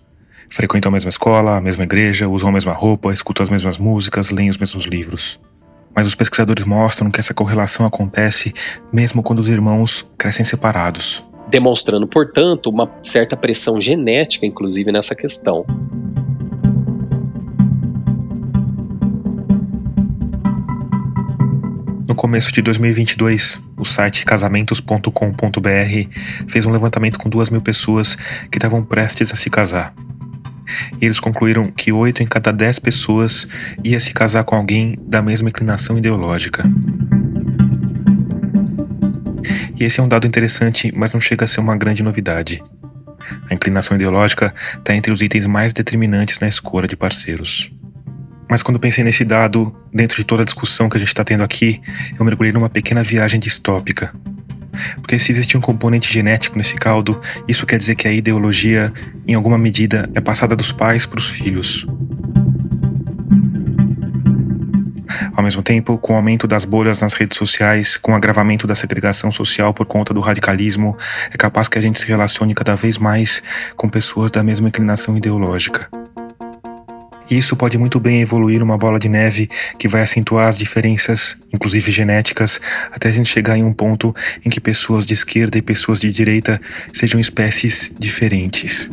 Frequentam 0.49 0.89
a 0.89 0.93
mesma 0.93 1.09
escola, 1.09 1.55
a 1.55 1.61
mesma 1.61 1.85
igreja, 1.85 2.27
usam 2.27 2.49
a 2.49 2.51
mesma 2.51 2.73
roupa, 2.73 3.13
escutam 3.13 3.45
as 3.45 3.49
mesmas 3.49 3.77
músicas, 3.77 4.29
leem 4.29 4.49
os 4.49 4.57
mesmos 4.57 4.83
livros. 4.85 5.39
Mas 5.95 6.05
os 6.05 6.15
pesquisadores 6.15 6.65
mostram 6.65 7.09
que 7.09 7.19
essa 7.19 7.33
correlação 7.33 7.85
acontece 7.85 8.53
mesmo 8.91 9.23
quando 9.23 9.39
os 9.39 9.47
irmãos 9.47 10.05
crescem 10.17 10.43
separados. 10.43 11.23
Demonstrando, 11.47 12.05
portanto, 12.05 12.69
uma 12.69 12.91
certa 13.01 13.37
pressão 13.37 13.79
genética, 13.79 14.45
inclusive, 14.45 14.91
nessa 14.91 15.15
questão. 15.15 15.65
Começo 22.17 22.51
de 22.51 22.63
2022, 22.63 23.63
o 23.77 23.85
site 23.85 24.25
casamentos.com.br 24.25 25.09
fez 26.47 26.65
um 26.65 26.71
levantamento 26.71 27.19
com 27.19 27.29
duas 27.29 27.49
mil 27.51 27.61
pessoas 27.61 28.17
que 28.51 28.57
estavam 28.57 28.83
prestes 28.83 29.31
a 29.31 29.35
se 29.35 29.51
casar. 29.51 29.93
E 30.99 31.05
eles 31.05 31.19
concluíram 31.19 31.71
que 31.71 31.91
oito 31.91 32.23
em 32.23 32.25
cada 32.25 32.51
dez 32.51 32.79
pessoas 32.79 33.47
ia 33.83 33.99
se 33.99 34.13
casar 34.13 34.43
com 34.43 34.55
alguém 34.55 34.97
da 34.99 35.21
mesma 35.21 35.49
inclinação 35.49 35.95
ideológica. 35.97 36.63
E 39.79 39.83
esse 39.83 39.99
é 39.99 40.03
um 40.03 40.09
dado 40.09 40.25
interessante, 40.25 40.91
mas 40.95 41.13
não 41.13 41.21
chega 41.21 41.45
a 41.45 41.47
ser 41.47 41.59
uma 41.59 41.77
grande 41.77 42.01
novidade. 42.01 42.63
A 43.49 43.53
inclinação 43.53 43.95
ideológica 43.95 44.51
está 44.75 44.95
entre 44.95 45.11
os 45.11 45.21
itens 45.21 45.45
mais 45.45 45.71
determinantes 45.71 46.39
na 46.39 46.47
escolha 46.47 46.87
de 46.87 46.97
parceiros. 46.97 47.71
Mas 48.49 48.63
quando 48.63 48.79
pensei 48.79 49.03
nesse 49.03 49.25
dado, 49.25 49.75
dentro 49.93 50.17
de 50.17 50.23
toda 50.23 50.41
a 50.41 50.45
discussão 50.45 50.89
que 50.89 50.97
a 50.97 50.99
gente 50.99 51.09
está 51.09 51.23
tendo 51.23 51.43
aqui, 51.43 51.81
eu 52.17 52.23
mergulhei 52.23 52.53
numa 52.53 52.69
pequena 52.69 53.03
viagem 53.03 53.39
distópica. 53.39 54.13
Porque 54.95 55.17
se 55.17 55.31
existe 55.31 55.57
um 55.57 55.61
componente 55.61 56.11
genético 56.11 56.57
nesse 56.57 56.75
caldo, 56.75 57.19
isso 57.47 57.65
quer 57.65 57.77
dizer 57.77 57.95
que 57.95 58.07
a 58.07 58.11
ideologia, 58.11 58.93
em 59.27 59.33
alguma 59.33 59.57
medida, 59.57 60.09
é 60.13 60.21
passada 60.21 60.55
dos 60.55 60.71
pais 60.71 61.05
para 61.05 61.19
os 61.19 61.27
filhos. 61.27 61.85
Ao 65.35 65.43
mesmo 65.43 65.61
tempo, 65.61 65.97
com 65.97 66.13
o 66.13 66.15
aumento 66.15 66.47
das 66.47 66.65
bolhas 66.65 67.01
nas 67.01 67.13
redes 67.13 67.37
sociais, 67.37 67.97
com 67.97 68.11
o 68.11 68.15
agravamento 68.15 68.65
da 68.65 68.75
segregação 68.75 69.31
social 69.31 69.73
por 69.73 69.85
conta 69.85 70.13
do 70.13 70.19
radicalismo, 70.19 70.97
é 71.31 71.37
capaz 71.37 71.67
que 71.67 71.77
a 71.77 71.81
gente 71.81 71.99
se 71.99 72.07
relacione 72.07 72.53
cada 72.55 72.75
vez 72.75 72.97
mais 72.97 73.41
com 73.75 73.87
pessoas 73.87 74.31
da 74.31 74.43
mesma 74.43 74.67
inclinação 74.67 75.15
ideológica. 75.17 75.89
Isso 77.29 77.57
pode 77.57 77.77
muito 77.77 77.99
bem 77.99 78.21
evoluir 78.21 78.59
numa 78.59 78.77
bola 78.77 78.97
de 78.97 79.09
neve 79.09 79.49
que 79.77 79.87
vai 79.87 80.01
acentuar 80.01 80.47
as 80.47 80.57
diferenças, 80.57 81.37
inclusive 81.53 81.91
genéticas, 81.91 82.59
até 82.91 83.09
a 83.09 83.11
gente 83.11 83.29
chegar 83.29 83.57
em 83.57 83.63
um 83.63 83.73
ponto 83.73 84.15
em 84.45 84.49
que 84.49 84.61
pessoas 84.61 85.05
de 85.05 85.13
esquerda 85.13 85.57
e 85.57 85.61
pessoas 85.61 85.99
de 85.99 86.11
direita 86.11 86.59
sejam 86.93 87.19
espécies 87.19 87.93
diferentes. 87.99 88.89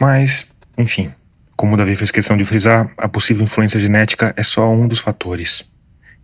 Mas, 0.00 0.50
enfim, 0.76 1.12
como 1.56 1.74
o 1.74 1.76
Davi 1.76 1.94
fez 1.94 2.10
questão 2.10 2.36
de 2.36 2.44
frisar, 2.44 2.92
a 2.96 3.08
possível 3.08 3.44
influência 3.44 3.78
genética 3.78 4.34
é 4.36 4.42
só 4.42 4.68
um 4.72 4.88
dos 4.88 4.98
fatores. 4.98 5.70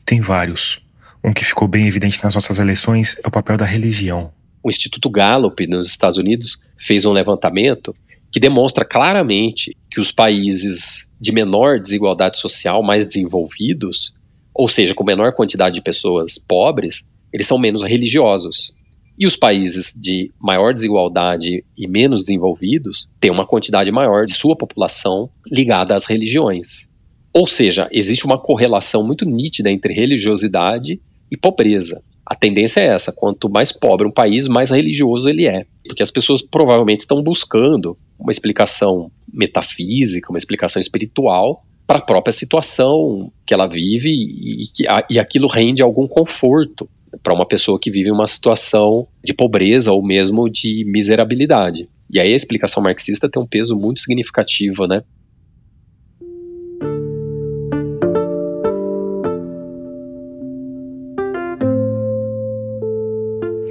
Tem 0.04 0.20
vários. 0.20 0.84
Um 1.22 1.32
que 1.32 1.44
ficou 1.44 1.68
bem 1.68 1.86
evidente 1.86 2.22
nas 2.22 2.34
nossas 2.34 2.58
eleições 2.58 3.16
é 3.22 3.28
o 3.28 3.30
papel 3.30 3.56
da 3.56 3.64
religião. 3.64 4.32
O 4.62 4.68
Instituto 4.68 5.08
Gallup, 5.08 5.66
nos 5.66 5.88
Estados 5.88 6.18
Unidos, 6.18 6.60
fez 6.76 7.04
um 7.04 7.12
levantamento 7.12 7.94
que 8.34 8.40
demonstra 8.40 8.84
claramente 8.84 9.76
que 9.88 10.00
os 10.00 10.10
países 10.10 11.08
de 11.20 11.30
menor 11.30 11.78
desigualdade 11.78 12.36
social, 12.36 12.82
mais 12.82 13.06
desenvolvidos, 13.06 14.12
ou 14.52 14.66
seja, 14.66 14.92
com 14.92 15.04
menor 15.04 15.32
quantidade 15.32 15.76
de 15.76 15.80
pessoas 15.80 16.36
pobres, 16.36 17.04
eles 17.32 17.46
são 17.46 17.56
menos 17.56 17.84
religiosos. 17.84 18.72
E 19.16 19.24
os 19.24 19.36
países 19.36 19.92
de 19.94 20.32
maior 20.36 20.74
desigualdade 20.74 21.64
e 21.78 21.86
menos 21.86 22.22
desenvolvidos 22.22 23.08
têm 23.20 23.30
uma 23.30 23.46
quantidade 23.46 23.92
maior 23.92 24.24
de 24.24 24.32
sua 24.32 24.56
população 24.56 25.30
ligada 25.46 25.94
às 25.94 26.04
religiões. 26.04 26.88
Ou 27.32 27.46
seja, 27.46 27.86
existe 27.92 28.26
uma 28.26 28.36
correlação 28.36 29.06
muito 29.06 29.24
nítida 29.24 29.70
entre 29.70 29.94
religiosidade 29.94 31.00
e 31.30 31.36
pobreza. 31.36 32.00
A 32.26 32.34
tendência 32.34 32.80
é 32.80 32.86
essa: 32.86 33.12
quanto 33.12 33.50
mais 33.50 33.72
pobre 33.72 34.06
um 34.06 34.10
país, 34.10 34.48
mais 34.48 34.70
religioso 34.70 35.28
ele 35.28 35.46
é. 35.46 35.66
Porque 35.86 36.02
as 36.02 36.10
pessoas 36.10 36.42
provavelmente 36.42 37.00
estão 37.00 37.22
buscando 37.22 37.94
uma 38.18 38.30
explicação 38.30 39.10
metafísica, 39.32 40.30
uma 40.30 40.38
explicação 40.38 40.80
espiritual 40.80 41.64
para 41.86 41.98
a 41.98 42.02
própria 42.02 42.32
situação 42.32 43.30
que 43.44 43.52
ela 43.52 43.66
vive 43.66 44.08
e, 44.10 44.66
que, 44.74 44.84
e 45.10 45.18
aquilo 45.18 45.46
rende 45.46 45.82
algum 45.82 46.06
conforto 46.06 46.88
para 47.22 47.34
uma 47.34 47.46
pessoa 47.46 47.78
que 47.78 47.90
vive 47.90 48.10
uma 48.10 48.26
situação 48.26 49.06
de 49.22 49.34
pobreza 49.34 49.92
ou 49.92 50.02
mesmo 50.02 50.48
de 50.48 50.84
miserabilidade. 50.86 51.88
E 52.10 52.18
aí 52.18 52.32
a 52.32 52.36
explicação 52.36 52.82
marxista 52.82 53.28
tem 53.28 53.42
um 53.42 53.46
peso 53.46 53.76
muito 53.76 54.00
significativo, 54.00 54.86
né? 54.86 55.02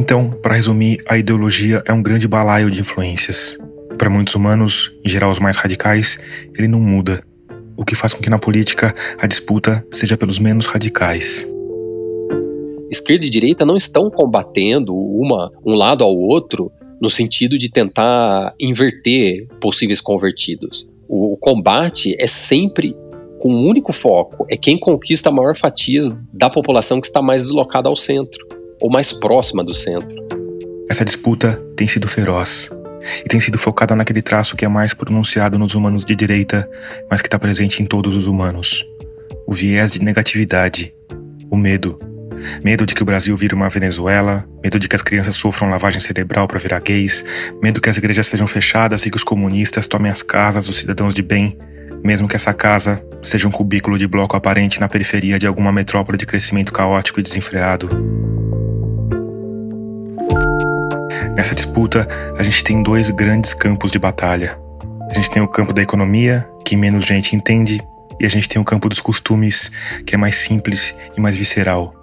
Então, 0.04 0.32
para 0.32 0.56
resumir, 0.56 1.02
a 1.08 1.18
ideologia 1.18 1.82
é 1.88 1.94
um 1.94 2.04
grande 2.04 2.28
balaio 2.28 2.70
de 2.70 2.82
influências. 2.82 3.58
Para 3.98 4.10
muitos 4.10 4.36
humanos, 4.36 4.92
em 5.02 5.08
geral 5.08 5.32
os 5.32 5.40
mais 5.40 5.56
radicais, 5.56 6.20
ele 6.58 6.68
não 6.68 6.82
muda, 6.82 7.24
o 7.78 7.86
que 7.86 7.96
faz 7.96 8.14
com 8.14 8.22
que 8.22 8.30
na 8.30 8.38
política 8.38 8.94
a 9.18 9.26
disputa 9.26 9.82
seja 9.90 10.18
pelos 10.18 10.40
menos 10.40 10.66
radicais. 10.66 11.48
Esquerda 12.92 13.26
e 13.26 13.30
direita 13.30 13.66
não 13.66 13.78
estão 13.78 14.12
combatendo 14.12 14.94
uma 14.94 15.50
um 15.66 15.74
lado 15.74 16.04
ao 16.04 16.14
outro 16.14 16.70
no 17.00 17.10
sentido 17.10 17.58
de 17.58 17.72
tentar 17.72 18.54
inverter 18.60 19.48
possíveis 19.62 20.02
convertidos. 20.02 20.86
O, 21.08 21.32
o 21.32 21.38
combate 21.38 22.14
é 22.20 22.28
sempre 22.28 22.94
com 23.40 23.54
um 23.54 23.70
único 23.70 23.94
foco, 23.94 24.46
é 24.50 24.58
quem 24.58 24.78
conquista 24.78 25.30
a 25.30 25.32
maior 25.32 25.56
fatia 25.56 26.02
da 26.34 26.50
população 26.50 27.00
que 27.00 27.08
está 27.08 27.22
mais 27.22 27.44
deslocada 27.44 27.88
ao 27.88 27.96
centro 27.96 28.53
ou 28.84 28.92
mais 28.92 29.14
próxima 29.14 29.64
do 29.64 29.74
centro. 29.74 30.22
Essa 30.90 31.06
disputa 31.06 31.54
tem 31.74 31.88
sido 31.88 32.06
feroz 32.06 32.70
e 33.26 33.30
tem 33.30 33.40
sido 33.40 33.58
focada 33.58 33.96
naquele 33.96 34.22
traço 34.22 34.58
que 34.58 34.66
é 34.66 34.68
mais 34.68 34.94
pronunciado 34.94 35.58
nos 35.58 35.74
humanos 35.74 36.04
de 36.04 36.14
direita, 36.14 36.70
mas 37.10 37.22
que 37.22 37.28
está 37.28 37.40
presente 37.40 37.82
em 37.82 37.86
todos 37.86 38.14
os 38.14 38.28
humanos: 38.28 38.86
o 39.48 39.54
viés 39.54 39.94
de 39.94 40.04
negatividade, 40.04 40.94
o 41.50 41.56
medo. 41.56 41.98
Medo 42.62 42.86
de 42.86 42.94
que 42.94 43.02
o 43.02 43.06
Brasil 43.06 43.38
vire 43.38 43.56
uma 43.56 43.70
Venezuela, 43.70 44.46
medo 44.62 44.78
de 44.78 44.90
que 44.90 44.98
as 44.98 45.02
crianças 45.02 45.38
sofram 45.38 45.70
lavagem 45.70 46.02
cerebral 46.02 46.46
para 46.46 46.60
virar 46.60 46.82
gays, 46.82 47.24
medo 47.62 47.80
que 47.80 47.90
as 47.90 47.96
igrejas 47.96 48.28
sejam 48.28 48.48
fechadas 48.48 49.06
e 49.06 49.10
que 49.10 49.16
os 49.16 49.24
comunistas 49.24 49.88
tomem 49.88 50.12
as 50.12 50.22
casas 50.22 50.66
dos 50.66 50.76
cidadãos 50.76 51.14
de 51.14 51.22
bem, 51.22 51.58
mesmo 52.04 52.28
que 52.28 52.36
essa 52.36 52.54
casa 52.54 53.02
seja 53.22 53.48
um 53.48 53.52
cubículo 53.52 53.98
de 53.98 54.08
bloco 54.08 54.36
aparente 54.36 54.82
na 54.82 54.90
periferia 54.90 55.40
de 55.40 55.48
alguma 55.48 55.72
metrópole 55.72 56.18
de 56.18 56.26
crescimento 56.26 56.74
caótico 56.74 57.22
e 57.22 57.24
desenfreado. 57.24 58.43
Nessa 61.36 61.56
disputa, 61.56 62.08
a 62.38 62.44
gente 62.44 62.64
tem 62.64 62.84
dois 62.84 63.10
grandes 63.10 63.56
campos 63.56 63.92
de 63.92 63.98
batalha. 63.98 64.58
A 65.10 65.14
gente 65.14 65.32
tem 65.32 65.42
o 65.42 65.48
campo 65.48 65.74
da 65.74 65.82
economia, 65.82 66.48
que 66.64 66.76
menos 66.76 67.06
gente 67.06 67.36
entende, 67.36 67.82
e 68.20 68.26
a 68.26 68.30
gente 68.30 68.48
tem 68.48 68.62
o 68.62 68.66
campo 68.66 68.88
dos 68.88 69.02
costumes, 69.02 69.72
que 70.06 70.14
é 70.14 70.18
mais 70.18 70.36
simples 70.36 70.96
e 71.18 71.20
mais 71.20 71.36
visceral. 71.36 71.94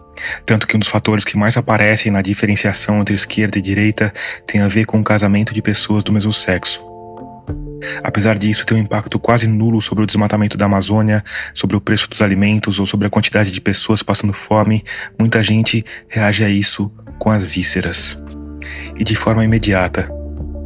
Tanto 0.44 0.66
que 0.66 0.76
um 0.76 0.80
dos 0.80 0.88
fatores 0.88 1.24
que 1.24 1.36
mais 1.36 1.56
aparecem 1.56 2.10
na 2.10 2.20
diferenciação 2.20 3.00
entre 3.00 3.14
esquerda 3.14 3.56
e 3.56 3.62
direita 3.62 4.12
tem 4.46 4.60
a 4.60 4.68
ver 4.68 4.84
com 4.84 4.98
o 4.98 5.04
casamento 5.04 5.54
de 5.54 5.62
pessoas 5.62 6.02
do 6.02 6.12
mesmo 6.12 6.32
sexo. 6.32 6.84
Apesar 8.02 8.36
disso 8.36 8.66
ter 8.66 8.74
um 8.74 8.78
impacto 8.78 9.18
quase 9.18 9.46
nulo 9.46 9.80
sobre 9.80 10.02
o 10.02 10.06
desmatamento 10.06 10.56
da 10.56 10.66
Amazônia, 10.66 11.24
sobre 11.54 11.76
o 11.76 11.80
preço 11.80 12.10
dos 12.10 12.20
alimentos 12.20 12.80
ou 12.80 12.84
sobre 12.84 13.06
a 13.06 13.10
quantidade 13.10 13.50
de 13.52 13.60
pessoas 13.60 14.02
passando 14.02 14.32
fome, 14.32 14.84
muita 15.18 15.40
gente 15.40 15.84
reage 16.08 16.44
a 16.44 16.50
isso 16.50 16.92
com 17.18 17.30
as 17.30 17.44
vísceras. 17.44 18.20
E 18.98 19.04
de 19.04 19.14
forma 19.14 19.44
imediata. 19.44 20.10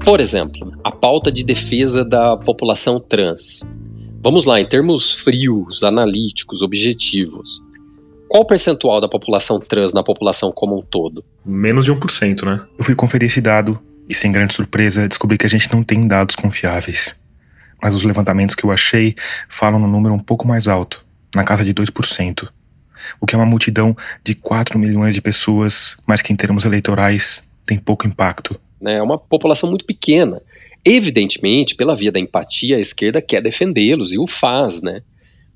Por 0.05 0.21
exemplo, 0.21 0.73
a 0.85 0.93
pauta 0.93 1.33
de 1.33 1.45
defesa 1.45 2.05
da 2.05 2.37
população 2.37 3.01
trans. 3.01 3.63
Vamos 4.23 4.47
lá, 4.47 4.61
em 4.61 4.69
termos 4.69 5.13
frios, 5.13 5.83
analíticos, 5.83 6.63
objetivos. 6.63 7.63
Qual 8.29 8.43
o 8.43 8.47
percentual 8.47 9.01
da 9.01 9.09
população 9.09 9.61
trans 9.61 9.93
na 9.93 10.03
população 10.03 10.51
como 10.53 10.79
um 10.79 10.83
todo? 10.83 11.25
Menos 11.45 11.85
de 11.85 11.93
1%, 11.93 12.45
né? 12.45 12.65
Eu 12.79 12.85
fui 12.85 12.95
conferir 12.95 13.27
esse 13.27 13.41
dado 13.41 13.79
e, 14.09 14.15
sem 14.15 14.33
grande 14.33 14.55
surpresa, 14.55 15.09
descobri 15.09 15.39
que 15.39 15.47
a 15.47 15.51
gente 15.51 15.73
não 15.73 15.83
tem 15.83 16.07
dados 16.07 16.37
confiáveis. 16.37 17.19
Mas 17.83 17.95
os 17.95 18.03
levantamentos 18.03 18.55
que 18.55 18.65
eu 18.65 18.71
achei 18.71 19.15
falam 19.49 19.79
no 19.79 19.87
número 19.87 20.15
um 20.15 20.19
pouco 20.19 20.49
mais 20.49 20.69
alto, 20.69 21.05
na 21.35 21.45
casa 21.45 21.65
de 21.65 21.73
2%. 21.73 22.49
O 23.21 23.27
que 23.27 23.35
é 23.35 23.39
uma 23.39 23.47
multidão 23.47 23.97
de 24.23 24.35
4 24.35 24.79
milhões 24.79 25.15
de 25.15 25.21
pessoas, 25.21 25.97
mas 26.07 26.23
que 26.23 26.33
em 26.33 26.37
termos 26.37 26.65
eleitorais 26.65 27.49
tem 27.67 27.79
pouco 27.79 28.07
impacto. 28.07 28.59
É 28.85 29.03
uma 29.03 29.19
população 29.19 29.69
muito 29.69 29.85
pequena. 29.85 30.43
Evidentemente, 30.85 31.75
pela 31.75 31.97
via 31.97 32.13
da 32.13 32.21
empatia, 32.21 32.77
a 32.77 32.81
esquerda 32.81 33.23
quer 33.23 33.43
defendê-los 33.43 34.13
e 34.13 34.19
o 34.19 34.27
faz, 34.27 34.83
né? 34.83 35.01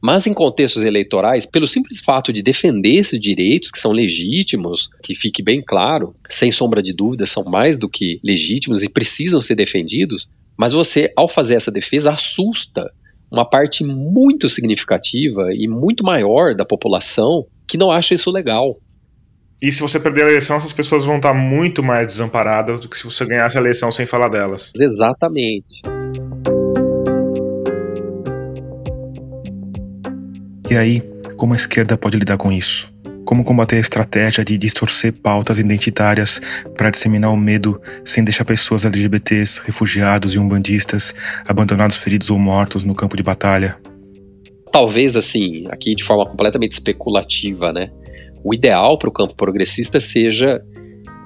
Mas 0.00 0.26
em 0.26 0.32
contextos 0.32 0.84
eleitorais, 0.84 1.44
pelo 1.44 1.66
simples 1.66 2.00
fato 2.00 2.32
de 2.32 2.40
defender 2.40 2.94
esses 2.94 3.20
direitos 3.20 3.70
que 3.70 3.78
são 3.78 3.90
legítimos, 3.90 4.88
que 5.02 5.14
fique 5.14 5.42
bem 5.42 5.60
claro, 5.60 6.14
sem 6.28 6.50
sombra 6.50 6.80
de 6.80 6.94
dúvida, 6.94 7.26
são 7.26 7.44
mais 7.44 7.78
do 7.78 7.88
que 7.88 8.20
legítimos 8.22 8.82
e 8.82 8.88
precisam 8.88 9.40
ser 9.40 9.56
defendidos, 9.56 10.28
mas 10.56 10.72
você, 10.72 11.12
ao 11.16 11.28
fazer 11.28 11.56
essa 11.56 11.72
defesa, 11.72 12.12
assusta 12.12 12.90
uma 13.30 13.44
parte 13.44 13.84
muito 13.84 14.48
significativa 14.48 15.52
e 15.52 15.68
muito 15.68 16.04
maior 16.04 16.54
da 16.54 16.64
população 16.64 17.46
que 17.68 17.76
não 17.76 17.90
acha 17.90 18.14
isso 18.14 18.30
legal. 18.30 18.78
E 19.60 19.72
se 19.72 19.80
você 19.80 19.98
perder 19.98 20.24
a 20.24 20.28
eleição, 20.30 20.56
essas 20.56 20.72
pessoas 20.72 21.04
vão 21.04 21.16
estar 21.16 21.34
muito 21.34 21.82
mais 21.82 22.06
desamparadas 22.06 22.78
do 22.78 22.88
que 22.88 22.96
se 22.96 23.02
você 23.02 23.24
ganhasse 23.24 23.58
a 23.58 23.60
eleição 23.60 23.90
sem 23.90 24.06
falar 24.06 24.28
delas. 24.28 24.70
Exatamente. 24.80 25.82
E 30.70 30.76
aí, 30.76 31.02
como 31.36 31.54
a 31.54 31.56
esquerda 31.56 31.96
pode 31.96 32.16
lidar 32.16 32.36
com 32.36 32.52
isso? 32.52 32.92
Como 33.24 33.44
combater 33.44 33.76
a 33.76 33.80
estratégia 33.80 34.44
de 34.44 34.56
distorcer 34.56 35.12
pautas 35.12 35.58
identitárias 35.58 36.40
para 36.76 36.90
disseminar 36.90 37.32
o 37.32 37.36
medo 37.36 37.80
sem 38.04 38.22
deixar 38.22 38.44
pessoas 38.44 38.84
LGBTs, 38.84 39.62
refugiados 39.64 40.36
e 40.36 40.38
umbandistas 40.38 41.16
abandonados, 41.46 41.96
feridos 41.96 42.30
ou 42.30 42.38
mortos 42.38 42.84
no 42.84 42.94
campo 42.94 43.16
de 43.16 43.24
batalha? 43.24 43.76
Talvez, 44.70 45.16
assim, 45.16 45.66
aqui 45.68 45.96
de 45.96 46.04
forma 46.04 46.24
completamente 46.24 46.72
especulativa, 46.72 47.72
né? 47.72 47.90
O 48.42 48.54
ideal 48.54 48.98
para 48.98 49.08
o 49.08 49.12
campo 49.12 49.34
progressista 49.34 50.00
seja 50.00 50.62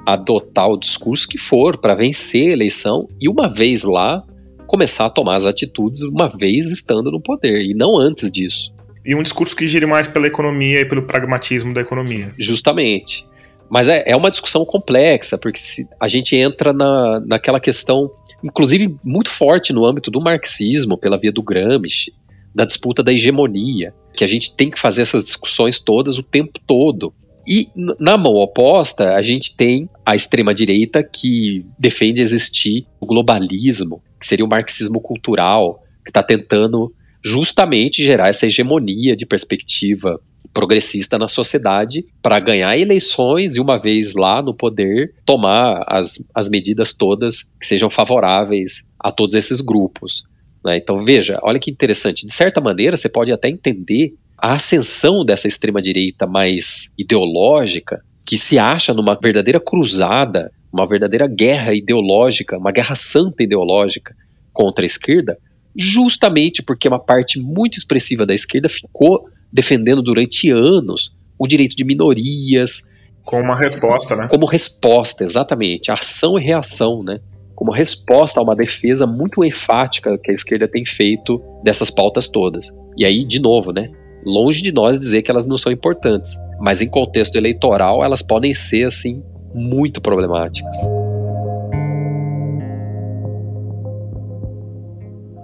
adotar 0.07 0.69
o 0.69 0.77
discurso 0.77 1.29
que 1.29 1.39
for 1.39 1.79
para 1.79 1.95
vencer 1.95 2.51
a 2.51 2.53
eleição 2.53 3.09
e, 3.21 3.29
uma 3.29 3.49
vez 3.49 3.85
lá, 3.85 4.23
começar 4.67 5.07
a 5.07 5.11
tomar 5.11 5.37
as 5.37 5.47
atitudes 5.47 6.03
uma 6.03 6.29
vez 6.29 6.71
estando 6.71 7.11
no 7.11 7.21
poder, 7.21 7.65
e 7.65 7.75
não 7.75 7.97
antes 7.97 8.31
disso. 8.31 8.73
E 9.05 9.15
um 9.15 9.23
discurso 9.23 9.55
que 9.55 9.67
gire 9.67 9.87
mais 9.87 10.07
pela 10.07 10.27
economia 10.27 10.81
e 10.81 10.85
pelo 10.85 11.03
pragmatismo 11.03 11.75
da 11.75 11.81
economia. 11.81 12.33
Justamente. 12.39 13.27
Mas 13.69 13.89
é, 13.89 14.05
é 14.07 14.17
uma 14.17 14.31
discussão 14.31 14.65
complexa, 14.65 15.39
porque 15.39 15.59
a 16.01 16.07
gente 16.07 16.37
entra 16.37 16.73
na, 16.73 17.21
naquela 17.21 17.59
questão, 17.59 18.11
inclusive 18.43 18.97
muito 19.03 19.31
forte 19.31 19.73
no 19.73 19.85
âmbito 19.85 20.11
do 20.11 20.21
marxismo, 20.21 20.99
pela 20.99 21.19
via 21.19 21.33
do 21.33 21.43
Gramsci, 21.43 22.13
da 22.55 22.65
disputa 22.65 23.03
da 23.03 23.13
hegemonia, 23.13 23.95
que 24.17 24.25
a 24.25 24.27
gente 24.27 24.55
tem 24.55 24.71
que 24.71 24.79
fazer 24.79 25.03
essas 25.03 25.25
discussões 25.25 25.81
todas 25.81 26.19
o 26.19 26.23
tempo 26.23 26.59
todo. 26.67 27.13
E 27.47 27.69
na 27.99 28.17
mão 28.17 28.35
oposta, 28.35 29.15
a 29.15 29.23
gente 29.23 29.57
tem 29.57 29.89
a 30.07 30.15
extrema-direita 30.15 31.03
que 31.03 31.67
defende 31.79 32.21
existir 32.21 32.87
o 33.01 33.07
globalismo, 33.07 34.03
que 34.21 34.27
seria 34.27 34.45
o 34.45 34.49
marxismo 34.49 35.01
cultural, 35.01 35.83
que 36.05 36.11
está 36.11 36.23
tentando 36.23 36.93
justamente 37.25 38.03
gerar 38.03 38.29
essa 38.29 38.47
hegemonia 38.47 39.17
de 39.17 39.27
perspectiva 39.27 40.21
progressista 40.53 41.19
na 41.19 41.29
sociedade 41.29 42.05
para 42.21 42.39
ganhar 42.39 42.77
eleições 42.77 43.57
e, 43.57 43.61
uma 43.61 43.79
vez 43.79 44.15
lá 44.15 44.43
no 44.43 44.55
poder, 44.55 45.15
tomar 45.25 45.85
as, 45.89 46.23
as 46.35 46.49
medidas 46.49 46.93
todas 46.93 47.45
que 47.59 47.67
sejam 47.67 47.89
favoráveis 47.89 48.85
a 48.99 49.11
todos 49.11 49.35
esses 49.35 49.61
grupos. 49.61 50.25
Né? 50.65 50.77
Então, 50.77 51.05
veja, 51.05 51.39
olha 51.43 51.59
que 51.59 51.71
interessante. 51.71 52.27
De 52.27 52.33
certa 52.33 52.61
maneira, 52.61 52.97
você 52.97 53.09
pode 53.09 53.33
até 53.33 53.49
entender 53.49 54.15
a 54.39 54.55
ascensão 54.55 55.25
dessa 55.25 55.47
extrema-direita 55.47 56.27
mais 56.27 56.93
ideológica, 56.99 58.03
que 58.25 58.37
se 58.37 58.59
acha 58.59 58.95
numa 58.95 59.15
verdadeira 59.15 59.61
cruzada, 59.61 60.51
uma 60.73 60.87
verdadeira 60.87 61.27
guerra 61.27 61.75
ideológica, 61.75 62.59
uma 62.59 62.73
guerra 62.73 62.95
santa 62.95 63.43
ideológica 63.43 64.15
contra 64.53 64.85
a 64.85 64.87
esquerda, 64.87 65.39
justamente 65.77 66.63
porque 66.63 66.89
uma 66.89 66.99
parte 66.99 67.39
muito 67.39 67.79
expressiva 67.79 68.27
da 68.27 68.35
esquerda 68.35 68.69
ficou 68.69 69.29
defendendo 69.53 70.03
durante 70.03 70.51
anos 70.51 71.15
o 71.39 71.47
direito 71.47 71.77
de 71.77 71.85
minorias. 71.85 72.85
Como 73.25 73.43
uma 73.43 73.57
resposta, 73.57 74.17
né? 74.17 74.29
Como 74.29 74.47
resposta, 74.47 75.25
exatamente. 75.25 75.91
Ação 75.91 76.39
e 76.39 76.43
reação, 76.43 77.03
né? 77.03 77.21
Como 77.63 77.71
resposta 77.71 78.41
a 78.41 78.43
uma 78.43 78.57
defesa 78.57 79.07
muito 79.07 79.45
enfática 79.45 80.19
que 80.19 80.33
a 80.33 80.35
esquerda 80.35 80.67
tem 80.67 80.85
feito 80.85 81.41
dessas 81.63 81.91
pautas 81.91 82.29
todas. 82.29 82.73
E 82.97 83.05
aí, 83.05 83.25
de 83.25 83.41
novo, 83.41 83.73
né? 83.73 83.89
Longe 84.27 84.61
de 84.61 84.73
nós 84.73 84.99
dizer 84.99 85.23
que 85.23 85.31
elas 85.31 85.47
não 85.47 85.57
são 85.57 85.71
importantes, 85.71 86.37
mas 86.61 86.83
em 86.83 86.89
contexto 86.89 87.37
eleitoral 87.37 88.05
elas 88.05 88.21
podem 88.21 88.53
ser, 88.53 88.89
assim, 88.89 89.23
muito 89.55 90.01
problemáticas. 90.01 90.77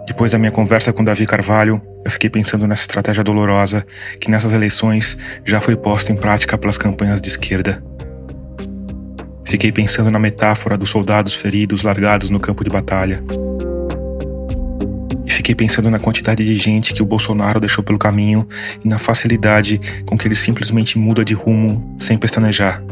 Depois 0.04 0.32
da 0.32 0.40
minha 0.40 0.50
conversa 0.50 0.92
com 0.92 1.04
Davi 1.04 1.24
Carvalho, 1.24 1.80
eu 2.04 2.10
fiquei 2.10 2.28
pensando 2.28 2.66
nessa 2.66 2.82
estratégia 2.82 3.22
dolorosa 3.22 3.86
que 4.20 4.28
nessas 4.28 4.52
eleições 4.52 5.16
já 5.44 5.60
foi 5.60 5.76
posta 5.76 6.10
em 6.10 6.16
prática 6.16 6.58
pelas 6.58 6.76
campanhas 6.76 7.20
de 7.20 7.28
esquerda. 7.28 7.80
Fiquei 9.48 9.72
pensando 9.72 10.10
na 10.10 10.18
metáfora 10.18 10.76
dos 10.76 10.90
soldados 10.90 11.34
feridos 11.34 11.82
largados 11.82 12.28
no 12.28 12.38
campo 12.38 12.62
de 12.62 12.68
batalha. 12.68 13.24
E 15.24 15.30
fiquei 15.30 15.54
pensando 15.54 15.90
na 15.90 15.98
quantidade 15.98 16.44
de 16.44 16.58
gente 16.58 16.92
que 16.92 17.02
o 17.02 17.06
Bolsonaro 17.06 17.58
deixou 17.58 17.82
pelo 17.82 17.98
caminho 17.98 18.46
e 18.84 18.88
na 18.88 18.98
facilidade 18.98 19.80
com 20.06 20.18
que 20.18 20.28
ele 20.28 20.36
simplesmente 20.36 20.98
muda 20.98 21.24
de 21.24 21.32
rumo 21.32 21.96
sem 21.98 22.18
pestanejar. 22.18 22.84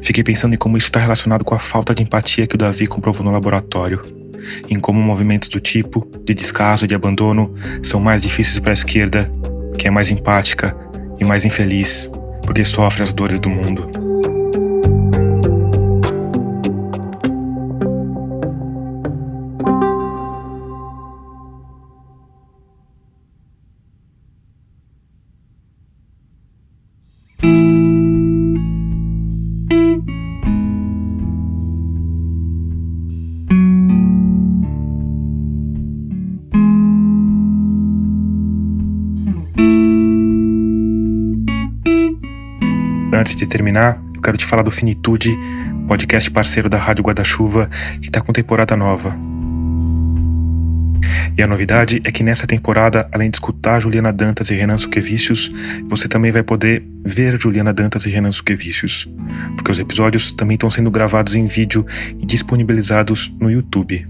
Fiquei 0.00 0.22
pensando 0.22 0.54
em 0.54 0.58
como 0.58 0.76
isso 0.76 0.86
está 0.86 1.00
relacionado 1.00 1.44
com 1.44 1.54
a 1.54 1.58
falta 1.58 1.92
de 1.92 2.02
empatia 2.02 2.46
que 2.46 2.54
o 2.54 2.58
Davi 2.58 2.86
comprovou 2.86 3.24
no 3.24 3.32
laboratório 3.32 4.22
em 4.68 4.78
como 4.80 5.00
movimentos 5.00 5.48
do 5.48 5.60
tipo, 5.60 6.08
de 6.24 6.34
descaso 6.34 6.84
e 6.84 6.88
de 6.88 6.94
abandono, 6.94 7.54
são 7.82 8.00
mais 8.00 8.22
difíceis 8.22 8.58
para 8.58 8.72
a 8.72 8.74
esquerda, 8.74 9.30
que 9.78 9.86
é 9.86 9.90
mais 9.90 10.10
empática 10.10 10.76
e 11.20 11.24
mais 11.24 11.44
infeliz, 11.44 12.10
porque 12.44 12.64
sofre 12.64 13.02
as 13.02 13.12
dores 13.12 13.38
do 13.38 13.48
mundo. 13.48 14.01
Terminar, 43.52 44.02
eu 44.14 44.22
quero 44.22 44.38
te 44.38 44.46
falar 44.46 44.62
do 44.62 44.70
Finitude, 44.70 45.28
podcast 45.86 46.30
parceiro 46.30 46.70
da 46.70 46.78
Rádio 46.78 47.04
Guarda-Chuva, 47.04 47.68
que 48.00 48.06
está 48.06 48.18
com 48.18 48.32
temporada 48.32 48.74
nova. 48.74 49.14
E 51.36 51.42
a 51.42 51.46
novidade 51.46 52.00
é 52.02 52.10
que 52.10 52.22
nessa 52.22 52.46
temporada, 52.46 53.06
além 53.12 53.28
de 53.28 53.36
escutar 53.36 53.78
Juliana 53.78 54.10
Dantas 54.10 54.48
e 54.50 54.54
Renan 54.54 54.78
Suquevicius, 54.78 55.52
você 55.86 56.08
também 56.08 56.32
vai 56.32 56.42
poder 56.42 56.82
ver 57.04 57.38
Juliana 57.38 57.74
Dantas 57.74 58.06
e 58.06 58.10
Renan 58.10 58.32
Suquevicius, 58.32 59.06
porque 59.54 59.70
os 59.70 59.78
episódios 59.78 60.32
também 60.32 60.54
estão 60.54 60.70
sendo 60.70 60.90
gravados 60.90 61.34
em 61.34 61.44
vídeo 61.46 61.86
e 62.18 62.24
disponibilizados 62.24 63.34
no 63.38 63.50
YouTube. 63.50 64.06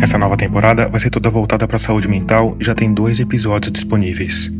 Essa 0.00 0.16
nova 0.16 0.38
temporada 0.38 0.88
vai 0.88 0.98
ser 0.98 1.10
toda 1.10 1.28
voltada 1.28 1.68
para 1.68 1.76
a 1.76 1.80
saúde 1.80 2.08
mental 2.08 2.56
e 2.58 2.64
já 2.64 2.74
tem 2.74 2.94
dois 2.94 3.20
episódios 3.20 3.70
disponíveis. 3.70 4.50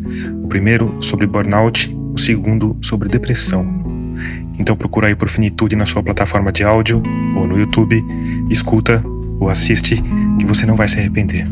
O 0.42 0.46
primeiro 0.46 0.98
sobre 1.00 1.26
burnout, 1.26 2.01
o 2.12 2.18
segundo 2.18 2.76
sobre 2.82 3.08
depressão. 3.08 3.82
Então 4.58 4.76
procura 4.76 5.08
aí 5.08 5.14
por 5.14 5.28
Finitude 5.28 5.74
na 5.74 5.86
sua 5.86 6.02
plataforma 6.02 6.52
de 6.52 6.62
áudio 6.62 7.02
ou 7.36 7.46
no 7.46 7.58
YouTube, 7.58 8.02
escuta 8.50 9.02
ou 9.38 9.48
assiste 9.48 9.96
que 10.38 10.46
você 10.46 10.66
não 10.66 10.76
vai 10.76 10.88
se 10.88 10.98
arrepender. 10.98 11.46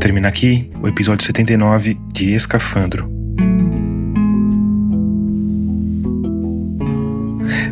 Termina 0.00 0.28
aqui 0.28 0.70
o 0.80 0.86
episódio 0.86 1.24
79 1.26 1.98
de 2.12 2.34
Escafandro. 2.34 3.10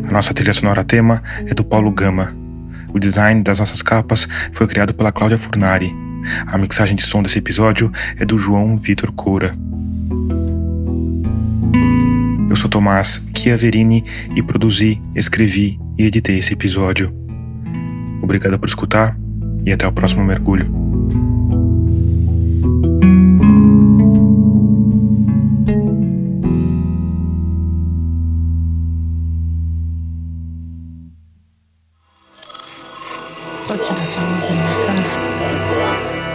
A 0.07 0.11
nossa 0.11 0.33
trilha 0.33 0.53
sonora 0.53 0.83
tema 0.83 1.23
é 1.47 1.53
do 1.53 1.63
Paulo 1.63 1.91
Gama. 1.91 2.42
O 2.93 2.99
design 2.99 3.41
das 3.41 3.59
nossas 3.59 3.81
capas 3.81 4.27
foi 4.51 4.67
criado 4.67 4.93
pela 4.93 5.11
Cláudia 5.11 5.37
Furnari. 5.37 5.91
A 6.47 6.57
mixagem 6.57 6.95
de 6.95 7.01
som 7.01 7.23
desse 7.23 7.39
episódio 7.39 7.91
é 8.17 8.23
do 8.23 8.37
João 8.37 8.77
Vitor 8.77 9.11
Coura. 9.11 9.55
Eu 12.49 12.55
sou 12.55 12.69
Tomás 12.69 13.27
Chiaverini 13.35 14.05
e 14.35 14.43
produzi, 14.43 15.01
escrevi 15.15 15.79
e 15.97 16.05
editei 16.05 16.37
esse 16.37 16.53
episódio. 16.53 17.11
Obrigado 18.21 18.59
por 18.59 18.69
escutar 18.69 19.17
e 19.65 19.71
até 19.71 19.87
o 19.87 19.91
próximo 19.91 20.23
mergulho. 20.23 20.82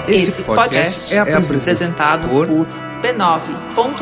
Esse 0.09 0.43
podcast 0.43 1.15
é 1.15 1.19
apresentado 1.19 2.29
por 2.29 2.47
b9.com.br. 2.47 3.99